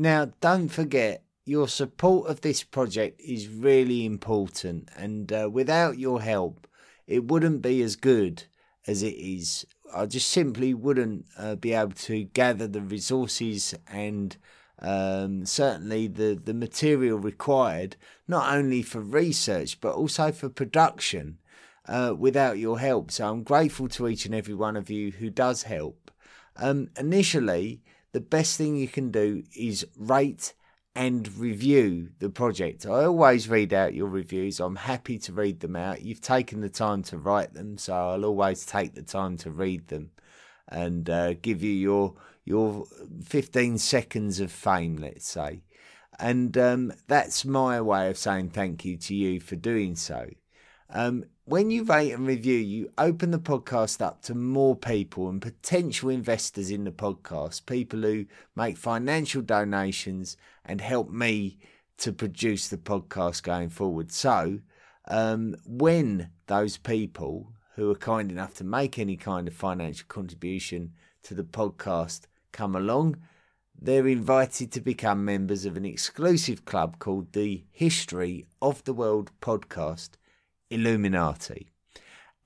Now, 0.00 0.30
don't 0.40 0.68
forget, 0.68 1.24
your 1.44 1.66
support 1.66 2.30
of 2.30 2.42
this 2.42 2.62
project 2.62 3.20
is 3.20 3.48
really 3.48 4.06
important, 4.06 4.90
and 4.96 5.32
uh, 5.32 5.50
without 5.52 5.98
your 5.98 6.22
help, 6.22 6.68
it 7.08 7.24
wouldn't 7.24 7.62
be 7.62 7.82
as 7.82 7.96
good 7.96 8.44
as 8.86 9.02
it 9.02 9.16
is. 9.16 9.66
I 9.92 10.06
just 10.06 10.28
simply 10.28 10.72
wouldn't 10.72 11.26
uh, 11.36 11.56
be 11.56 11.72
able 11.72 11.96
to 12.06 12.22
gather 12.22 12.68
the 12.68 12.80
resources 12.80 13.74
and 13.88 14.36
um, 14.78 15.44
certainly 15.44 16.06
the, 16.06 16.40
the 16.44 16.54
material 16.54 17.18
required, 17.18 17.96
not 18.28 18.54
only 18.54 18.82
for 18.82 19.00
research 19.00 19.80
but 19.80 19.96
also 19.96 20.30
for 20.30 20.48
production, 20.48 21.38
uh, 21.88 22.14
without 22.16 22.58
your 22.58 22.78
help. 22.78 23.10
So 23.10 23.28
I'm 23.28 23.42
grateful 23.42 23.88
to 23.88 24.06
each 24.06 24.26
and 24.26 24.34
every 24.36 24.54
one 24.54 24.76
of 24.76 24.90
you 24.90 25.10
who 25.10 25.28
does 25.28 25.64
help. 25.64 26.12
Um, 26.56 26.90
initially, 26.96 27.82
the 28.18 28.24
best 28.24 28.56
thing 28.56 28.74
you 28.74 28.88
can 28.88 29.12
do 29.12 29.44
is 29.56 29.86
rate 29.96 30.52
and 30.96 31.32
review 31.38 32.08
the 32.18 32.28
project. 32.28 32.84
I 32.84 33.04
always 33.04 33.48
read 33.48 33.72
out 33.72 33.94
your 33.94 34.08
reviews. 34.08 34.58
I'm 34.58 34.74
happy 34.74 35.20
to 35.20 35.32
read 35.32 35.60
them 35.60 35.76
out. 35.76 36.02
You've 36.02 36.20
taken 36.20 36.60
the 36.60 36.68
time 36.68 37.04
to 37.04 37.16
write 37.16 37.54
them, 37.54 37.78
so 37.78 37.94
I'll 37.94 38.24
always 38.24 38.66
take 38.66 38.96
the 38.96 39.04
time 39.04 39.36
to 39.36 39.52
read 39.52 39.86
them 39.86 40.10
and 40.66 41.08
uh, 41.08 41.34
give 41.34 41.62
you 41.62 41.70
your 41.70 42.14
your 42.44 42.86
15 43.22 43.78
seconds 43.78 44.40
of 44.40 44.50
fame, 44.50 44.96
let's 44.96 45.28
say. 45.28 45.62
And 46.18 46.58
um, 46.58 46.92
that's 47.06 47.44
my 47.44 47.80
way 47.80 48.10
of 48.10 48.18
saying 48.18 48.50
thank 48.50 48.84
you 48.84 48.96
to 48.96 49.14
you 49.14 49.38
for 49.38 49.54
doing 49.54 49.94
so. 49.94 50.28
Um, 50.90 51.26
when 51.48 51.70
you 51.70 51.82
rate 51.82 52.12
and 52.12 52.26
review, 52.26 52.58
you 52.58 52.92
open 52.98 53.30
the 53.30 53.38
podcast 53.38 54.02
up 54.02 54.20
to 54.20 54.34
more 54.34 54.76
people 54.76 55.30
and 55.30 55.40
potential 55.40 56.10
investors 56.10 56.70
in 56.70 56.84
the 56.84 56.90
podcast, 56.90 57.64
people 57.64 58.02
who 58.02 58.26
make 58.54 58.76
financial 58.76 59.40
donations 59.40 60.36
and 60.66 60.82
help 60.82 61.08
me 61.08 61.58
to 61.96 62.12
produce 62.12 62.68
the 62.68 62.76
podcast 62.76 63.42
going 63.42 63.70
forward. 63.70 64.12
So, 64.12 64.58
um, 65.06 65.56
when 65.64 66.28
those 66.48 66.76
people 66.76 67.54
who 67.76 67.90
are 67.90 67.96
kind 67.96 68.30
enough 68.30 68.52
to 68.56 68.64
make 68.64 68.98
any 68.98 69.16
kind 69.16 69.48
of 69.48 69.54
financial 69.54 70.04
contribution 70.06 70.92
to 71.22 71.32
the 71.32 71.44
podcast 71.44 72.26
come 72.52 72.76
along, 72.76 73.16
they're 73.80 74.06
invited 74.06 74.70
to 74.72 74.82
become 74.82 75.24
members 75.24 75.64
of 75.64 75.78
an 75.78 75.86
exclusive 75.86 76.66
club 76.66 76.98
called 76.98 77.32
the 77.32 77.64
History 77.70 78.44
of 78.60 78.84
the 78.84 78.92
World 78.92 79.30
Podcast 79.40 80.17
Illuminati. 80.70 81.70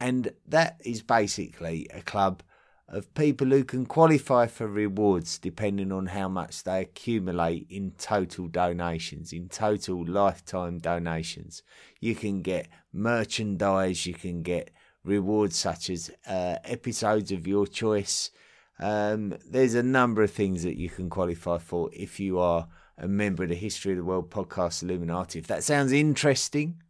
And 0.00 0.32
that 0.46 0.80
is 0.84 1.02
basically 1.02 1.86
a 1.94 2.02
club 2.02 2.42
of 2.88 3.14
people 3.14 3.46
who 3.46 3.64
can 3.64 3.86
qualify 3.86 4.46
for 4.46 4.66
rewards 4.66 5.38
depending 5.38 5.90
on 5.90 6.06
how 6.06 6.28
much 6.28 6.64
they 6.64 6.82
accumulate 6.82 7.66
in 7.70 7.92
total 7.92 8.48
donations, 8.48 9.32
in 9.32 9.48
total 9.48 10.04
lifetime 10.04 10.78
donations. 10.78 11.62
You 12.00 12.14
can 12.14 12.42
get 12.42 12.68
merchandise, 12.92 14.04
you 14.06 14.14
can 14.14 14.42
get 14.42 14.70
rewards 15.04 15.56
such 15.56 15.88
as 15.88 16.10
uh, 16.26 16.56
episodes 16.64 17.32
of 17.32 17.46
your 17.46 17.66
choice. 17.66 18.30
Um, 18.78 19.34
there's 19.48 19.74
a 19.74 19.82
number 19.82 20.22
of 20.22 20.30
things 20.30 20.62
that 20.64 20.76
you 20.76 20.90
can 20.90 21.08
qualify 21.08 21.58
for 21.58 21.90
if 21.92 22.20
you 22.20 22.38
are 22.38 22.68
a 22.98 23.08
member 23.08 23.44
of 23.44 23.48
the 23.48 23.54
History 23.54 23.92
of 23.92 23.98
the 23.98 24.04
World 24.04 24.30
podcast 24.30 24.82
Illuminati. 24.82 25.38
If 25.38 25.46
that 25.46 25.64
sounds 25.64 25.92
interesting, 25.92 26.82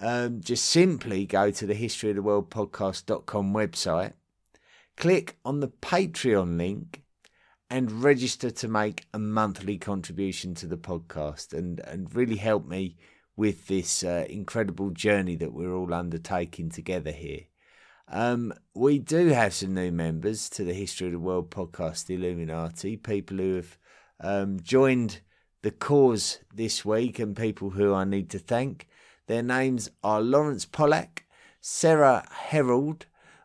um, 0.00 0.40
just 0.40 0.66
simply 0.66 1.26
go 1.26 1.50
to 1.50 1.66
the 1.66 1.74
history 1.74 2.10
of 2.10 2.16
the 2.16 2.22
world 2.22 2.50
podcast.com 2.50 3.52
website, 3.52 4.14
click 4.96 5.36
on 5.44 5.60
the 5.60 5.68
Patreon 5.68 6.56
link, 6.56 7.02
and 7.70 8.02
register 8.02 8.50
to 8.50 8.68
make 8.68 9.06
a 9.14 9.18
monthly 9.18 9.78
contribution 9.78 10.54
to 10.56 10.66
the 10.66 10.76
podcast 10.76 11.52
and, 11.52 11.80
and 11.80 12.14
really 12.14 12.36
help 12.36 12.66
me 12.66 12.96
with 13.36 13.68
this 13.68 14.02
uh, 14.02 14.26
incredible 14.28 14.90
journey 14.90 15.36
that 15.36 15.52
we're 15.52 15.72
all 15.72 15.94
undertaking 15.94 16.68
together 16.68 17.12
here. 17.12 17.42
Um, 18.08 18.52
we 18.74 18.98
do 18.98 19.28
have 19.28 19.54
some 19.54 19.72
new 19.72 19.92
members 19.92 20.50
to 20.50 20.64
the 20.64 20.74
History 20.74 21.06
of 21.06 21.12
the 21.12 21.20
World 21.20 21.50
podcast 21.50 22.10
Illuminati, 22.10 22.96
people 22.96 23.36
who 23.36 23.54
have 23.54 23.78
um, 24.20 24.58
joined 24.60 25.20
the 25.62 25.70
cause 25.70 26.40
this 26.52 26.84
week 26.84 27.20
and 27.20 27.36
people 27.36 27.70
who 27.70 27.94
I 27.94 28.04
need 28.04 28.30
to 28.30 28.40
thank. 28.40 28.88
Their 29.30 29.44
names 29.44 29.88
are 30.02 30.20
Lawrence 30.20 30.64
Pollack, 30.64 31.24
Sarah 31.60 32.26
Herold, 32.50 33.02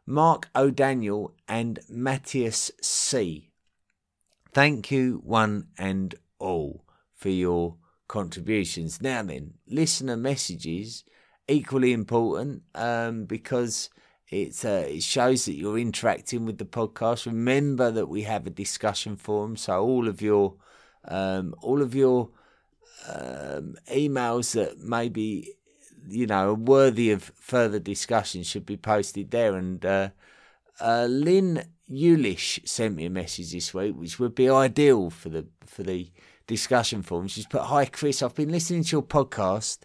Mark 0.07 0.49
O'Daniel, 0.55 1.35
and 1.47 1.79
Matthias 1.87 2.71
C. 2.81 3.51
Thank 4.51 4.89
you, 4.89 5.21
one 5.23 5.67
and 5.77 6.15
all, 6.39 6.85
for 7.13 7.29
your 7.29 7.75
contributions. 8.07 8.99
Now 8.99 9.21
then, 9.21 9.53
listener 9.67 10.17
messages 10.17 11.03
equally 11.47 11.93
important 11.93 12.63
um, 12.73 13.25
because 13.25 13.91
It, 14.31 14.65
uh, 14.65 14.85
it 14.87 15.03
shows 15.03 15.45
that 15.45 15.53
you're 15.53 15.77
interacting 15.77 16.47
with 16.47 16.57
the 16.57 16.65
podcast. 16.65 17.27
Remember 17.27 17.91
that 17.91 18.09
we 18.09 18.23
have 18.23 18.47
a 18.47 18.49
discussion 18.49 19.17
forum, 19.17 19.55
so 19.55 19.85
all 19.85 20.07
of 20.07 20.19
your 20.19 20.55
um, 21.07 21.53
all 21.61 21.83
of 21.83 21.93
your 21.93 22.31
um, 23.07 23.75
emails 23.93 24.55
that 24.55 24.79
maybe 24.79 25.53
you 26.07 26.27
know 26.27 26.53
worthy 26.53 27.11
of 27.11 27.31
further 27.35 27.79
discussion 27.79 28.43
should 28.43 28.65
be 28.65 28.77
posted 28.77 29.31
there. 29.31 29.55
And 29.55 29.85
uh, 29.85 30.09
uh, 30.79 31.07
Lynn 31.09 31.63
Yulish 31.91 32.67
sent 32.67 32.95
me 32.95 33.05
a 33.05 33.09
message 33.09 33.51
this 33.51 33.73
week, 33.73 33.95
which 33.95 34.19
would 34.19 34.35
be 34.35 34.49
ideal 34.49 35.09
for 35.09 35.29
the 35.29 35.47
for 35.65 35.83
the 35.83 36.11
discussion 36.47 37.01
forum. 37.01 37.27
She's 37.27 37.47
put, 37.47 37.63
"Hi 37.63 37.85
Chris, 37.85 38.21
I've 38.21 38.35
been 38.35 38.51
listening 38.51 38.83
to 38.83 38.91
your 38.97 39.03
podcast." 39.03 39.79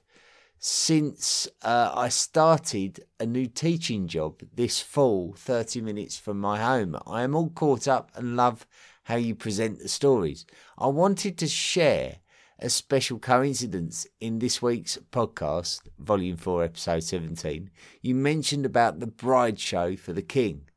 since 0.63 1.49
uh, 1.63 1.91
I 1.95 2.11
started 2.11 3.03
a 3.19 3.25
new 3.25 3.47
teaching 3.47 4.07
job 4.07 4.43
this 4.55 4.79
fall, 4.79 5.33
30 5.35 5.81
minutes 5.81 6.19
from 6.19 6.39
my 6.39 6.61
home. 6.61 6.99
I 7.07 7.23
am 7.23 7.35
all 7.35 7.49
caught 7.49 7.89
up 7.89 8.11
and 8.15 8.37
love 8.37 8.67
how 9.05 9.17
you 9.17 9.35
present 9.35 9.79
the 9.79 9.89
stories. 9.89 10.45
I 10.77 10.89
wanted 10.89 11.39
to 11.39 11.49
share 11.49 12.17
a 12.63 12.69
special 12.69 13.19
coincidence 13.19 14.07
in 14.21 14.39
this 14.39 14.61
week's 14.61 14.99
podcast, 15.11 15.81
Volume 15.99 16.37
4, 16.37 16.65
Episode 16.65 17.03
17. 17.03 17.71
You 18.03 18.15
mentioned 18.15 18.67
about 18.67 19.01
the 19.01 19.07
bride 19.07 19.59
show 19.59 19.97
for 19.97 20.13
the 20.13 20.23
king. 20.23 20.69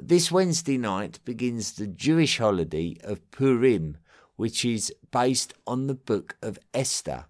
This 0.00 0.32
Wednesday 0.32 0.78
night 0.78 1.20
begins 1.26 1.72
the 1.72 1.86
Jewish 1.86 2.38
holiday 2.38 2.96
of 3.04 3.30
Purim, 3.30 3.98
which 4.36 4.64
is 4.64 4.94
based 5.10 5.52
on 5.66 5.88
the 5.88 5.94
book 5.94 6.36
of 6.42 6.58
Esther. 6.72 7.26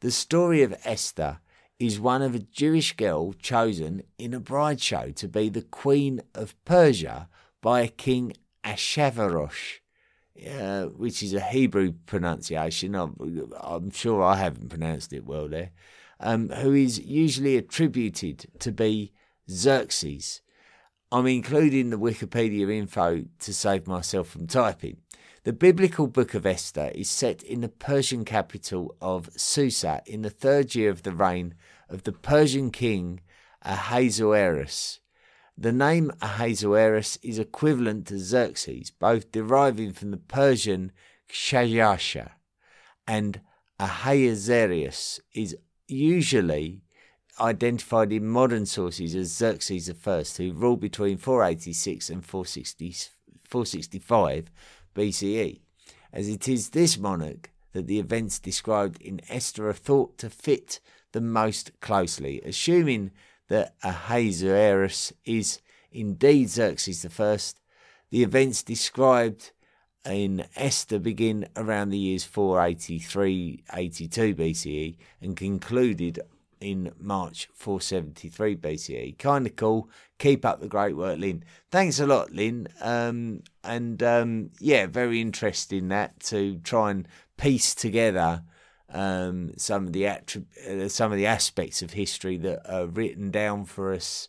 The 0.00 0.10
story 0.10 0.62
of 0.62 0.78
Esther 0.84 1.40
is 1.78 1.98
one 1.98 2.20
of 2.20 2.34
a 2.34 2.40
Jewish 2.40 2.96
girl 2.96 3.32
chosen 3.32 4.02
in 4.18 4.34
a 4.34 4.40
bride 4.40 4.82
show 4.82 5.10
to 5.12 5.26
be 5.26 5.48
the 5.48 5.62
queen 5.62 6.20
of 6.34 6.54
Persia 6.66 7.30
by 7.62 7.80
a 7.80 7.88
King 7.88 8.34
Ashavarosh, 8.62 9.78
which 10.96 11.22
is 11.22 11.34
a 11.34 11.40
Hebrew 11.40 11.92
pronunciation. 12.06 12.94
I'm, 12.94 13.16
I'm, 13.60 13.90
sure 13.90 14.22
I 14.22 14.36
haven't 14.36 14.68
pronounced 14.68 15.12
it 15.12 15.24
well 15.24 15.48
there. 15.48 15.70
Um, 16.18 16.48
who 16.48 16.72
is 16.72 16.98
usually 16.98 17.56
attributed 17.56 18.46
to 18.60 18.72
be 18.72 19.12
Xerxes. 19.50 20.40
I'm 21.12 21.26
including 21.26 21.90
the 21.90 21.98
Wikipedia 21.98 22.72
info 22.72 23.24
to 23.38 23.54
save 23.54 23.86
myself 23.86 24.28
from 24.28 24.46
typing. 24.46 24.98
The 25.44 25.52
biblical 25.52 26.08
book 26.08 26.34
of 26.34 26.44
Esther 26.44 26.90
is 26.94 27.08
set 27.08 27.42
in 27.44 27.60
the 27.60 27.68
Persian 27.68 28.24
capital 28.24 28.96
of 29.00 29.30
Susa 29.36 30.02
in 30.04 30.22
the 30.22 30.30
third 30.30 30.74
year 30.74 30.90
of 30.90 31.04
the 31.04 31.12
reign 31.12 31.54
of 31.88 32.02
the 32.02 32.12
Persian 32.12 32.70
king 32.72 33.20
Ahasuerus. 33.62 34.98
The 35.58 35.72
name 35.72 36.12
Ahasuerus 36.20 37.18
is 37.22 37.38
equivalent 37.38 38.06
to 38.08 38.18
Xerxes, 38.18 38.90
both 38.90 39.32
deriving 39.32 39.94
from 39.94 40.10
the 40.10 40.18
Persian 40.18 40.92
Kshayasha, 41.30 42.32
and 43.08 43.40
Ahasuerus 43.80 45.18
is 45.32 45.56
usually 45.88 46.82
identified 47.40 48.12
in 48.12 48.26
modern 48.26 48.66
sources 48.66 49.14
as 49.14 49.34
Xerxes 49.34 49.88
I, 49.88 50.24
who 50.36 50.52
ruled 50.52 50.80
between 50.80 51.16
486 51.16 52.10
and 52.10 52.24
460, 52.24 52.94
465 53.44 54.50
BCE, 54.94 55.60
as 56.12 56.28
it 56.28 56.48
is 56.48 56.70
this 56.70 56.98
monarch 56.98 57.50
that 57.72 57.86
the 57.86 57.98
events 57.98 58.38
described 58.38 59.00
in 59.00 59.20
Esther 59.30 59.68
are 59.68 59.74
thought 59.74 60.18
to 60.18 60.28
fit 60.28 60.80
the 61.12 61.20
most 61.20 61.78
closely, 61.80 62.42
assuming 62.42 63.10
that 63.48 63.74
Ahasuerus 63.82 65.12
is 65.24 65.60
indeed 65.90 66.48
Xerxes 66.48 67.04
I. 67.04 67.38
The 68.10 68.22
events 68.22 68.62
described 68.62 69.52
in 70.04 70.44
Esther 70.54 70.98
begin 70.98 71.48
around 71.56 71.90
the 71.90 71.98
years 71.98 72.24
483 72.24 73.64
82 73.74 74.34
BCE 74.34 74.96
and 75.20 75.36
concluded 75.36 76.20
in 76.60 76.92
March 76.98 77.48
473 77.52 78.56
BCE. 78.56 79.18
Kind 79.18 79.46
of 79.46 79.56
cool. 79.56 79.90
Keep 80.18 80.44
up 80.44 80.60
the 80.60 80.68
great 80.68 80.96
work, 80.96 81.18
Lynn. 81.18 81.44
Thanks 81.70 82.00
a 82.00 82.06
lot, 82.06 82.30
Lynn. 82.30 82.68
Um, 82.80 83.42
and 83.62 84.02
um, 84.02 84.50
yeah, 84.60 84.86
very 84.86 85.20
interesting 85.20 85.88
that 85.88 86.20
to 86.20 86.58
try 86.58 86.90
and 86.92 87.08
piece 87.36 87.74
together 87.74 88.42
um, 88.90 89.52
some 89.56 89.86
of 89.86 89.92
the 89.92 90.02
attrib- 90.02 90.56
uh, 90.66 90.88
some 90.88 91.12
of 91.12 91.18
the 91.18 91.26
aspects 91.26 91.82
of 91.82 91.92
history 91.92 92.36
that 92.38 92.70
are 92.70 92.86
written 92.86 93.30
down 93.30 93.64
for 93.64 93.92
us. 93.92 94.28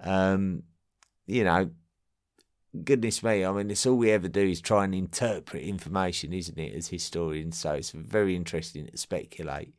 Um, 0.00 0.64
you 1.26 1.44
know, 1.44 1.70
goodness 2.82 3.22
me, 3.22 3.44
I 3.44 3.52
mean, 3.52 3.70
it's 3.70 3.86
all 3.86 3.96
we 3.96 4.10
ever 4.10 4.28
do 4.28 4.42
is 4.42 4.60
try 4.60 4.84
and 4.84 4.94
interpret 4.94 5.62
information, 5.62 6.32
isn't 6.32 6.58
it, 6.58 6.74
as 6.74 6.88
historians? 6.88 7.58
So 7.58 7.72
it's 7.72 7.90
very 7.90 8.34
interesting 8.34 8.86
to 8.86 8.96
speculate. 8.98 9.74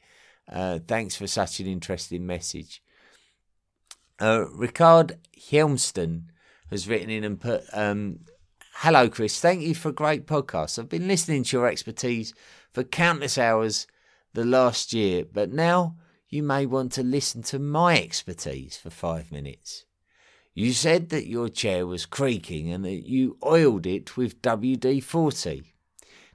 Uh, 0.52 0.80
thanks 0.88 1.16
for 1.16 1.28
such 1.28 1.60
an 1.60 1.68
interesting 1.68 2.26
message. 2.26 2.82
Uh, 4.20 4.46
Ricard 4.56 5.18
Helmston 5.38 6.26
has 6.70 6.88
written 6.88 7.10
in 7.10 7.24
and 7.24 7.40
put, 7.40 7.64
um, 7.74 8.20
Hello, 8.80 9.10
Chris. 9.10 9.40
Thank 9.40 9.62
you 9.62 9.74
for 9.74 9.90
a 9.90 9.94
great 9.94 10.28
podcast. 10.28 10.78
I've 10.78 10.90
been 10.90 11.08
listening 11.08 11.44
to 11.44 11.58
your 11.58 11.68
expertise 11.68 12.34
for 12.74 12.84
countless 12.84 13.38
hours 13.38 13.88
the 14.36 14.46
last 14.46 14.94
year, 14.94 15.26
but 15.26 15.52
now 15.52 15.96
you 16.30 16.44
may 16.44 16.66
want 16.66 16.92
to 16.94 17.04
listen 17.04 17.42
to 17.44 17.60
my 17.60 17.98
expertise 18.00 18.78
for 18.78 18.90
five 18.90 19.32
minutes. 19.32 19.86
You 20.54 20.72
said 20.72 21.10
that 21.10 21.28
your 21.28 21.50
chair 21.50 21.86
was 21.86 22.06
creaking 22.06 22.72
and 22.72 22.86
that 22.86 23.08
you 23.08 23.38
oiled 23.44 23.86
it 23.86 24.16
with 24.16 24.42
WD 24.42 25.04
40. 25.04 25.64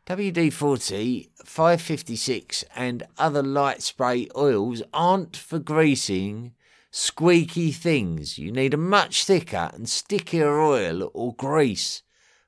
WD 0.07 0.53
40, 0.53 1.31
556, 1.45 2.65
and 2.75 3.05
other 3.17 3.43
light 3.43 3.81
spray 3.81 4.29
oils 4.37 4.83
aren't 4.93 5.37
for 5.37 5.59
greasing 5.59 6.53
squeaky 6.91 7.71
things. 7.71 8.39
You 8.39 8.51
need 8.51 8.75
a 8.75 8.79
much 8.79 9.25
thicker 9.25 9.71
and 9.73 9.89
stickier 9.89 10.59
oil 10.59 11.11
or 11.15 11.35
grease 11.35 12.03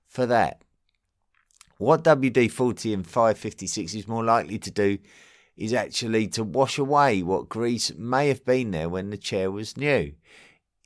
for 0.09 0.26
that. 0.26 0.62
What 1.78 2.05
WD 2.05 2.50
40 2.50 2.94
and 2.94 3.07
556 3.07 3.94
is 3.94 4.09
more 4.09 4.24
likely 4.24 4.59
to 4.59 4.70
do 4.70 4.98
is 5.57 5.72
actually 5.72 6.26
to 6.28 6.44
wash 6.44 6.78
away 6.78 7.22
what 7.22 7.48
grease 7.48 7.92
may 7.96 8.28
have 8.28 8.44
been 8.44 8.70
there 8.70 8.88
when 8.88 9.11
the 9.11 9.16
chair 9.16 9.50
was 9.50 9.76
new. 9.76 10.12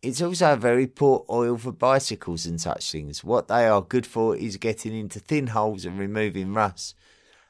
It's 0.02 0.20
also 0.20 0.52
a 0.52 0.56
very 0.56 0.86
poor 0.86 1.24
oil 1.30 1.56
for 1.56 1.72
bicycles 1.72 2.46
and 2.46 2.60
such 2.60 2.90
things. 2.90 3.24
What 3.24 3.48
they 3.48 3.66
are 3.66 3.82
good 3.82 4.06
for 4.06 4.36
is 4.36 4.56
getting 4.56 4.96
into 4.96 5.18
thin 5.18 5.48
holes 5.48 5.84
and 5.84 5.98
removing 5.98 6.52
rust 6.52 6.94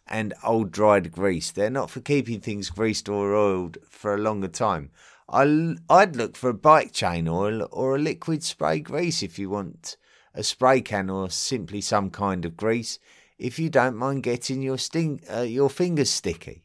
and 0.07 0.33
old 0.45 0.71
dried 0.71 1.11
grease. 1.11 1.51
They're 1.51 1.71
not 1.71 1.91
for 1.91 2.01
keeping 2.01 2.41
things 2.41 2.71
greased 2.71 3.09
or 3.09 3.35
oiled 3.35 3.79
for 3.89 4.15
a 4.15 4.19
longer 4.19 4.49
time. 4.49 4.91
I'd 5.29 6.15
look 6.17 6.37
for 6.37 6.51
a 6.51 6.55
bike 6.55 6.93
chain 6.93 7.27
oil 7.27 7.69
or 7.73 7.97
a 7.97 8.01
liquid 8.01 8.45
spray 8.45 8.79
grease 8.79 9.23
if 9.23 9.39
you 9.39 9.51
want 9.51 9.97
a 10.35 10.45
spray 10.45 10.81
can 10.83 11.11
or 11.11 11.31
simply 11.31 11.81
some 11.81 12.11
kind 12.11 12.45
of 12.45 12.57
grease 12.57 12.99
if 13.39 13.59
you 13.59 13.69
don't 13.69 13.97
mind 13.97 14.23
getting 14.23 14.63
your 14.63 14.79
sting, 14.79 15.21
uh, 15.33 15.43
your 15.43 15.69
fingers 15.69 16.11
sticky. 16.11 16.63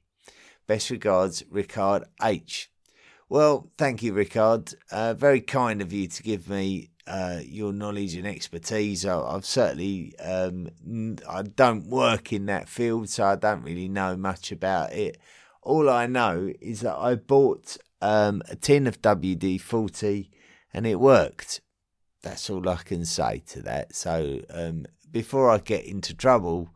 Best 0.72 0.90
regards, 0.90 1.44
Ricard 1.52 2.06
H. 2.24 2.72
Well, 3.28 3.70
thank 3.78 4.02
you, 4.02 4.14
Ricard. 4.14 4.74
Uh, 4.90 5.14
very 5.14 5.42
kind 5.42 5.82
of 5.82 5.92
you 5.92 6.08
to 6.08 6.24
give 6.24 6.50
me 6.50 6.92
uh, 7.06 7.42
your 7.44 7.74
knowledge 7.74 8.16
and 8.16 8.26
expertise. 8.26 9.06
I, 9.06 9.34
have 9.34 9.44
certainly 9.44 10.18
um, 10.20 10.70
I 11.28 11.42
don't 11.42 11.88
work 11.88 12.32
in 12.32 12.46
that 12.46 12.70
field, 12.70 13.10
so 13.10 13.26
I 13.26 13.36
don't 13.36 13.64
really 13.64 13.90
know 13.90 14.16
much 14.16 14.54
about 14.54 14.94
it. 14.94 15.18
All 15.62 15.90
I 15.90 16.06
know 16.06 16.54
is 16.62 16.80
that 16.80 16.96
I 16.96 17.16
bought 17.16 17.76
um, 18.02 18.42
a 18.48 18.56
tin 18.56 18.88
of 18.88 19.02
WD 19.02 19.60
forty, 19.60 20.32
and 20.74 20.88
it 20.88 21.02
worked. 21.02 21.60
That's 22.22 22.50
all 22.50 22.70
I 22.70 22.78
can 22.78 23.04
say 23.04 23.44
to 23.48 23.62
that. 23.64 23.94
So 23.94 24.40
um, 24.50 24.86
before 25.12 25.50
I 25.50 25.58
get 25.58 25.84
into 25.84 26.14
trouble 26.14 26.70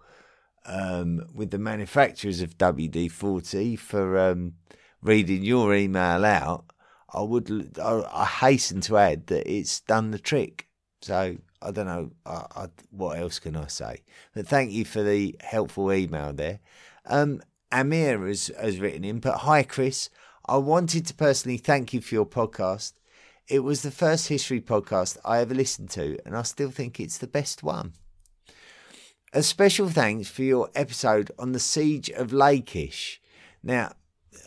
um, 0.65 1.25
with 1.33 1.51
the 1.51 1.59
manufacturers 1.59 2.41
of 2.41 2.57
WD 2.57 3.11
forty 3.11 3.75
for 3.75 4.17
um, 4.17 4.53
reading 5.01 5.43
your 5.43 5.73
email 5.73 6.25
out, 6.25 6.65
I 7.13 7.21
would 7.21 7.77
I, 7.81 8.03
I, 8.11 8.25
hasten 8.25 8.81
to 8.81 8.97
add 8.97 9.27
that 9.27 9.49
it's 9.49 9.79
done 9.81 10.11
the 10.11 10.19
trick. 10.19 10.67
So 11.01 11.37
I 11.61 11.71
don't 11.71 11.85
know 11.85 12.11
I, 12.25 12.45
I, 12.55 12.67
what 12.89 13.17
else 13.17 13.39
can 13.39 13.55
I 13.55 13.67
say. 13.67 14.01
But 14.33 14.47
thank 14.47 14.71
you 14.71 14.85
for 14.85 15.03
the 15.03 15.35
helpful 15.41 15.93
email 15.93 16.33
there. 16.33 16.59
Um, 17.05 17.41
Amir 17.71 18.25
has, 18.27 18.51
has 18.59 18.79
written 18.79 19.03
in, 19.03 19.19
but 19.19 19.39
hi 19.39 19.63
Chris, 19.63 20.09
I 20.47 20.57
wanted 20.57 21.05
to 21.07 21.13
personally 21.13 21.57
thank 21.57 21.93
you 21.93 22.01
for 22.01 22.15
your 22.15 22.25
podcast. 22.25 22.93
It 23.47 23.59
was 23.59 23.83
the 23.83 23.91
first 23.91 24.27
history 24.27 24.59
podcast 24.59 25.17
I 25.23 25.39
ever 25.39 25.53
listened 25.53 25.91
to, 25.91 26.17
and 26.25 26.35
I 26.35 26.41
still 26.41 26.71
think 26.71 26.99
it's 26.99 27.19
the 27.19 27.27
best 27.27 27.61
one. 27.61 27.93
A 29.35 29.43
special 29.43 29.89
thanks 29.89 30.29
for 30.29 30.43
your 30.43 30.69
episode 30.75 31.29
on 31.37 31.51
the 31.51 31.59
siege 31.59 32.09
of 32.09 32.31
Lachish. 32.31 33.19
Now, 33.61 33.91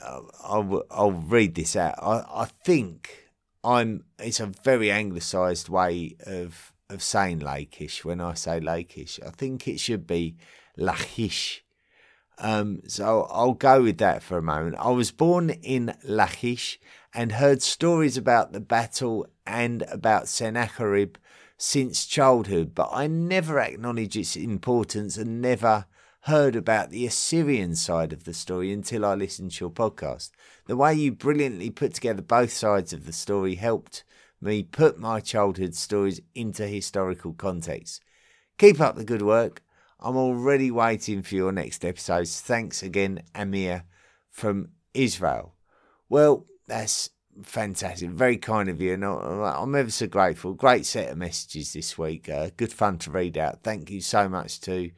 I'll, 0.02 0.82
I'll 0.90 1.12
read 1.12 1.56
this 1.56 1.76
out. 1.76 1.96
I, 2.00 2.24
I 2.26 2.44
think 2.46 3.28
I'm. 3.62 4.04
It's 4.18 4.40
a 4.40 4.46
very 4.46 4.90
anglicised 4.90 5.68
way 5.68 6.16
of 6.24 6.72
of 6.88 7.02
saying 7.02 7.40
Lakish. 7.40 8.02
When 8.02 8.22
I 8.22 8.32
say 8.32 8.60
Lakish, 8.60 9.20
I 9.22 9.28
think 9.28 9.68
it 9.68 9.78
should 9.78 10.06
be 10.06 10.36
Lachish. 10.78 11.62
Um, 12.38 12.80
so 12.86 13.26
I'll 13.30 13.52
go 13.52 13.82
with 13.82 13.98
that 13.98 14.22
for 14.22 14.38
a 14.38 14.42
moment. 14.42 14.76
I 14.78 14.88
was 14.88 15.10
born 15.10 15.50
in 15.50 15.96
Lachish 16.02 16.80
and 17.12 17.32
heard 17.32 17.60
stories 17.60 18.16
about 18.16 18.52
the 18.52 18.60
battle 18.60 19.26
and 19.46 19.82
about 19.82 20.28
Sennacherib 20.28 21.16
since 21.58 22.06
childhood, 22.06 22.74
but 22.74 22.88
I 22.92 23.08
never 23.08 23.58
acknowledged 23.60 24.16
its 24.16 24.36
importance 24.36 25.16
and 25.18 25.42
never 25.42 25.86
heard 26.22 26.56
about 26.56 26.90
the 26.90 27.06
Assyrian 27.06 27.74
side 27.74 28.12
of 28.12 28.24
the 28.24 28.34
story 28.34 28.72
until 28.72 29.04
I 29.04 29.14
listened 29.14 29.52
to 29.52 29.64
your 29.64 29.70
podcast. 29.70 30.30
The 30.66 30.76
way 30.76 30.94
you 30.94 31.12
brilliantly 31.12 31.70
put 31.70 31.94
together 31.94 32.22
both 32.22 32.52
sides 32.52 32.92
of 32.92 33.06
the 33.06 33.12
story 33.12 33.56
helped 33.56 34.04
me 34.40 34.62
put 34.62 34.98
my 34.98 35.20
childhood 35.20 35.74
stories 35.74 36.20
into 36.34 36.66
historical 36.66 37.32
context. 37.32 38.02
Keep 38.56 38.80
up 38.80 38.96
the 38.96 39.04
good 39.04 39.22
work. 39.22 39.62
I'm 40.00 40.16
already 40.16 40.70
waiting 40.70 41.22
for 41.22 41.34
your 41.34 41.50
next 41.52 41.84
episodes. 41.84 42.40
Thanks 42.40 42.82
again, 42.82 43.22
Amir 43.34 43.84
from 44.30 44.68
Israel. 44.94 45.54
Well, 46.08 46.46
that's 46.66 47.10
fantastic. 47.42 48.10
Very 48.10 48.36
kind 48.36 48.68
of 48.68 48.80
you, 48.80 48.94
and 48.94 49.04
I'm 49.04 49.74
ever 49.74 49.90
so 49.90 50.06
grateful. 50.06 50.54
Great 50.54 50.86
set 50.86 51.10
of 51.10 51.18
messages 51.18 51.72
this 51.72 51.96
week. 51.96 52.28
Uh, 52.28 52.50
good 52.56 52.72
fun 52.72 52.98
to 52.98 53.10
read 53.10 53.36
out. 53.38 53.62
Thank 53.62 53.90
you 53.90 54.00
so 54.00 54.28
much 54.28 54.60
to 54.62 54.90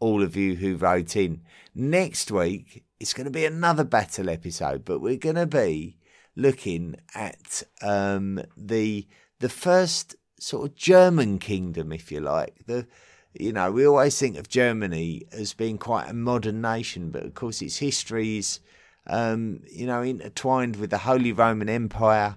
all 0.00 0.22
of 0.22 0.36
you 0.36 0.56
who 0.56 0.76
wrote 0.76 1.16
in. 1.16 1.42
Next 1.74 2.30
week, 2.30 2.84
it's 3.00 3.12
going 3.12 3.24
to 3.24 3.30
be 3.30 3.44
another 3.44 3.84
battle 3.84 4.28
episode, 4.28 4.84
but 4.84 5.00
we're 5.00 5.16
going 5.16 5.36
to 5.36 5.46
be 5.46 5.98
looking 6.34 6.96
at 7.14 7.62
um, 7.82 8.42
the 8.56 9.06
the 9.38 9.48
first 9.48 10.16
sort 10.38 10.68
of 10.68 10.76
German 10.76 11.38
kingdom, 11.38 11.92
if 11.92 12.12
you 12.12 12.20
like. 12.20 12.66
The 12.66 12.86
you 13.34 13.52
know 13.52 13.72
we 13.72 13.86
always 13.86 14.18
think 14.18 14.36
of 14.36 14.48
Germany 14.48 15.26
as 15.32 15.54
being 15.54 15.78
quite 15.78 16.08
a 16.08 16.14
modern 16.14 16.60
nation, 16.60 17.10
but 17.10 17.24
of 17.24 17.34
course 17.34 17.62
its 17.62 17.78
history 17.78 18.38
is 18.38 18.60
um, 19.06 19.62
you 19.70 19.86
know 19.86 20.02
intertwined 20.02 20.76
with 20.76 20.90
the 20.90 20.98
Holy 20.98 21.32
Roman 21.32 21.68
Empire, 21.68 22.36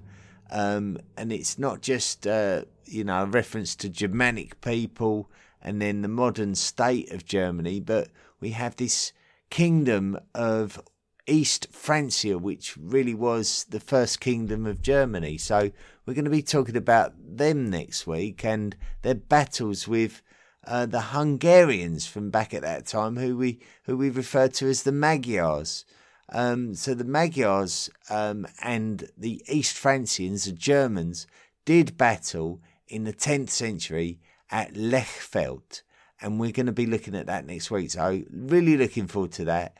um, 0.51 0.97
and 1.17 1.32
it's 1.32 1.57
not 1.57 1.82
just 1.82 2.28
uh, 2.28 2.63
you 2.86 3.03
know 3.03 3.24
a 3.24 3.26
reference 3.26 3.76
to 3.78 3.89
Germanic 3.89 4.61
people 4.61 5.30
and 5.61 5.82
then 5.82 6.01
the 6.01 6.07
modern 6.07 6.55
state 6.55 7.11
of 7.11 7.26
Germany, 7.26 7.80
but 7.80 8.09
we 8.39 8.51
have 8.51 8.76
this 8.78 9.11
kingdom 9.49 10.17
of 10.34 10.82
East 11.28 11.67
Francia, 11.72 12.38
which 12.38 12.76
really 12.78 13.13
was 13.13 13.65
the 13.70 13.80
first 13.80 14.20
kingdom 14.20 14.65
of 14.65 14.82
Germany. 14.82 15.38
So 15.38 15.72
we're 16.05 16.13
going 16.13 16.26
to 16.26 16.32
be 16.32 16.41
talking 16.41 16.78
about 16.78 17.13
them 17.17 17.70
next 17.70 18.07
week 18.07 18.43
and 18.43 18.76
their 19.01 19.15
battles 19.15 19.88
with 19.88 20.22
uh, 20.65 20.86
the 20.86 21.01
Hungarians 21.01 22.07
from 22.07 22.30
back 22.30 22.53
at 22.53 22.61
that 22.61 22.86
time, 22.86 23.17
who 23.17 23.38
we 23.38 23.59
who 23.84 23.97
we 23.97 24.09
refer 24.09 24.47
to 24.47 24.67
as 24.67 24.84
the 24.84 24.91
Magyars. 24.91 25.86
Um, 26.32 26.76
so 26.76 26.94
the 26.94 27.06
Magyars 27.06 27.90
um, 28.10 28.48
and 28.62 29.10
the 29.18 29.42
East 29.48 29.76
Francians, 29.76 30.46
the 30.46 30.52
Germans, 30.52 31.28
did 31.66 31.98
battle 31.98 32.62
in 32.88 33.04
the 33.04 33.14
10th 33.14 33.50
century 33.50 34.20
at 34.52 34.74
Lechfeld. 34.74 35.84
And 36.22 36.40
we're 36.40 36.52
going 36.52 36.66
to 36.66 36.72
be 36.72 36.86
looking 36.86 37.16
at 37.16 37.28
that 37.28 37.46
next 37.46 37.72
week. 37.72 37.92
So, 37.92 38.24
really 38.30 38.76
looking 38.76 39.08
forward 39.08 39.32
to 39.34 39.46
that. 39.46 39.78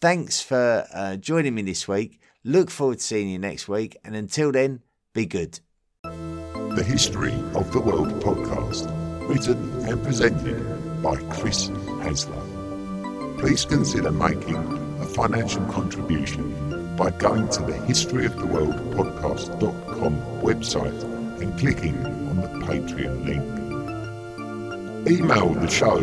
Thanks 0.00 0.40
for 0.40 0.86
uh, 0.92 1.16
joining 1.16 1.54
me 1.54 1.62
this 1.62 1.88
week. 1.88 2.20
Look 2.44 2.70
forward 2.70 2.98
to 2.98 3.04
seeing 3.04 3.28
you 3.28 3.38
next 3.38 3.68
week. 3.68 3.96
And 4.04 4.14
until 4.14 4.52
then, 4.52 4.82
be 5.14 5.24
good. 5.24 5.60
The 6.02 6.84
History 6.86 7.32
of 7.54 7.72
the 7.72 7.80
World 7.80 8.10
podcast, 8.20 8.86
written 9.28 9.88
and 9.88 10.02
presented 10.04 11.02
by 11.02 11.16
Chris 11.30 11.68
Hasler. 11.68 13.38
Please 13.38 13.64
consider 13.64 14.12
making 14.12 14.87
a 15.00 15.06
financial 15.06 15.64
contribution 15.66 16.94
by 16.96 17.10
going 17.10 17.48
to 17.48 17.62
the 17.62 17.72
historyoftheworldpodcast.com 17.72 20.20
website 20.42 21.02
and 21.40 21.58
clicking 21.58 22.04
on 22.06 22.36
the 22.36 22.48
Patreon 22.66 23.24
link. 23.24 23.42
Email 25.08 25.54
the 25.54 25.68
show 25.68 25.98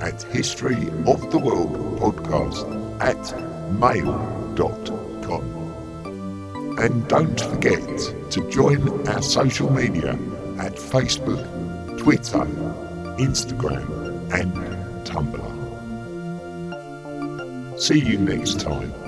at 0.00 0.14
historyoftheworldpodcast 0.14 3.00
at 3.00 3.34
mail.com. 3.78 5.42
And 6.78 7.06
don't 7.08 7.40
forget 7.40 7.86
to 8.30 8.50
join 8.50 9.06
our 9.08 9.22
social 9.22 9.70
media 9.70 10.12
at 10.58 10.74
Facebook, 10.74 11.46
Twitter, 11.98 12.46
Instagram, 13.18 13.86
and 14.32 14.52
Tumblr. 15.06 15.51
See 17.82 17.98
you 17.98 18.16
next 18.16 18.60
time. 18.60 19.01